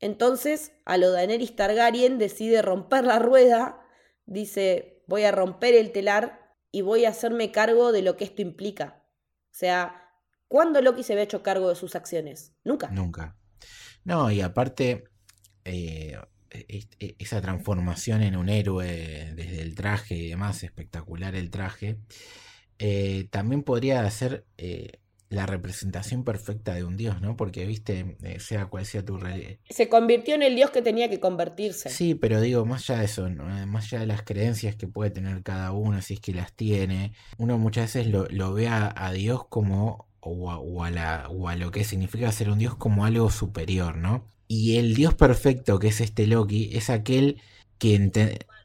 Entonces, 0.00 0.72
a 0.84 0.96
lo 0.96 1.10
Daenerys 1.10 1.54
Targaryen 1.54 2.18
decide 2.18 2.62
romper 2.62 3.04
la 3.04 3.18
rueda, 3.18 3.84
dice, 4.26 5.02
voy 5.06 5.24
a 5.24 5.32
romper 5.32 5.74
el 5.74 5.92
telar 5.92 6.54
y 6.70 6.80
voy 6.80 7.04
a 7.04 7.10
hacerme 7.10 7.52
cargo 7.52 7.92
de 7.92 8.02
lo 8.02 8.16
que 8.16 8.24
esto 8.24 8.42
implica. 8.42 9.04
O 9.50 9.54
sea, 9.54 10.10
¿cuándo 10.48 10.80
Loki 10.80 11.02
se 11.02 11.12
había 11.12 11.24
hecho 11.24 11.42
cargo 11.42 11.68
de 11.68 11.76
sus 11.76 11.94
acciones? 11.94 12.54
Nunca. 12.64 12.88
Nunca. 12.88 13.36
No, 14.04 14.30
y 14.30 14.40
aparte, 14.40 15.04
eh, 15.64 16.16
esa 17.18 17.40
transformación 17.40 18.22
en 18.22 18.36
un 18.36 18.48
héroe 18.48 19.32
desde 19.34 19.62
el 19.62 19.74
traje 19.74 20.14
y 20.14 20.28
demás, 20.30 20.62
espectacular 20.62 21.34
el 21.34 21.50
traje, 21.50 21.98
eh, 22.78 23.28
también 23.30 23.62
podría 23.62 24.08
ser 24.10 24.44
eh, 24.58 24.98
la 25.32 25.46
representación 25.46 26.24
perfecta 26.24 26.74
de 26.74 26.84
un 26.84 26.96
dios, 26.96 27.20
¿no? 27.20 27.36
Porque, 27.36 27.64
viste, 27.66 28.16
eh, 28.22 28.38
sea 28.38 28.66
cual 28.66 28.84
sea 28.84 29.04
tu 29.04 29.16
realidad. 29.16 29.56
Se 29.68 29.88
convirtió 29.88 30.34
en 30.34 30.42
el 30.42 30.54
dios 30.54 30.70
que 30.70 30.82
tenía 30.82 31.08
que 31.08 31.20
convertirse. 31.20 31.88
Sí, 31.88 32.14
pero 32.14 32.40
digo, 32.40 32.64
más 32.64 32.88
allá 32.88 33.00
de 33.00 33.06
eso, 33.06 33.28
más 33.66 33.84
allá 33.84 34.00
de 34.00 34.06
las 34.06 34.22
creencias 34.22 34.76
que 34.76 34.86
puede 34.86 35.10
tener 35.10 35.42
cada 35.42 35.72
uno, 35.72 36.00
si 36.02 36.14
es 36.14 36.20
que 36.20 36.34
las 36.34 36.52
tiene, 36.52 37.12
uno 37.38 37.58
muchas 37.58 37.94
veces 37.94 38.12
lo, 38.12 38.52
ve 38.52 38.68
a, 38.68 39.12
Dios 39.12 39.46
como, 39.48 40.06
o 40.20 40.84
a, 40.84 40.90
la, 40.90 41.28
o 41.30 41.48
a 41.48 41.56
lo 41.56 41.70
que 41.70 41.84
significa 41.84 42.30
ser 42.30 42.50
un 42.50 42.58
dios 42.58 42.76
como 42.76 43.06
algo 43.06 43.30
superior, 43.30 43.96
¿no? 43.96 44.26
Y 44.48 44.76
el 44.76 44.94
dios 44.94 45.14
perfecto 45.14 45.78
que 45.78 45.88
es 45.88 46.02
este 46.02 46.26
Loki 46.26 46.70
es 46.74 46.90
aquel 46.90 47.40
que, 47.78 48.10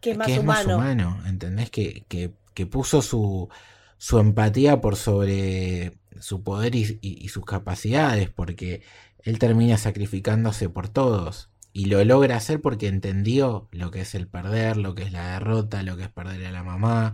que 0.01 0.11
es, 0.11 0.43
más, 0.43 0.65
humano. 0.65 1.21
¿entendés? 1.25 1.71
Que, 1.71 2.03
que, 2.09 2.33
que 2.53 2.65
puso 2.65 3.01
su, 3.01 3.49
su 3.97 4.19
empatía 4.19 4.81
por 4.81 4.95
sobre 4.95 5.97
su 6.21 6.43
poder 6.43 6.75
y, 6.75 7.27
sus 7.29 7.45
capacidades, 7.45 8.29
porque 8.29 8.81
él 9.23 9.39
termina 9.39 9.77
sacrificándose 9.77 10.69
por 10.69 10.89
todos. 10.89 11.49
Y 11.73 11.85
lo 11.85 12.03
logra 12.03 12.37
hacer 12.37 12.61
porque 12.61 12.87
entendió 12.87 13.67
lo 13.71 13.91
que 13.91 14.01
es 14.01 14.15
el 14.15 14.27
perder, 14.27 14.77
lo 14.77 14.95
que 14.95 15.03
es 15.03 15.11
la 15.11 15.33
derrota, 15.33 15.83
lo 15.83 15.95
que 15.95 16.03
es 16.03 16.09
perder 16.09 16.45
a 16.45 16.51
la 16.51 16.63
mamá, 16.63 17.13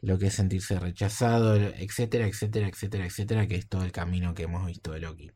lo 0.00 0.18
que 0.18 0.28
es 0.28 0.34
sentirse 0.34 0.80
rechazado, 0.80 1.54
etcétera, 1.56 2.26
etcétera, 2.26 2.66
etcétera, 2.68 3.06
etcétera, 3.06 3.46
que 3.46 3.56
es 3.56 3.68
todo 3.68 3.84
el 3.84 3.92
camino 3.92 4.34
que 4.34 4.44
hemos 4.44 4.66
visto 4.66 4.92
de 4.92 5.00
Loki. 5.00 5.30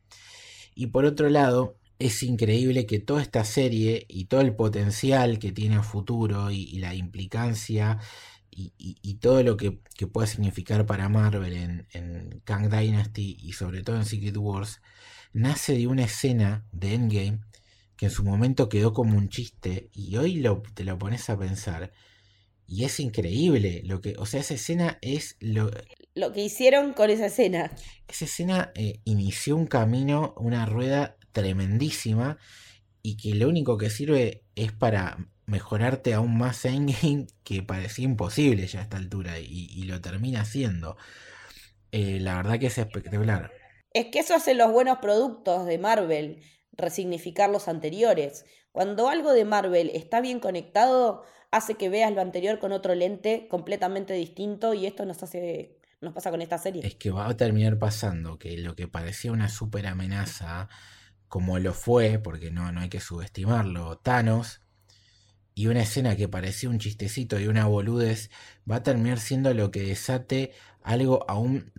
Y 0.75 0.89
por 0.89 1.05
otro 1.05 1.31
lado, 1.31 1.77
es 2.01 2.23
increíble 2.25 2.87
que 2.87 2.99
toda 2.99 3.23
esta 3.23 3.45
serie 3.45 4.07
y 4.09 4.25
todo 4.25 4.41
el 4.41 4.57
potencial 4.57 5.39
que 5.39 5.53
tiene 5.53 5.77
a 5.77 5.83
futuro 5.83 6.51
y 6.51 6.79
la 6.79 6.95
implicancia 6.95 8.01
y, 8.57 9.15
todo 9.15 9.43
lo 9.43 9.57
que, 9.57 9.73
puede 10.13 10.29
significar 10.29 10.87
para 10.87 11.09
Marvel 11.09 11.53
en, 11.55 11.87
en, 11.93 12.41
Kang 12.45 12.71
Dynasty 12.71 13.37
y 13.41 13.53
sobre 13.53 13.83
todo 13.83 13.97
en 13.97 14.05
Secret 14.05 14.37
Wars, 14.37 14.81
nace 15.33 15.75
de 15.75 15.87
una 15.87 16.05
escena 16.05 16.65
de 16.73 16.95
Endgame 16.95 17.41
que 17.97 18.07
en 18.07 18.13
su 18.13 18.25
momento 18.25 18.69
quedó 18.69 18.93
como 18.93 19.17
un 19.17 19.29
chiste 19.29 19.91
y 19.93 20.17
hoy 20.17 20.37
lo, 20.37 20.63
te 20.75 20.85
lo 20.85 20.99
pones 20.99 21.29
a 21.31 21.39
pensar 21.39 21.93
y 22.67 22.85
es 22.85 22.99
increíble 23.01 23.83
lo 23.85 24.01
que, 24.01 24.15
o 24.19 24.27
sea, 24.27 24.41
esa 24.41 24.55
escena 24.55 24.99
es 25.03 25.37
lo... 25.41 25.71
Lo 26.15 26.33
que 26.33 26.45
hicieron 26.45 26.93
con 26.93 27.11
esa 27.11 27.27
escena. 27.27 27.71
Esa 28.09 28.25
escena 28.25 28.73
eh, 28.75 29.01
inició 29.05 29.57
un 29.57 29.67
camino, 29.67 30.35
una 30.39 30.65
rueda 30.65 31.17
tremendísima 31.33 32.39
y 33.03 33.17
que 33.17 33.35
lo 33.35 33.49
único 33.49 33.77
que 33.77 33.91
sirve 33.91 34.44
es 34.57 34.73
para 34.73 35.19
mejorarte 35.47 36.15
aún 36.15 36.39
más 36.39 36.65
Endgame 36.65 37.27
que 37.45 37.63
parecía 37.63 38.05
imposible 38.05 38.67
ya 38.67 38.81
a 38.81 38.83
esta 38.83 38.97
altura 38.97 39.39
y, 39.39 39.83
lo 39.85 40.01
termina 40.01 40.43
haciendo. 40.43 40.97
Eh, 41.93 42.19
la 42.21 42.37
verdad 42.37 42.59
que 42.59 42.67
es 42.67 42.79
espectacular. 42.79 43.53
Es 43.93 44.07
que 44.07 44.19
eso 44.21 44.35
hacen 44.35 44.59
los 44.59 44.73
buenos 44.73 44.99
productos 44.99 45.67
de 45.67 45.79
Marvel, 45.79 46.43
resignificar 46.73 47.51
los 47.51 47.69
anteriores. 47.69 48.45
Cuando 48.73 49.09
algo 49.09 49.33
de 49.33 49.45
Marvel 49.45 49.91
está 49.95 50.21
bien 50.21 50.41
conectado, 50.41 51.23
hace 51.53 51.75
que 51.75 51.89
veas 51.89 52.13
lo 52.13 52.21
anterior 52.21 52.59
con 52.59 52.73
otro 52.73 52.97
lente 52.97 53.47
completamente 53.49 54.15
distinto 54.15 54.75
y 54.75 54.87
esto 54.87 55.05
nos 55.05 55.23
hace 55.23 55.79
nos 56.05 56.13
pasa 56.13 56.31
con 56.31 56.43
esta 56.43 56.59
serie. 56.59 56.87
Es 56.87 56.95
que 56.95 57.11
va 57.11 57.27
a 57.27 57.37
terminar 57.37 57.79
pasando 57.79 58.39
que 58.39 58.57
lo 58.59 58.77
que 58.77 58.87
parecía 58.87 59.33
una 59.33 59.49
super 59.49 59.87
amenaza, 59.87 60.69
como 61.35 61.59
lo 61.59 61.75
fue, 61.75 62.21
porque 62.21 62.53
no, 62.53 62.71
no 62.71 62.81
hay 62.81 62.89
que 62.89 63.01
subestimarlo, 63.01 63.99
Thanos, 63.99 64.61
y 65.53 65.67
una 65.67 65.83
escena 65.83 66.15
que 66.15 66.29
parecía 66.29 66.71
un 66.71 66.79
chistecito 66.79 67.41
y 67.41 67.49
una 67.49 67.67
boludez 67.67 68.31
va 68.71 68.77
a 68.77 68.83
terminar 68.85 69.19
siendo 69.19 69.53
lo 69.53 69.73
que 69.73 69.83
desate 69.83 70.53
algo 70.81 71.29
aún 71.29 71.73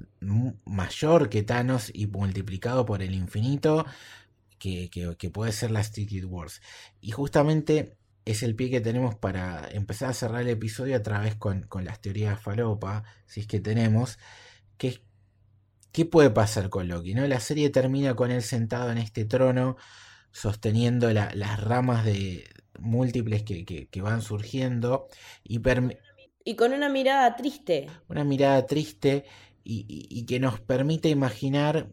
mayor 0.65 1.29
que 1.29 1.41
Thanos 1.41 1.89
y 1.93 2.07
multiplicado 2.07 2.85
por 2.85 3.01
el 3.01 3.15
infinito 3.15 3.85
que, 4.59 4.89
puede 5.33 5.53
ser 5.53 5.71
la 5.71 5.85
Secret 5.85 6.25
Wars. 6.25 6.61
Y 6.99 7.11
justamente 7.11 7.95
es 8.25 8.43
el 8.43 8.57
pie 8.57 8.69
que 8.69 8.81
tenemos 8.81 9.15
para 9.15 9.69
empezar 9.71 10.09
a 10.09 10.13
cerrar 10.13 10.41
el 10.41 10.49
episodio 10.49 10.97
a 10.97 11.01
través 11.01 11.35
con, 11.35 11.65
las 11.81 12.01
teorías 12.01 12.41
falopa, 12.41 13.05
si 13.25 13.39
es 13.39 13.47
que 13.47 13.61
tenemos, 13.61 14.19
que 14.77 15.01
¿qué 15.95 16.03
puede 16.03 16.29
pasar 16.29 16.69
con 16.69 16.89
Loki? 16.89 17.13
¿no? 17.13 17.25
La 17.25 17.39
serie 17.39 17.69
termina 17.69 18.17
con 18.17 18.29
él 18.29 18.41
sentado 18.41 18.91
en 18.91 18.97
este 18.97 19.23
trono, 19.23 19.77
sosteniendo 20.29 21.09
las 21.13 21.63
ramas 21.63 22.03
de, 22.03 22.43
múltiples 22.79 23.43
que, 23.43 24.01
van 24.01 24.21
surgiendo 24.21 25.07
y, 25.41 25.61
y 26.43 26.55
con 26.57 26.73
una 26.73 26.89
mirada 26.89 27.33
triste. 27.37 27.87
Una 28.09 28.25
mirada 28.25 28.65
triste 28.65 29.23
y, 29.63 30.25
que 30.25 30.41
nos 30.41 30.59
permite 30.59 31.07
imaginar 31.07 31.87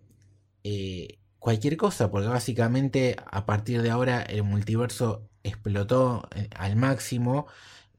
eh, 0.64 1.20
cualquier 1.38 1.76
cosa, 1.76 2.11
porque 2.11 2.26
básicamente 2.26 3.14
a 3.30 3.46
partir 3.46 3.82
de 3.82 3.90
ahora 3.90 4.20
el 4.22 4.42
multiverso 4.42 5.28
explotó 5.44 6.28
eh, 6.34 6.48
al 6.57 6.74
máximo 6.74 7.46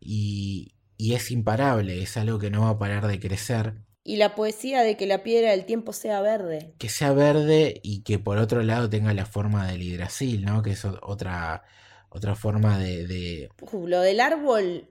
y, 0.01 0.73
y 0.97 1.13
es 1.13 1.31
imparable, 1.31 2.03
es 2.03 2.17
algo 2.17 2.39
que 2.39 2.51
no 2.51 2.63
va 2.63 2.71
a 2.71 2.77
parar 2.77 3.07
de 3.07 3.21
crecer. 3.21 3.75
Y 4.05 4.17
la 4.17 4.35
poesía 4.35 4.81
de 4.81 4.97
que 4.97 5.05
la 5.05 5.23
piedra 5.23 5.51
del 5.51 5.65
tiempo 5.65 5.93
sea 5.93 6.21
verde. 6.21 6.73
Que 6.77 6.89
sea 6.89 7.13
verde 7.13 7.79
y 7.83 8.03
que 8.03 8.19
por 8.19 8.37
otro 8.37 8.61
lado 8.61 8.89
tenga 8.89 9.13
la 9.13 9.25
forma 9.25 9.67
del 9.71 9.81
hidrasil, 9.81 10.43
¿no? 10.43 10.61
Que 10.61 10.71
es 10.71 10.83
otra, 10.83 11.63
otra 12.09 12.35
forma 12.35 12.77
de, 12.77 13.49
lo 13.71 14.01
del 14.01 14.19
árbol, 14.19 14.89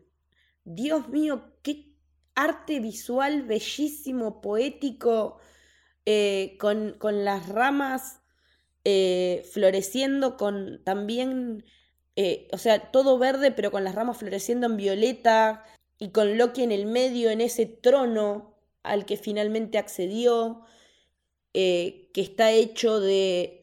Dios 0.65 1.09
mío, 1.09 1.53
qué 1.63 1.93
arte 2.35 2.81
visual 2.81 3.43
bellísimo, 3.43 4.41
poético, 4.41 5.39
eh, 6.05 6.57
con, 6.59 6.97
las 7.25 7.49
ramas 7.49 8.23
eh, 8.85 9.47
floreciendo, 9.53 10.37
con 10.37 10.83
también, 10.85 11.65
eh, 12.17 12.49
o 12.53 12.59
sea, 12.59 12.91
todo 12.91 13.19
verde, 13.19 13.53
pero 13.53 13.71
con 13.71 13.85
las 13.85 13.95
ramas 13.95 14.17
floreciendo 14.17 14.67
en 14.67 14.77
violeta, 14.77 15.65
y 15.99 16.11
con 16.11 16.37
Loki 16.37 16.65
en 16.65 16.73
el 16.73 16.87
medio, 16.87 17.31
en 17.31 17.41
ese 17.41 17.67
trono 17.67 18.52
al 18.83 19.07
que 19.07 19.17
finalmente 19.17 19.79
accedió, 19.79 20.63
que 21.53 22.11
está 22.15 22.51
hecho 22.53 23.01
de 23.01 23.63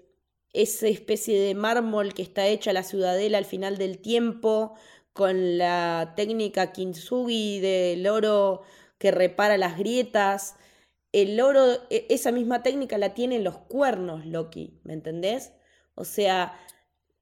esa 0.53 0.87
especie 0.87 1.39
de 1.39 1.55
mármol 1.55 2.13
que 2.13 2.21
está 2.21 2.47
hecha 2.47 2.73
la 2.73 2.83
ciudadela 2.83 3.37
al 3.37 3.45
final 3.45 3.77
del 3.77 3.99
tiempo, 3.99 4.75
con 5.13 5.57
la 5.57 6.13
técnica 6.15 6.71
kintsugi 6.71 7.59
del 7.59 8.07
oro 8.07 8.61
que 8.97 9.11
repara 9.11 9.57
las 9.57 9.77
grietas. 9.77 10.55
El 11.11 11.39
oro, 11.41 11.65
e, 11.89 12.05
esa 12.09 12.31
misma 12.31 12.63
técnica 12.63 12.97
la 12.97 13.13
tienen 13.13 13.43
los 13.43 13.57
cuernos, 13.57 14.25
Loki, 14.25 14.79
¿me 14.83 14.93
entendés? 14.93 15.51
O 15.95 16.05
sea, 16.05 16.57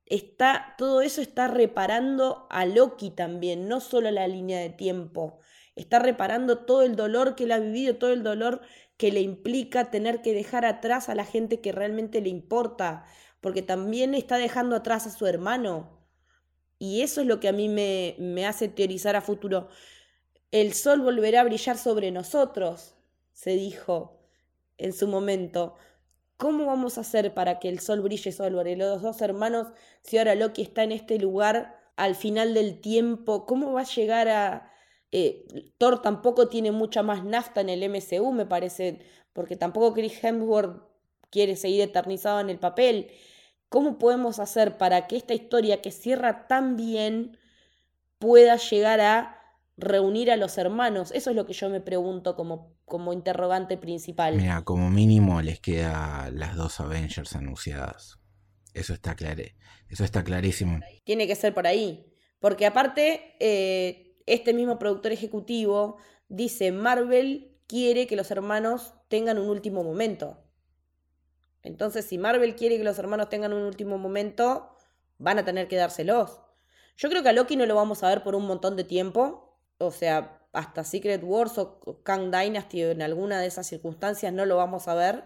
está, 0.06 0.76
todo 0.78 1.02
eso 1.02 1.22
está 1.22 1.48
reparando 1.48 2.48
a 2.50 2.66
Loki 2.66 3.10
también, 3.12 3.68
no 3.68 3.80
solo 3.80 4.12
la 4.12 4.28
línea 4.28 4.60
de 4.60 4.70
tiempo. 4.70 5.40
Está 5.78 6.00
reparando 6.00 6.66
todo 6.66 6.82
el 6.82 6.96
dolor 6.96 7.36
que 7.36 7.44
él 7.44 7.52
ha 7.52 7.60
vivido, 7.60 7.98
todo 7.98 8.12
el 8.12 8.24
dolor 8.24 8.62
que 8.98 9.12
le 9.12 9.22
implica 9.22 9.92
tener 9.92 10.24
que 10.24 10.34
dejar 10.34 10.66
atrás 10.66 11.08
a 11.08 11.14
la 11.14 11.24
gente 11.24 11.62
que 11.62 11.72
realmente 11.72 12.20
le 12.20 12.30
importa, 12.30 13.06
porque 13.42 13.62
también 13.62 14.16
está 14.16 14.38
dejando 14.38 14.76
atrás 14.76 15.06
a 15.06 15.12
su 15.12 15.28
hermano. 15.28 16.04
Y 16.80 17.04
eso 17.04 17.22
es 17.22 17.28
lo 17.28 17.40
que 17.40 17.48
a 17.48 17.52
mí 17.52 17.70
me, 17.70 18.16
me 18.18 18.48
hace 18.48 18.68
teorizar 18.68 19.16
a 19.16 19.22
futuro. 19.22 19.70
El 20.50 20.74
sol 20.74 21.02
volverá 21.02 21.42
a 21.42 21.44
brillar 21.44 21.78
sobre 21.78 22.10
nosotros, 22.10 22.96
se 23.34 23.52
dijo 23.52 24.20
en 24.80 24.94
su 24.94 25.08
momento. 25.08 25.76
¿Cómo 26.38 26.66
vamos 26.66 26.98
a 26.98 27.02
hacer 27.02 27.36
para 27.36 27.60
que 27.60 27.70
el 27.70 27.80
sol 27.80 28.02
brille 28.02 28.32
sobre 28.32 28.76
los 28.76 29.04
dos 29.04 29.22
hermanos 29.22 29.68
si 30.02 30.18
ahora 30.18 30.34
Loki 30.34 30.64
está 30.64 30.84
en 30.84 30.92
este 30.92 31.20
lugar 31.20 31.80
al 31.96 32.16
final 32.16 32.56
del 32.56 32.82
tiempo? 32.82 33.46
¿Cómo 33.46 33.74
va 33.74 33.82
a 33.82 33.86
llegar 33.86 34.28
a, 34.28 34.72
eh, 35.12 35.46
Thor 35.78 36.02
tampoco 36.02 36.48
tiene 36.48 36.72
mucha 36.72 37.04
más 37.04 37.24
nafta 37.24 37.62
en 37.62 37.70
el 37.70 37.84
MCU, 37.90 38.32
me 38.32 38.46
parece, 38.46 39.00
porque 39.34 39.56
tampoco 39.56 39.94
Chris 39.94 40.24
Hemsworth 40.24 40.82
quiere 41.30 41.56
seguir 41.56 41.82
eternizado 41.82 42.40
en 42.40 42.50
el 42.50 42.60
papel. 42.60 43.12
¿Cómo 43.70 43.98
podemos 43.98 44.40
hacer 44.40 44.78
para 44.78 45.08
que 45.08 45.18
esta 45.18 45.34
historia 45.34 45.82
que 45.82 45.92
cierra 45.92 46.48
tan 46.48 46.78
bien 46.78 47.38
pueda 48.20 48.56
llegar 48.58 49.02
a 49.02 49.42
reunir 49.78 50.32
a 50.32 50.38
los 50.38 50.58
hermanos? 50.58 51.12
Eso 51.12 51.30
es 51.30 51.36
lo 51.36 51.46
que 51.46 51.54
yo 51.54 51.70
me 51.70 51.82
pregunto 51.82 52.36
como 52.36 52.78
como 52.88 53.12
interrogante 53.12 53.78
principal. 53.78 54.38
Mira, 54.38 54.64
como 54.64 54.90
mínimo 54.90 55.42
les 55.42 55.60
queda 55.60 56.32
las 56.32 56.56
dos 56.56 56.80
Avengers 56.80 57.36
anunciadas. 57.36 58.18
Eso 58.74 58.94
está, 58.94 59.14
Eso 59.90 60.06
está 60.06 60.24
clarísimo. 60.24 60.80
Tiene 61.04 61.28
que 61.28 61.36
ser 61.36 61.54
por 61.54 61.68
ahí. 61.68 62.14
Porque 62.40 62.66
aparte, 62.66 63.36
eh, 63.42 64.07
este 64.28 64.54
mismo 64.54 64.78
productor 64.78 65.12
ejecutivo 65.12 65.98
dice, 66.30 66.72
Marvel 66.72 67.58
quiere 67.66 68.06
que 68.06 68.16
los 68.16 68.30
hermanos 68.30 68.94
tengan 69.08 69.40
un 69.40 69.50
último 69.50 69.84
momento. 69.84 70.38
Entonces, 71.64 72.06
si 72.06 72.18
Marvel 72.18 72.56
quiere 72.56 72.78
que 72.78 72.84
los 72.84 73.00
hermanos 73.00 73.30
tengan 73.30 73.54
un 73.54 73.64
último 73.64 73.98
momento, 73.98 74.70
van 75.18 75.40
a 75.40 75.46
tener 75.46 75.68
que 75.68 75.76
dárselos. 75.76 76.40
Yo 76.96 77.10
creo 77.10 77.24
que 77.24 77.30
a 77.30 77.34
Loki 77.34 77.56
no 77.56 77.66
lo 77.66 77.76
vamos 77.76 78.04
a 78.04 78.10
ver 78.10 78.24
por 78.24 78.36
un 78.36 78.46
montón 78.46 78.76
de 78.76 78.84
tiempo. 78.84 79.60
O 79.78 79.92
sea, 79.92 80.48
hasta 80.54 80.84
Secret 80.84 81.22
Wars 81.24 81.58
o 81.58 82.02
Kang 82.04 82.32
Dynasty 82.32 82.84
en 82.84 83.02
alguna 83.02 83.40
de 83.40 83.48
esas 83.48 83.68
circunstancias 83.68 84.34
no 84.34 84.46
lo 84.46 84.58
vamos 84.58 84.88
a 84.88 84.96
ver. 84.96 85.24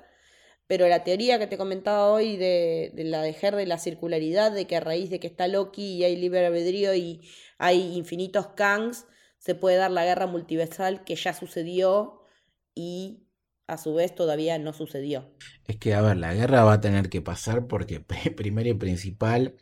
Pero 0.72 0.88
la 0.88 1.04
teoría 1.04 1.38
que 1.38 1.48
te 1.48 1.58
comentaba 1.58 2.10
hoy 2.10 2.38
de, 2.38 2.94
la 2.96 3.22
de 3.24 3.34
de 3.34 3.66
la 3.66 3.78
circularidad, 3.78 4.54
de 4.54 4.68
que 4.68 4.78
a 4.78 4.80
raíz 4.80 5.10
de 5.10 5.20
que 5.20 5.28
está 5.28 5.50
Loki 5.50 5.98
y 5.98 6.06
hay 6.06 6.16
libre 6.16 6.46
albedrío 6.46 6.96
y 6.96 7.28
hay 7.58 7.98
infinitos 7.98 8.48
Kangs, 8.56 9.06
se 9.38 9.54
puede 9.54 9.76
dar 9.76 9.92
la 9.92 10.06
guerra 10.06 10.28
multiversal 10.28 11.04
que 11.04 11.18
ya 11.18 11.34
sucedió 11.34 12.22
y 12.74 13.28
a 13.68 13.78
su 13.78 13.94
vez 13.94 14.16
todavía 14.16 14.60
no 14.60 14.72
sucedió. 14.72 15.36
Es 15.68 15.76
que, 15.76 15.94
a 15.94 16.00
ver, 16.00 16.16
la 16.16 16.34
guerra 16.34 16.64
va 16.64 16.76
a 16.76 16.80
tener 16.80 17.10
que 17.10 17.22
pasar 17.22 17.68
porque 17.68 18.00
primero 18.38 18.70
y 18.70 18.74
principal, 18.74 19.58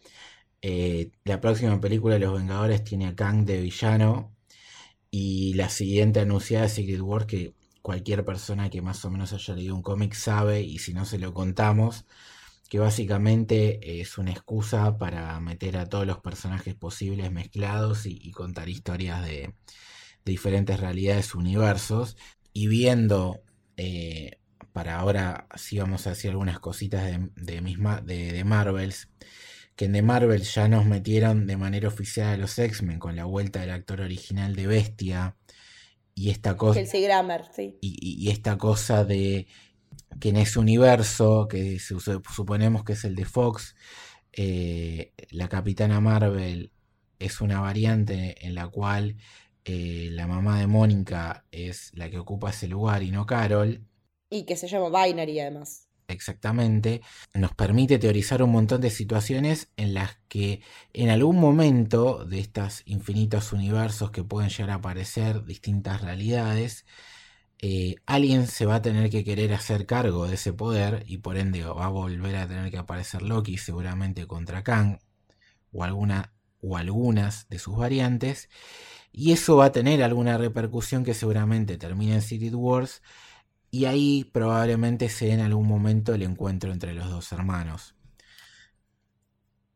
eh, 0.61 1.09
la 1.23 1.41
próxima 1.41 1.81
película 1.81 2.13
de 2.13 2.19
Los 2.19 2.37
Vengadores 2.37 2.83
tiene 2.83 3.07
a 3.07 3.15
Kang 3.15 3.45
de 3.45 3.59
villano 3.61 4.35
y 5.09 5.55
la 5.55 5.69
siguiente 5.69 6.19
anunciada 6.19 6.67
Secret 6.67 7.01
Wars 7.01 7.25
que 7.25 7.55
cualquier 7.89 8.23
persona 8.23 8.69
que 8.69 8.83
más 8.83 9.03
o 9.03 9.09
menos 9.09 9.33
haya 9.33 9.55
leído 9.55 9.73
un 9.73 9.81
cómic 9.81 10.13
sabe 10.13 10.61
y 10.61 10.77
si 10.77 10.93
no 10.93 11.05
se 11.05 11.17
lo 11.17 11.33
contamos 11.33 12.05
que 12.69 12.77
básicamente 12.77 13.99
es 13.99 14.19
una 14.19 14.29
excusa 14.29 14.99
para 14.99 15.39
meter 15.39 15.75
a 15.75 15.87
todos 15.87 16.05
los 16.05 16.19
personajes 16.19 16.75
posibles 16.75 17.31
mezclados 17.31 18.05
y, 18.05 18.29
contar 18.29 18.69
historias 18.69 19.25
de, 19.25 19.55
diferentes 20.23 20.79
realidades, 20.79 21.33
universos. 21.33 22.15
Y 22.53 22.67
viendo 22.67 23.41
eh, 23.75 24.37
para 24.71 24.99
ahora 24.99 25.47
sí 25.55 25.79
vamos 25.79 26.05
a 26.05 26.11
decir 26.11 26.29
algunas 26.29 26.59
cositas 26.59 27.03
de, 27.05 27.31
de, 27.37 28.33
de 28.33 28.43
Marvels 28.43 29.09
que 29.75 29.85
en 29.85 29.93
The 29.93 30.03
Marvel 30.03 30.43
ya 30.43 30.67
nos 30.67 30.85
metieron 30.85 31.47
de 31.47 31.57
manera 31.57 31.87
oficial 31.87 32.27
a 32.27 32.37
los 32.37 32.59
X-Men 32.59 32.99
con 32.99 33.15
la 33.15 33.25
vuelta 33.25 33.61
del 33.61 33.71
actor 33.71 34.01
original 34.01 34.55
de 34.55 34.67
Bestia 34.67 35.37
y 36.19 36.31
esta 36.31 36.57
cosa. 36.57 36.81
sí. 36.85 37.77
Y, 37.79 38.29
esta 38.29 38.57
cosa 38.57 39.05
de 39.05 39.47
que 40.19 40.29
en 40.29 40.35
ese 40.35 40.59
universo, 40.59 41.47
que 41.47 41.79
suponemos 41.79 42.83
que 42.83 42.91
es 42.91 43.05
el 43.05 43.15
de 43.15 43.23
Fox, 43.23 43.73
eh, 44.33 45.13
la 45.29 45.47
Capitana 45.47 46.01
Marvel 46.01 46.73
es 47.19 47.39
una 47.39 47.61
variante 47.61 48.45
en 48.45 48.53
la 48.53 48.67
cual 48.67 49.15
eh, 49.63 50.09
la 50.11 50.27
mamá 50.27 50.59
de 50.59 50.67
Mónica 50.67 51.45
es 51.51 51.91
la 51.93 52.09
que 52.09 52.19
ocupa 52.19 52.49
ese 52.49 52.67
lugar 52.67 53.01
y 53.01 53.11
no 53.11 53.25
Carol. 53.25 53.87
Y 54.29 54.43
que 54.43 54.57
se 54.57 54.67
llama 54.67 55.05
Binary 55.05 55.39
además 55.39 55.88
exactamente, 56.09 57.01
nos 57.33 57.53
permite 57.53 57.99
teorizar 57.99 58.43
un 58.43 58.51
montón 58.51 58.81
de 58.81 58.89
situaciones 58.89 59.71
en 59.77 59.93
las 59.93 60.17
que 60.27 60.61
en 60.93 61.09
algún 61.09 61.39
momento 61.39 62.25
de 62.25 62.39
estos 62.39 62.83
infinitos 62.85 63.53
universos 63.53 64.11
que 64.11 64.23
pueden 64.23 64.49
llegar 64.49 64.71
a 64.71 64.75
aparecer, 64.75 65.45
distintas 65.45 66.01
realidades, 66.01 66.85
eh, 67.61 67.95
alguien 68.05 68.47
se 68.47 68.65
va 68.65 68.75
a 68.75 68.81
tener 68.81 69.09
que 69.09 69.23
querer 69.23 69.53
hacer 69.53 69.85
cargo 69.85 70.27
de 70.27 70.35
ese 70.35 70.53
poder 70.53 71.03
y 71.07 71.17
por 71.17 71.37
ende 71.37 71.63
va 71.65 71.85
a 71.85 71.89
volver 71.89 72.37
a 72.37 72.47
tener 72.47 72.71
que 72.71 72.77
aparecer 72.77 73.21
Loki 73.21 73.57
seguramente 73.57 74.27
contra 74.27 74.63
Kang 74.63 74.99
o, 75.71 75.83
alguna, 75.83 76.33
o 76.61 76.77
algunas 76.77 77.49
de 77.49 77.59
sus 77.59 77.75
variantes. 77.77 78.49
Y 79.11 79.33
eso 79.33 79.57
va 79.57 79.65
a 79.65 79.71
tener 79.71 80.03
alguna 80.03 80.37
repercusión 80.37 81.03
que 81.03 81.13
seguramente 81.13 81.77
termine 81.77 82.15
en 82.15 82.21
Secret 82.21 82.53
Wars 82.53 83.01
y 83.71 83.85
ahí 83.85 84.23
probablemente 84.23 85.09
sea 85.09 85.33
en 85.33 85.41
algún 85.41 85.67
momento 85.67 86.13
el 86.13 86.23
encuentro 86.23 86.71
entre 86.71 86.93
los 86.93 87.09
dos 87.09 87.31
hermanos. 87.31 87.95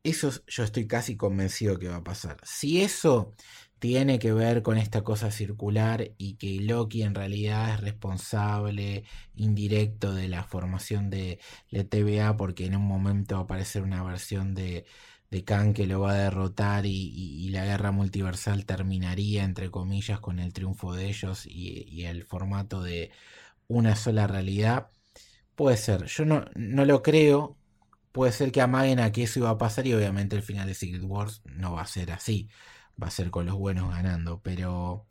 Eso 0.04 0.32
yo 0.48 0.64
estoy 0.64 0.88
casi 0.88 1.16
convencido 1.16 1.80
que 1.80 1.88
va 1.88 1.98
a 1.98 2.04
pasar. 2.04 2.38
Si 2.44 2.82
eso 2.82 3.34
tiene 3.80 4.20
que 4.20 4.34
ver 4.34 4.62
con 4.64 4.78
esta 4.78 5.04
cosa 5.04 5.32
circular 5.32 6.12
y 6.18 6.36
que 6.36 6.60
Loki 6.62 7.04
en 7.04 7.16
realidad 7.16 7.74
es 7.74 7.82
responsable 7.82 9.04
indirecto 9.36 10.14
de 10.14 10.28
la 10.30 10.44
formación 10.44 11.10
de 11.10 11.40
la 11.70 11.84
TVA 11.84 12.36
porque 12.38 12.66
en 12.66 12.76
un 12.76 12.84
momento 12.86 13.36
va 13.36 13.42
aparecer 13.42 13.84
una 13.84 14.04
versión 14.04 14.56
de, 14.56 14.86
de 15.32 15.44
Khan 15.44 15.74
que 15.74 15.88
lo 15.88 16.00
va 16.02 16.14
a 16.14 16.18
derrotar 16.18 16.86
y, 16.86 17.50
la 17.50 17.66
guerra 17.66 17.92
multiversal 17.92 18.66
terminaría 18.66 19.44
entre 19.44 19.70
comillas 19.70 20.20
con 20.20 20.40
el 20.40 20.54
triunfo 20.54 20.94
de 20.96 21.10
ellos 21.10 21.46
y 21.46 22.06
el 22.06 22.24
formato 22.24 22.82
de 22.82 23.12
una 23.68 23.96
sola 23.96 24.28
realidad. 24.28 24.90
Puede 25.56 25.78
ser, 25.78 26.06
yo 26.06 26.26
no, 26.26 26.46
no 26.56 26.86
lo 26.86 27.04
creo. 27.04 27.58
Puede 28.12 28.32
ser 28.32 28.52
que 28.52 28.62
amaguen 28.62 29.00
a 29.00 29.12
que 29.12 29.24
eso 29.24 29.40
iba 29.40 29.50
a 29.50 29.58
pasar 29.58 29.88
y 29.88 29.94
obviamente 29.94 30.36
el 30.36 30.44
final 30.44 30.68
de 30.68 30.76
Secret 30.76 31.04
Wars 31.04 31.42
no 31.46 31.74
va 31.74 31.82
a 31.82 31.88
ser 31.88 32.12
así. 32.12 32.50
Va 33.02 33.08
a 33.08 33.12
ser 33.12 33.32
con 33.32 33.46
los 33.46 33.56
buenos 33.56 33.90
ganando. 33.90 34.42
Pero 34.42 35.08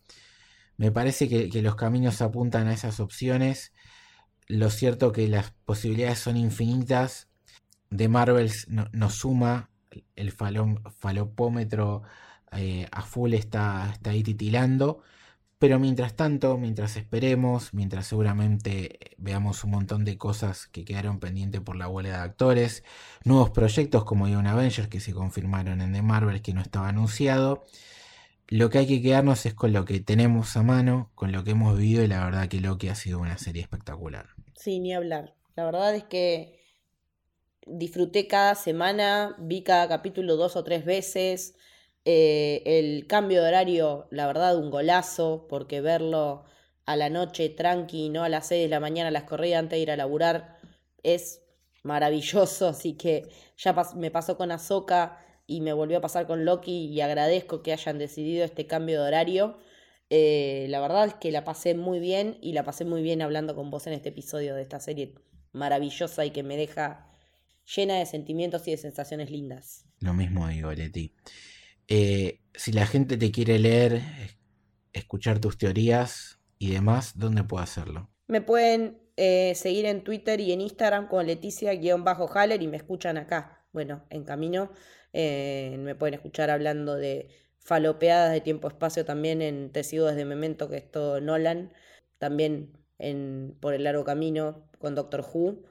me 0.76 0.92
parece 0.92 1.28
que, 1.28 1.62
los 1.62 1.76
caminos 1.76 2.22
apuntan 2.22 2.68
a 2.68 2.74
esas 2.74 3.00
opciones. 3.00 3.72
Lo 4.48 4.70
cierto 4.70 5.12
que 5.12 5.28
las 5.28 5.52
posibilidades 5.64 6.18
son 6.18 6.36
infinitas. 6.36 7.28
De 7.90 8.08
Marvels 8.08 8.68
nos 8.68 9.14
suma 9.14 9.70
el 10.16 10.32
falopómetro 10.32 12.02
eh, 12.52 12.86
a 12.90 13.02
full 13.02 13.34
está, 13.34 13.90
está 13.92 14.10
ahí 14.10 14.22
titilando. 14.22 15.02
Pero 15.62 15.78
mientras 15.78 16.16
tanto, 16.16 16.58
mientras 16.58 16.96
esperemos, 16.96 17.72
mientras 17.72 18.08
seguramente 18.08 18.98
veamos 19.16 19.62
un 19.62 19.70
montón 19.70 20.04
de 20.04 20.18
cosas 20.18 20.66
que 20.66 20.84
quedaron 20.84 21.20
pendientes 21.20 21.60
por 21.60 21.76
la 21.76 21.86
huelga 21.86 22.16
de 22.16 22.24
actores, 22.24 22.82
nuevos 23.22 23.50
proyectos 23.50 24.02
como 24.02 24.26
Young 24.26 24.48
Avengers 24.48 24.88
que 24.88 24.98
se 24.98 25.12
confirmaron 25.12 25.80
en 25.80 25.92
The 25.92 26.02
Marvel 26.02 26.42
que 26.42 26.52
no 26.52 26.62
estaba 26.62 26.88
anunciado, 26.88 27.64
lo 28.48 28.70
que 28.70 28.78
hay 28.78 28.88
que 28.88 29.00
quedarnos 29.00 29.46
es 29.46 29.54
con 29.54 29.72
lo 29.72 29.84
que 29.84 30.00
tenemos 30.00 30.56
a 30.56 30.64
mano, 30.64 31.12
con 31.14 31.30
lo 31.30 31.44
que 31.44 31.52
hemos 31.52 31.78
vivido 31.78 32.02
y 32.02 32.08
la 32.08 32.24
verdad 32.24 32.48
que 32.48 32.60
Loki 32.60 32.88
ha 32.88 32.96
sido 32.96 33.20
una 33.20 33.38
serie 33.38 33.62
espectacular. 33.62 34.30
Sí, 34.56 34.80
ni 34.80 34.92
hablar. 34.92 35.36
La 35.54 35.64
verdad 35.64 35.94
es 35.94 36.02
que 36.02 36.58
disfruté 37.68 38.26
cada 38.26 38.56
semana, 38.56 39.36
vi 39.38 39.62
cada 39.62 39.86
capítulo 39.86 40.34
dos 40.34 40.56
o 40.56 40.64
tres 40.64 40.84
veces. 40.84 41.54
Eh, 42.04 42.62
el 42.64 43.06
cambio 43.06 43.42
de 43.42 43.48
horario, 43.48 44.08
la 44.10 44.26
verdad, 44.26 44.56
un 44.56 44.70
golazo, 44.70 45.46
porque 45.48 45.80
verlo 45.80 46.44
a 46.84 46.96
la 46.96 47.10
noche 47.10 47.48
tranqui, 47.48 48.08
no 48.08 48.24
a 48.24 48.28
las 48.28 48.48
6 48.48 48.64
de 48.64 48.68
la 48.68 48.80
mañana 48.80 49.10
las 49.10 49.24
corridas 49.24 49.60
antes 49.60 49.76
de 49.76 49.82
ir 49.82 49.90
a 49.90 49.96
laburar, 49.96 50.58
es 51.02 51.42
maravilloso. 51.82 52.68
Así 52.68 52.94
que 52.94 53.28
ya 53.56 53.74
me 53.96 54.10
pasó 54.10 54.36
con 54.36 54.50
Azoka 54.50 55.18
y 55.46 55.60
me 55.60 55.72
volvió 55.72 55.98
a 55.98 56.00
pasar 56.00 56.26
con 56.26 56.44
Loki 56.44 56.86
y 56.86 57.00
agradezco 57.00 57.62
que 57.62 57.72
hayan 57.72 57.98
decidido 57.98 58.44
este 58.44 58.66
cambio 58.66 59.02
de 59.02 59.08
horario. 59.08 59.58
Eh, 60.10 60.66
la 60.68 60.80
verdad 60.80 61.06
es 61.06 61.14
que 61.14 61.32
la 61.32 61.44
pasé 61.44 61.74
muy 61.74 61.98
bien 61.98 62.36
y 62.42 62.52
la 62.52 62.64
pasé 62.64 62.84
muy 62.84 63.02
bien 63.02 63.22
hablando 63.22 63.54
con 63.54 63.70
vos 63.70 63.86
en 63.86 63.94
este 63.94 64.10
episodio 64.10 64.54
de 64.54 64.62
esta 64.62 64.80
serie 64.80 65.14
maravillosa 65.52 66.24
y 66.24 66.30
que 66.30 66.42
me 66.42 66.56
deja 66.56 67.08
llena 67.64 67.98
de 67.98 68.06
sentimientos 68.06 68.66
y 68.68 68.72
de 68.72 68.76
sensaciones 68.76 69.30
lindas. 69.30 69.86
Lo 70.00 70.12
mismo 70.14 70.48
digo, 70.48 70.72
Leti. 70.72 71.14
Eh, 71.88 72.40
si 72.54 72.72
la 72.72 72.86
gente 72.86 73.16
te 73.16 73.30
quiere 73.30 73.58
leer, 73.58 74.02
escuchar 74.92 75.38
tus 75.40 75.58
teorías 75.58 76.38
y 76.58 76.72
demás, 76.72 77.18
¿dónde 77.18 77.44
puedo 77.44 77.62
hacerlo? 77.62 78.08
Me 78.26 78.40
pueden 78.40 78.98
eh, 79.16 79.54
seguir 79.54 79.84
en 79.86 80.04
Twitter 80.04 80.40
y 80.40 80.52
en 80.52 80.60
Instagram 80.60 81.08
con 81.08 81.26
Leticia-Haller 81.26 82.62
y 82.62 82.66
me 82.68 82.76
escuchan 82.76 83.16
acá. 83.18 83.66
Bueno, 83.72 84.04
en 84.10 84.24
camino 84.24 84.70
eh, 85.12 85.76
me 85.78 85.94
pueden 85.94 86.14
escuchar 86.14 86.50
hablando 86.50 86.96
de 86.96 87.28
falopeadas 87.58 88.32
de 88.32 88.40
tiempo-espacio 88.40 89.04
también 89.04 89.42
en 89.42 89.70
Tecido 89.70 90.06
desde 90.06 90.24
Memento, 90.24 90.68
que 90.68 90.76
es 90.76 90.90
todo 90.90 91.20
Nolan. 91.20 91.72
También 92.18 92.78
en 92.98 93.56
Por 93.60 93.74
el 93.74 93.84
largo 93.84 94.04
camino 94.04 94.68
con 94.78 94.94
Doctor 94.94 95.24
Who. 95.32 95.62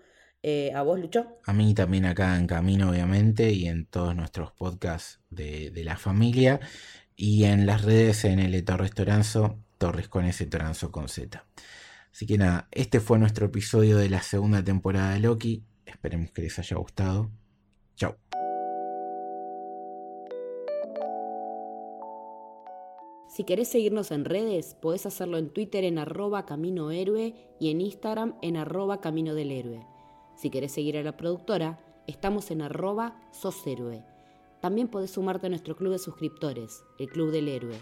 Eh, 0.43 0.72
¿A 0.73 0.81
vos, 0.81 0.99
Lucho? 0.99 1.39
A 1.45 1.53
mí 1.53 1.73
también 1.73 2.05
acá 2.05 2.38
en 2.38 2.47
Camino, 2.47 2.89
obviamente, 2.89 3.51
y 3.51 3.68
en 3.68 3.85
todos 3.85 4.15
nuestros 4.15 4.51
podcasts 4.51 5.19
de, 5.30 5.72
la 5.84 5.97
familia. 5.97 6.59
Y 7.15 7.43
en 7.43 7.65
las 7.65 7.84
redes 7.84 8.26
en 8.26 8.39
el 8.39 8.63
Torres 8.63 8.91
Toranzo, 8.91 9.59
Torres 9.77 10.07
con 10.07 10.26
S, 10.26 10.43
Toranzo 10.47 10.91
con 10.91 11.07
Z. 11.07 11.45
Así 12.11 12.26
que 12.26 12.38
nada, 12.38 12.68
este 12.72 12.99
fue 12.99 13.19
nuestro 13.19 13.45
episodio 13.45 13.97
de 13.97 14.09
la 14.09 14.22
segunda 14.22 14.63
temporada 14.63 15.13
de 15.13 15.19
Loki. 15.19 15.63
Esperemos 15.85 16.31
que 16.31 16.41
les 16.41 16.57
haya 16.57 16.77
gustado. 16.77 17.30
Chao. 17.95 18.18
Si 23.30 23.43
querés 23.45 23.69
seguirnos 23.69 24.11
en 24.11 24.26
redes, 24.26 24.76
podés 24.81 25.05
hacerlo 25.05 25.38
en 25.38 25.49
Twitter 25.51 25.84
en 25.84 25.99
arroba 25.99 26.45
Camino 26.45 26.91
Héroe 26.91 27.34
y 27.59 27.69
en 27.69 27.80
Instagram 27.80 28.35
en 28.41 28.57
arroba 28.57 28.99
Camino 28.99 29.35
del 29.35 29.51
Héroe. 29.51 29.90
Si 30.41 30.49
querés 30.49 30.72
seguir 30.72 30.97
a 30.97 31.03
la 31.03 31.18
productora, 31.18 31.80
estamos 32.07 32.49
en 32.49 32.63
arroba 32.63 33.15
Sos 33.31 33.68
Héroe. 33.68 34.03
También 34.59 34.88
podés 34.88 35.11
sumarte 35.11 35.45
a 35.45 35.49
nuestro 35.51 35.76
club 35.76 35.91
de 35.91 35.99
suscriptores, 35.99 36.84
el 36.97 37.09
Club 37.09 37.30
del 37.30 37.47
Héroe. 37.47 37.80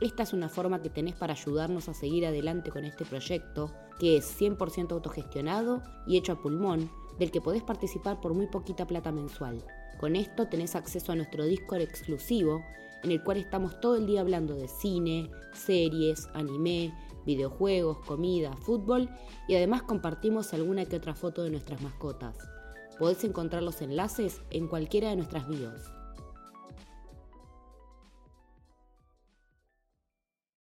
Esta 0.00 0.22
es 0.22 0.32
una 0.32 0.48
forma 0.48 0.80
que 0.80 0.90
tenés 0.90 1.16
para 1.16 1.32
ayudarnos 1.32 1.88
a 1.88 1.94
seguir 1.94 2.24
adelante 2.24 2.70
con 2.70 2.84
este 2.84 3.04
proyecto, 3.04 3.72
que 3.98 4.16
es 4.16 4.40
100% 4.40 4.92
autogestionado 4.92 5.82
y 6.06 6.16
hecho 6.16 6.34
a 6.34 6.40
pulmón, 6.40 6.88
del 7.18 7.32
que 7.32 7.40
podés 7.40 7.64
participar 7.64 8.20
por 8.20 8.32
muy 8.32 8.46
poquita 8.46 8.86
plata 8.86 9.10
mensual. 9.10 9.64
Con 9.98 10.14
esto 10.14 10.46
tenés 10.46 10.76
acceso 10.76 11.10
a 11.10 11.16
nuestro 11.16 11.46
Discord 11.46 11.80
exclusivo, 11.80 12.62
en 13.02 13.10
el 13.10 13.24
cual 13.24 13.38
estamos 13.38 13.80
todo 13.80 13.96
el 13.96 14.06
día 14.06 14.20
hablando 14.20 14.54
de 14.54 14.68
cine, 14.68 15.32
series, 15.52 16.28
anime, 16.34 16.94
videojuegos, 17.28 17.98
comida, 18.06 18.56
fútbol 18.56 19.10
y 19.48 19.54
además 19.54 19.82
compartimos 19.82 20.54
alguna 20.54 20.86
que 20.86 20.96
otra 20.96 21.14
foto 21.14 21.42
de 21.44 21.50
nuestras 21.50 21.82
mascotas. 21.82 22.38
Podés 22.98 23.22
encontrar 23.22 23.62
los 23.62 23.82
enlaces 23.82 24.40
en 24.50 24.66
cualquiera 24.66 25.10
de 25.10 25.16
nuestras 25.16 25.46
bios. 25.46 25.97